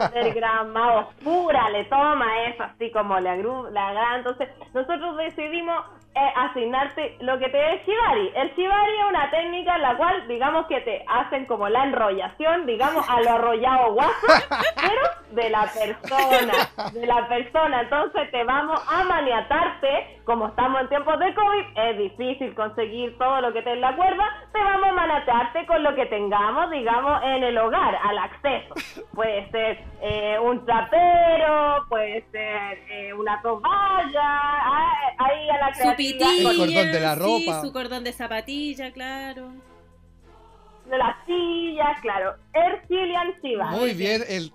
[0.06, 4.18] underground, más oscura, le toma eso, así como le, la agrada.
[4.18, 5.86] Entonces, nosotros decidimos
[6.18, 8.32] eh, asignarte lo que te dé el Shibari.
[8.36, 12.66] El Shibari es una técnica en la cual, digamos, que te hacen como la enrollación,
[12.66, 14.28] digamos, a lo arrollado guaso,
[14.76, 16.54] pero de la persona,
[16.92, 17.82] de la persona.
[17.82, 23.42] Entonces, te vamos a maniatarte, como estamos en tiempos de COVID, es difícil conseguir todo
[23.42, 27.22] lo que te en la cuerda, te vamos a manatarte con lo que tengamos, digamos,
[27.24, 28.74] en el hogar, al acceso.
[29.14, 35.96] Puede ser eh, un trapero, puede ser eh, una toalla, ah, ahí a la Su
[36.14, 37.62] pitilla, el cordón de la ropa.
[37.62, 39.52] su cordón de zapatilla, claro.
[40.90, 42.36] De las sillas, claro.
[42.54, 43.78] Ercilian Shibari.
[43.78, 44.52] Muy bien, el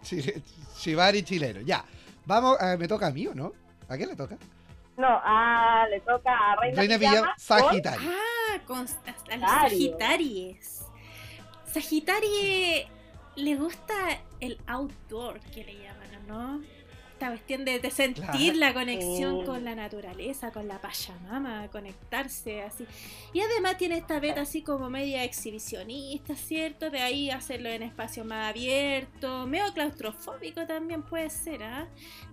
[0.78, 1.60] Shibari chileno.
[1.60, 1.84] Ya,
[2.24, 3.52] vamos, eh, me toca a mí, ¿o no?
[3.88, 4.36] ¿A quién le toca?
[4.96, 8.10] No, ah, le toca a Reina, Reina Villa, Sagitario.
[8.10, 10.84] Ah, con a las Sagitaries.
[11.66, 12.86] Sagitarie
[13.36, 13.94] le gusta
[14.40, 16.81] el outdoor, que le llaman, ¿no?
[17.22, 22.84] Esta cuestión de, sentir la conexión con la naturaleza, con la pachamama, conectarse así.
[23.32, 26.90] Y además tiene esta beta así como media exhibicionista, ¿cierto?
[26.90, 31.86] De ahí hacerlo en espacio más abierto, medio claustrofóbico también puede ser, ¿ah?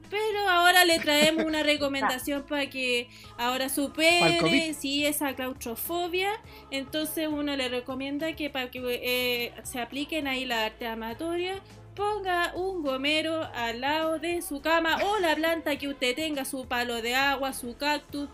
[0.09, 6.31] Pero ahora le traemos una recomendación para que ahora supere si esa claustrofobia.
[6.71, 11.61] Entonces uno le recomienda que para que eh, se apliquen ahí la arte amatoria
[11.99, 16.65] ponga un gomero al lado de su cama o la planta que usted tenga, su
[16.65, 18.29] palo de agua, su cactus,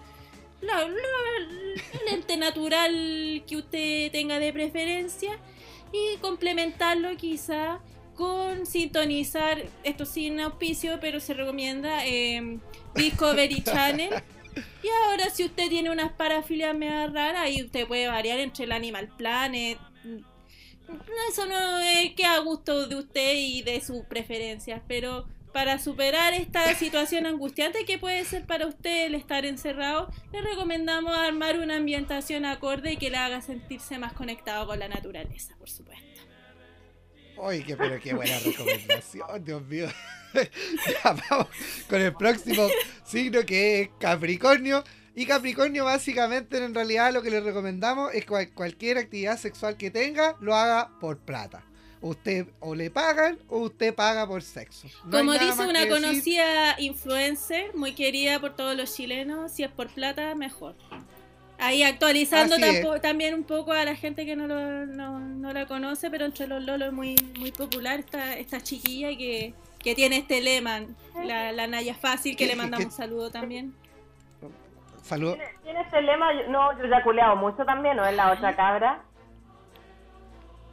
[0.62, 5.40] el ente natural que usted tenga de preferencia
[5.92, 7.80] y complementarlo quizá
[8.14, 12.60] con sintonizar, esto sin auspicio, pero se recomienda eh,
[12.94, 14.14] Discovery Channel.
[14.84, 18.72] Y ahora si usted tiene unas parafilias medio raras, ahí usted puede variar entre el
[18.72, 19.78] Animal Planet.
[21.30, 25.26] Eso no es que a gusto de usted y de sus preferencias, pero
[25.56, 31.16] para superar esta situación angustiante que puede ser para usted el estar encerrado, le recomendamos
[31.16, 35.70] armar una ambientación acorde y que le haga sentirse más conectado con la naturaleza, por
[35.70, 36.06] supuesto.
[37.38, 39.88] Uy, qué, pero qué buena recomendación, Dios mío.
[40.34, 41.48] ya vamos
[41.90, 42.68] con el próximo
[43.06, 44.84] signo que es Capricornio.
[45.16, 49.90] Y Capricornio básicamente en realidad lo que le recomendamos es que cualquier actividad sexual que
[49.90, 51.64] tenga lo haga por plata.
[52.02, 54.88] Usted o le pagan o usted paga por sexo.
[55.10, 60.36] Como dice una conocida influencer, muy querida por todos los chilenos, si es por plata,
[60.36, 60.76] mejor.
[61.58, 62.58] Ahí actualizando
[63.02, 66.62] también un poco a la gente que no, lo, no, la conoce, pero entre los
[66.62, 70.82] lolos es muy, muy popular esta, esta chiquilla que, que tiene este lema,
[71.24, 73.74] la, la Naya Fácil, que le mandamos un saludo también.
[75.06, 75.38] Saludo.
[75.62, 76.34] ¿Tiene, este lema?
[76.50, 78.06] No, yo ya culeado mucho también, ¿no?
[78.06, 79.04] Es la otra cabra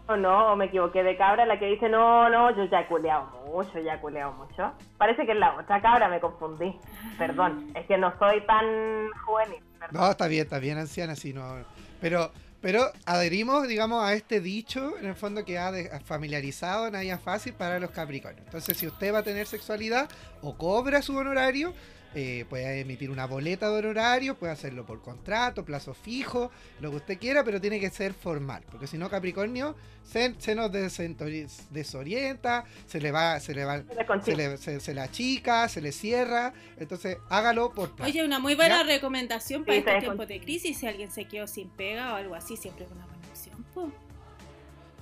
[0.08, 2.86] o no, o me equivoqué de cabra, la que dice, no, no, yo ya he
[2.86, 4.72] culeado mucho, ya he culeado mucho.
[4.96, 6.74] Parece que es la otra cabra, me confundí.
[7.18, 9.62] Perdón, es que no soy tan juvenil.
[9.90, 11.56] No, está bien, está bien anciana, sí, no.
[12.00, 12.32] Pero,
[12.62, 15.72] pero adherimos, digamos, a este dicho, en el fondo, que ha
[16.04, 18.46] familiarizado Naya Fácil para los Capricornios.
[18.46, 20.08] Entonces, si usted va a tener sexualidad,
[20.40, 21.74] o cobra su honorario,
[22.14, 26.96] eh, puede emitir una boleta de honorario, puede hacerlo por contrato, plazo fijo, lo que
[26.96, 29.74] usted quiera, pero tiene que ser formal, porque si no Capricornio
[30.04, 33.82] se, se nos desorienta, se le va, se le va,
[34.22, 38.82] se le, se, la chica, se le cierra, entonces hágalo por Oye, una muy buena
[38.82, 42.56] recomendación para este tiempo de crisis, si alguien se quedó sin pega o algo así,
[42.56, 43.94] siempre es una buena opción.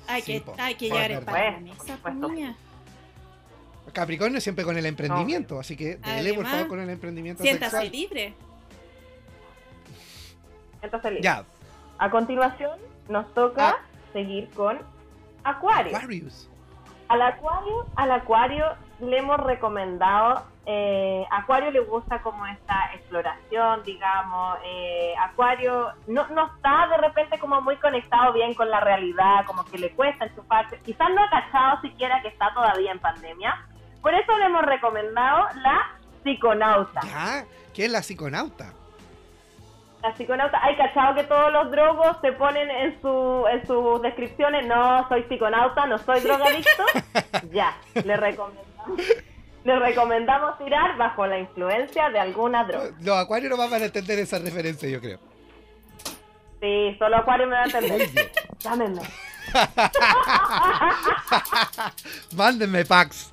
[0.07, 2.57] Hay, que, hay que llegar en la mesa, niña.
[3.93, 7.93] Capricornio siempre con el emprendimiento, así que dele por favor con el emprendimiento siéntase sexual.
[7.93, 8.35] libre.
[10.81, 11.23] Siéntase libre.
[11.23, 11.45] Ya.
[11.99, 13.77] A continuación nos toca ah.
[14.13, 14.79] seguir con
[15.45, 15.97] Acuario.
[15.97, 16.49] Aquarius.
[17.09, 18.65] Al Acuario, al Acuario
[19.01, 26.55] le hemos recomendado, eh, Acuario le gusta como esta exploración, digamos, eh, Acuario no, no
[26.55, 30.79] está de repente como muy conectado bien con la realidad, como que le cuesta enchufarse,
[30.85, 33.67] quizás no ha cachado siquiera que está todavía en pandemia,
[34.03, 37.01] por eso le hemos recomendado la psiconauta.
[37.05, 37.45] ¿Ya?
[37.75, 38.73] ¿Qué es la psiconauta?
[40.03, 44.67] La psiconauta, hay cachado que todos los drogos se ponen en, su, en sus descripciones,
[44.67, 46.85] no soy psiconauta, no soy drogadicto.
[47.53, 48.71] ya, le recomendamos.
[49.63, 52.93] Le recomendamos tirar bajo la influencia de alguna droga.
[53.03, 55.19] Los acuarios no van a entender esa referencia, yo creo.
[56.61, 58.09] Sí, solo Acuario me va a entender.
[58.59, 59.01] Llámenme.
[62.37, 63.33] Mándenme packs.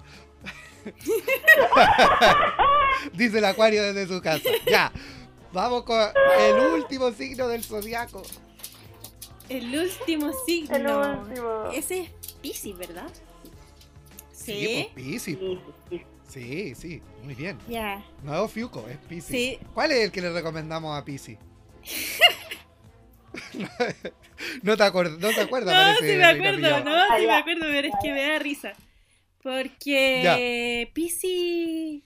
[3.13, 4.49] Dice el acuario desde su casa.
[4.65, 4.91] Ya.
[5.53, 5.99] Vamos con
[6.39, 8.23] el último signo del zodiaco.
[9.49, 11.71] El último signo.
[11.71, 12.09] Ese es
[12.41, 13.09] Pisces, ¿verdad?
[14.31, 14.89] Sí.
[14.95, 15.59] Sí,
[15.89, 17.57] pues, Sí, sí, muy bien.
[17.69, 18.03] Ya.
[18.23, 19.59] Nuevo Fiuco, es Pisces.
[19.73, 21.37] ¿Cuál es el que le recomendamos a Pisces?
[24.61, 25.73] no, te acuerdas, no te acuerdas.
[25.73, 28.73] No, sí me acuerdo, no, sí me acuerdo, pero es que me da risa.
[29.47, 32.03] Porque Pisi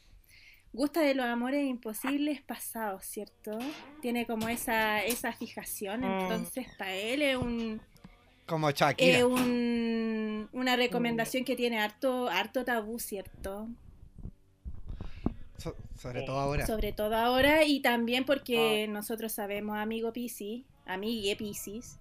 [0.74, 3.58] gusta de los amores imposibles pasados, ¿cierto?
[4.00, 6.20] Tiene como esa, esa fijación, mm.
[6.22, 7.82] entonces para él es un...
[8.46, 9.18] Como Shakira.
[9.18, 13.68] Es un, una recomendación que tiene harto, harto tabú, ¿cierto?
[15.96, 16.66] sobre todo ahora.
[16.68, 18.92] Sobre todo ahora y también porque ah.
[18.92, 21.98] nosotros sabemos, amigo Pisi, amigue Piscis,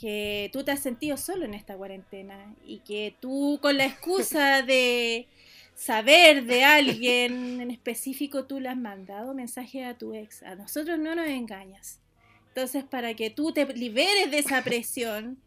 [0.00, 4.62] que tú te has sentido solo en esta cuarentena y que tú con la excusa
[4.62, 5.28] de
[5.74, 10.42] saber de alguien en específico tú le has mandado mensaje a tu ex.
[10.42, 12.00] A nosotros no nos engañas.
[12.48, 15.38] Entonces, para que tú te liberes de esa presión,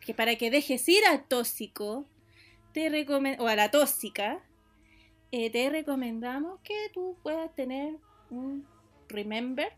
[0.00, 2.06] que para que dejes ir al tóxico,
[2.72, 3.06] te
[3.38, 4.42] o a la tóxica,
[5.30, 7.96] eh, te recomendamos que tú puedas tener
[8.30, 8.66] un
[9.08, 9.72] remember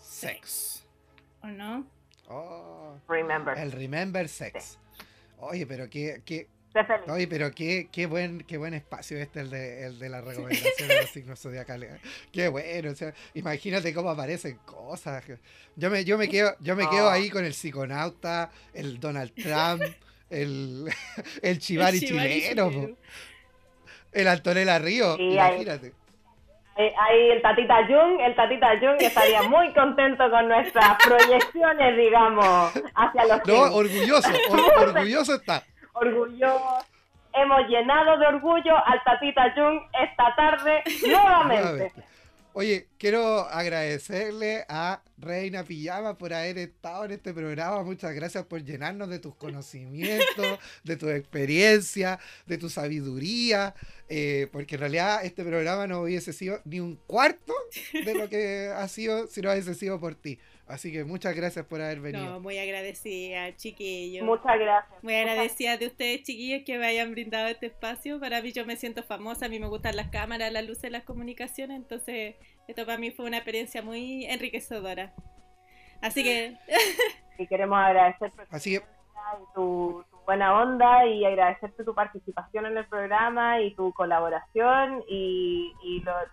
[0.00, 0.84] sex.
[1.42, 1.95] ¿O no?
[2.28, 3.56] Oh, remember.
[3.58, 4.78] El Remember Sex.
[5.38, 6.48] Oye, pero qué, qué,
[7.08, 10.88] Oye, pero qué, qué, buen, qué buen espacio este el de, el de la recomendación
[10.88, 12.00] de los signos zodiacales.
[12.32, 15.24] Qué bueno, o sea, imagínate cómo aparecen cosas.
[15.76, 17.14] Yo me, yo me quedo, yo me quedo ah.
[17.14, 19.82] ahí con el psiconauta, el Donald Trump,
[20.30, 20.90] el,
[21.42, 22.96] el chivari, chileno.
[24.12, 25.92] El Antonella Río, imagínate.
[26.76, 33.24] Ahí, el Tatita Jung, el Tatita Jung estaría muy contento con nuestras proyecciones, digamos, hacia
[33.24, 34.28] los No, orgulloso,
[34.80, 35.62] orgulloso está.
[35.94, 36.78] Orgulloso.
[37.32, 41.92] Hemos llenado de orgullo al Tatita Jung esta tarde nuevamente.
[42.58, 47.82] Oye, quiero agradecerle a Reina Pijama por haber estado en este programa.
[47.82, 53.74] Muchas gracias por llenarnos de tus conocimientos, de tu experiencia, de tu sabiduría,
[54.08, 57.52] eh, porque en realidad este programa no hubiese sido ni un cuarto
[57.92, 60.38] de lo que ha sido si no hubiese sido por ti.
[60.68, 62.24] Así que muchas gracias por haber venido.
[62.24, 64.24] No, muy agradecida, chiquillos.
[64.26, 65.02] Muchas gracias.
[65.02, 68.18] Muy agradecida de ustedes, chiquillos, que me hayan brindado este espacio.
[68.18, 71.04] Para mí yo me siento famosa, a mí me gustan las cámaras, las luces, las
[71.04, 72.34] comunicaciones, entonces
[72.66, 75.14] esto para mí fue una experiencia muy enriquecedora.
[76.00, 76.58] Así que...
[77.38, 78.84] y queremos agradecer Así que...
[79.54, 85.72] tu, buena onda y agradecerte tu participación en el programa y tu colaboración y,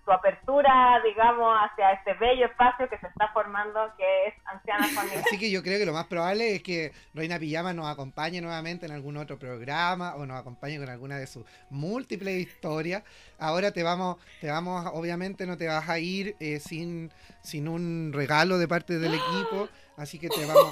[0.06, 5.20] tu apertura, digamos, hacia este bello espacio que se está formando que es Anciana Familia.
[5.26, 8.86] Así que yo creo que lo más probable es que Reina Pijama nos acompañe nuevamente
[8.86, 13.04] en algún otro programa o nos acompañe con alguna de sus múltiples historias.
[13.40, 17.12] Ahora te vamos, te vamos, obviamente no te vas a ir eh, sin,
[17.42, 20.72] sin un regalo de parte del equipo, así que te vamos,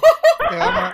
[0.50, 0.92] te vamos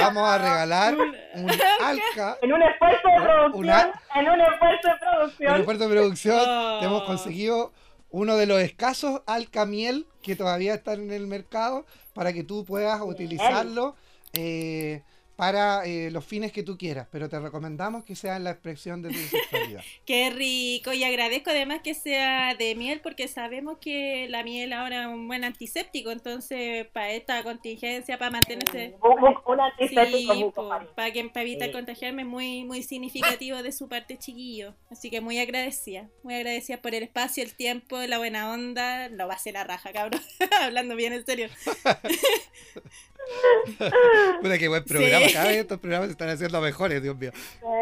[0.00, 0.94] vamos a regalar
[1.36, 1.50] un
[1.82, 2.38] alca.
[2.42, 3.92] En un esfuerzo de producción.
[4.14, 5.48] en un esfuerzo de producción.
[5.48, 7.72] En un esfuerzo de producción te hemos conseguido
[8.10, 11.84] uno de los escasos alca miel que todavía están en el mercado
[12.14, 13.96] para que tú puedas utilizarlo.
[14.32, 15.02] Eh,
[15.36, 19.10] para eh, los fines que tú quieras, pero te recomendamos que sea la expresión de
[19.10, 19.82] tu sexualidad.
[20.06, 25.02] Qué rico, y agradezco además que sea de miel porque sabemos que la miel ahora
[25.02, 28.96] es un buen antiséptico, entonces para esta contingencia, para mantenerse...
[29.02, 30.52] Un, antiséptico
[30.94, 35.38] para, que, para evitar contagiarme, muy, muy significativo de su parte chiquillo, así que muy
[35.38, 39.54] agradecida, muy agradecida por el espacio, el tiempo, la buena onda, lo va a hacer
[39.54, 40.20] la raja, cabrón,
[40.60, 41.48] hablando bien en serio.
[44.42, 45.26] Mira qué buen programa.
[45.32, 47.30] Cada vez estos programas se están haciendo mejores, Dios mío.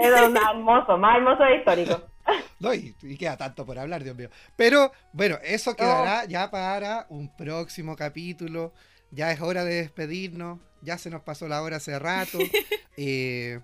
[0.01, 2.03] Es hermoso, más hermoso e histórico.
[2.61, 4.31] No, y, queda tanto por hablar, Dios mío.
[4.55, 8.73] Pero bueno, eso quedará ya para un próximo capítulo.
[9.11, 10.61] Ya es hora de despedirnos.
[10.81, 12.39] Ya se nos pasó la hora hace rato.
[12.99, 13.59] Eh,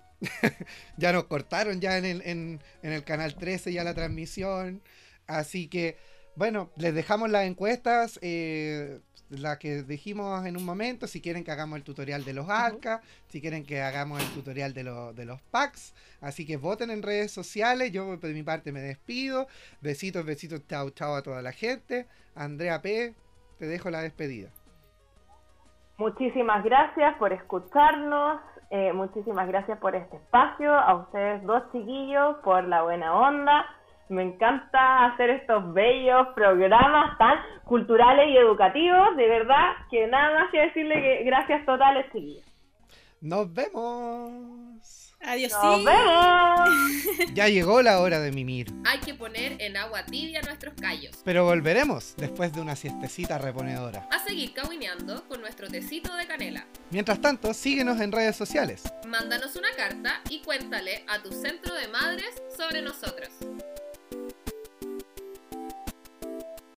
[0.97, 4.81] ya nos cortaron ya en el, en, en el canal 13 ya la transmisión.
[5.27, 5.97] Así que,
[6.35, 8.17] bueno, les dejamos las encuestas.
[8.23, 12.49] Eh, la que dijimos en un momento, si quieren que hagamos el tutorial de los
[12.49, 14.83] ARCA, si quieren que hagamos el tutorial de,
[15.15, 15.93] de los packs.
[16.21, 17.91] Así que voten en redes sociales.
[17.91, 19.47] Yo de mi parte me despido.
[19.81, 22.07] Besitos, besitos, chao, chao a toda la gente.
[22.35, 23.13] Andrea P.,
[23.57, 24.49] te dejo la despedida.
[25.97, 28.41] Muchísimas gracias por escucharnos.
[28.71, 30.71] Eh, muchísimas gracias por este espacio.
[30.71, 33.65] A ustedes dos chiquillos por la buena onda
[34.09, 39.15] me encanta hacer estos bellos programas tan culturales y educativos.
[39.15, 42.45] De verdad que nada más que decirle que gracias totales, chiquillos.
[43.21, 45.15] Nos vemos.
[45.21, 45.51] Adiós.
[45.51, 46.69] Nos vemos.
[47.33, 48.73] Ya llegó la hora de mimir.
[48.85, 51.21] Hay que poner en agua tibia nuestros callos.
[51.23, 54.07] Pero volveremos después de una siestecita reponedora.
[54.11, 56.65] A seguir cahuineando con nuestro tecito de canela.
[56.89, 58.83] Mientras tanto, síguenos en redes sociales.
[59.07, 63.29] Mándanos una carta y cuéntale a tu centro de madres sobre nosotros.